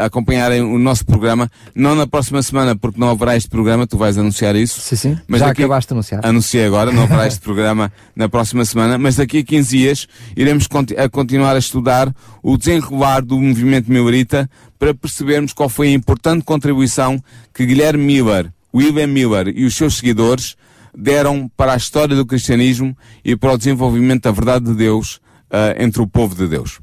a 0.00 0.06
acompanharem 0.06 0.62
o 0.62 0.78
nosso 0.78 1.04
programa, 1.04 1.50
não 1.74 1.94
na 1.94 2.06
próxima 2.06 2.42
semana, 2.42 2.74
porque 2.74 2.98
não 2.98 3.10
haverá 3.10 3.36
este 3.36 3.50
programa, 3.50 3.86
tu 3.86 3.98
vais 3.98 4.16
anunciar 4.16 4.56
isso. 4.56 4.80
Sim, 4.80 4.96
sim. 4.96 5.18
Mas 5.28 5.40
Já 5.40 5.50
acabaste 5.50 5.88
de 5.88 5.94
anunciar. 5.94 6.20
Anunciei 6.24 6.64
agora, 6.64 6.90
não 6.90 7.02
haverá 7.02 7.26
este 7.26 7.40
programa 7.40 7.92
na 8.16 8.28
próxima 8.28 8.64
semana, 8.64 8.96
mas 8.96 9.16
daqui 9.16 9.38
a 9.38 9.44
15 9.44 9.76
dias 9.76 10.08
iremos 10.34 10.66
a 10.96 11.08
continuar 11.08 11.54
a 11.54 11.58
estudar 11.58 12.12
o 12.42 12.56
desenrolar 12.56 13.20
do 13.20 13.38
movimento 13.38 13.90
milerita 13.92 14.48
para 14.78 14.94
percebermos 14.94 15.52
qual 15.52 15.68
foi 15.68 15.88
a 15.88 15.92
importante 15.92 16.44
contribuição 16.44 17.22
que 17.52 17.66
Guilherme 17.66 18.04
Miller, 18.04 18.50
William 18.74 19.06
Miller 19.06 19.48
e 19.48 19.64
os 19.64 19.74
seus 19.74 19.96
seguidores 19.96 20.56
deram 20.98 21.48
para 21.56 21.74
a 21.74 21.76
história 21.76 22.16
do 22.16 22.26
cristianismo 22.26 22.96
e 23.24 23.36
para 23.36 23.52
o 23.52 23.58
desenvolvimento 23.58 24.24
da 24.24 24.32
verdade 24.32 24.64
de 24.64 24.74
Deus 24.74 25.20
uh, 25.46 25.80
entre 25.80 26.02
o 26.02 26.06
povo 26.08 26.34
de 26.34 26.48
Deus. 26.48 26.80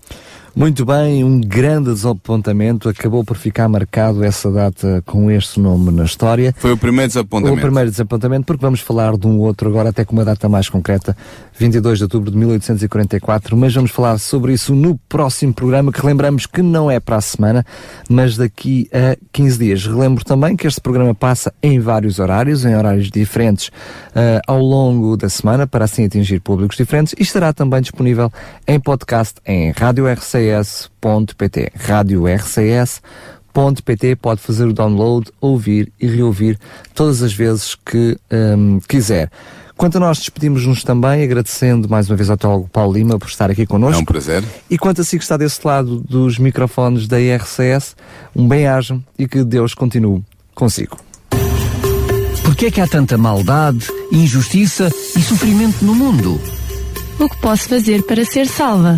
Muito 0.58 0.86
bem, 0.86 1.22
um 1.22 1.42
grande 1.42 1.92
desapontamento. 1.92 2.88
Acabou 2.88 3.26
por 3.26 3.36
ficar 3.36 3.68
marcado 3.68 4.24
essa 4.24 4.50
data 4.50 5.04
com 5.06 5.30
este 5.30 5.60
nome 5.60 5.92
na 5.92 6.06
história. 6.06 6.56
Foi 6.58 6.72
o 6.72 6.78
primeiro 6.78 7.10
desapontamento. 7.10 7.58
O 7.58 7.62
primeiro 7.62 7.92
desapontamento, 7.92 8.46
porque 8.46 8.62
vamos 8.62 8.80
falar 8.80 9.18
de 9.18 9.28
um 9.28 9.38
outro 9.40 9.68
agora, 9.68 9.90
até 9.90 10.06
com 10.06 10.14
uma 10.14 10.24
data 10.24 10.48
mais 10.48 10.70
concreta, 10.70 11.16
22 11.60 11.98
de 11.98 12.04
outubro 12.06 12.32
de 12.32 12.38
1844. 12.38 13.58
Mas 13.58 13.76
vamos 13.76 13.92
falar 13.92 14.18
sobre 14.18 14.54
isso 14.54 14.74
no 14.74 14.98
próximo 15.10 15.54
programa, 15.54 15.92
que 15.92 16.06
lembramos 16.06 16.46
que 16.46 16.62
não 16.62 16.90
é 16.90 17.02
para 17.02 17.18
a 17.18 17.22
semana, 17.22 17.66
mas 18.10 18.38
daqui 18.38 18.90
a 18.94 19.18
15 19.34 19.60
dias. 19.60 19.86
Relembro 19.86 20.24
também 20.24 20.56
que 20.56 20.66
este 20.66 20.80
programa 20.80 21.14
passa 21.14 21.54
em 21.62 21.82
vários 21.82 22.18
horários, 22.18 22.64
em 22.64 22.74
horários 22.74 23.12
diferentes, 23.12 23.68
uh, 23.68 24.40
ao 24.48 24.62
longo 24.62 25.18
da 25.18 25.28
semana, 25.28 25.68
para 25.68 25.84
assim 25.84 26.06
atingir 26.06 26.40
públicos 26.40 26.78
diferentes, 26.78 27.14
e 27.20 27.24
estará 27.24 27.52
também 27.52 27.82
disponível 27.82 28.32
em 28.66 28.80
podcast 28.80 29.36
em 29.46 29.72
Rádio 29.72 30.10
RCA 30.10 30.45
rcs.pt. 30.52 31.72
Rádio 31.76 32.24
rcs.pt 32.28 34.16
pode 34.18 34.42
fazer 34.42 34.66
o 34.66 34.74
download, 34.74 35.32
ouvir 35.40 35.92
e 36.00 36.08
reouvir 36.08 36.60
todas 36.94 37.22
as 37.24 37.34
vezes 37.34 37.76
que 37.76 38.18
um, 38.32 38.80
quiser. 38.88 39.30
Quanto 39.78 39.98
a 39.98 40.00
nós, 40.00 40.20
despedimos-nos 40.20 40.84
também, 40.84 41.22
agradecendo 41.24 41.90
mais 41.90 42.10
uma 42.10 42.16
vez 42.16 42.30
ao 42.30 42.38
teólogo 42.38 42.70
Paulo 42.70 42.94
Lima 42.94 43.20
por 43.20 43.28
estar 43.28 43.52
aqui 43.52 43.66
connosco. 43.66 44.00
É 44.00 44.02
um 44.02 44.06
prazer. 44.06 44.44
E 44.70 44.78
quanto 44.78 45.02
a 45.02 45.04
si 45.04 45.18
que 45.18 45.24
está 45.24 45.36
desse 45.36 45.60
lado 45.66 46.00
dos 46.00 46.40
microfones 46.40 47.08
da 47.08 47.20
IRCS, 47.20 47.96
um 48.34 48.48
bem-aja 48.48 48.98
e 49.20 49.28
que 49.28 49.44
Deus 49.44 49.74
continue 49.74 50.24
consigo. 50.54 50.98
Porquê 52.44 52.68
é 52.68 52.72
que 52.72 52.80
há 52.80 52.88
tanta 52.88 53.18
maldade, 53.18 53.88
injustiça 54.12 54.90
e 55.16 55.22
sofrimento 55.22 55.84
no 55.84 55.94
mundo? 55.94 56.40
O 57.20 57.28
que 57.28 57.38
posso 57.38 57.68
fazer 57.68 58.04
para 58.04 58.24
ser 58.24 58.48
salva? 58.48 58.98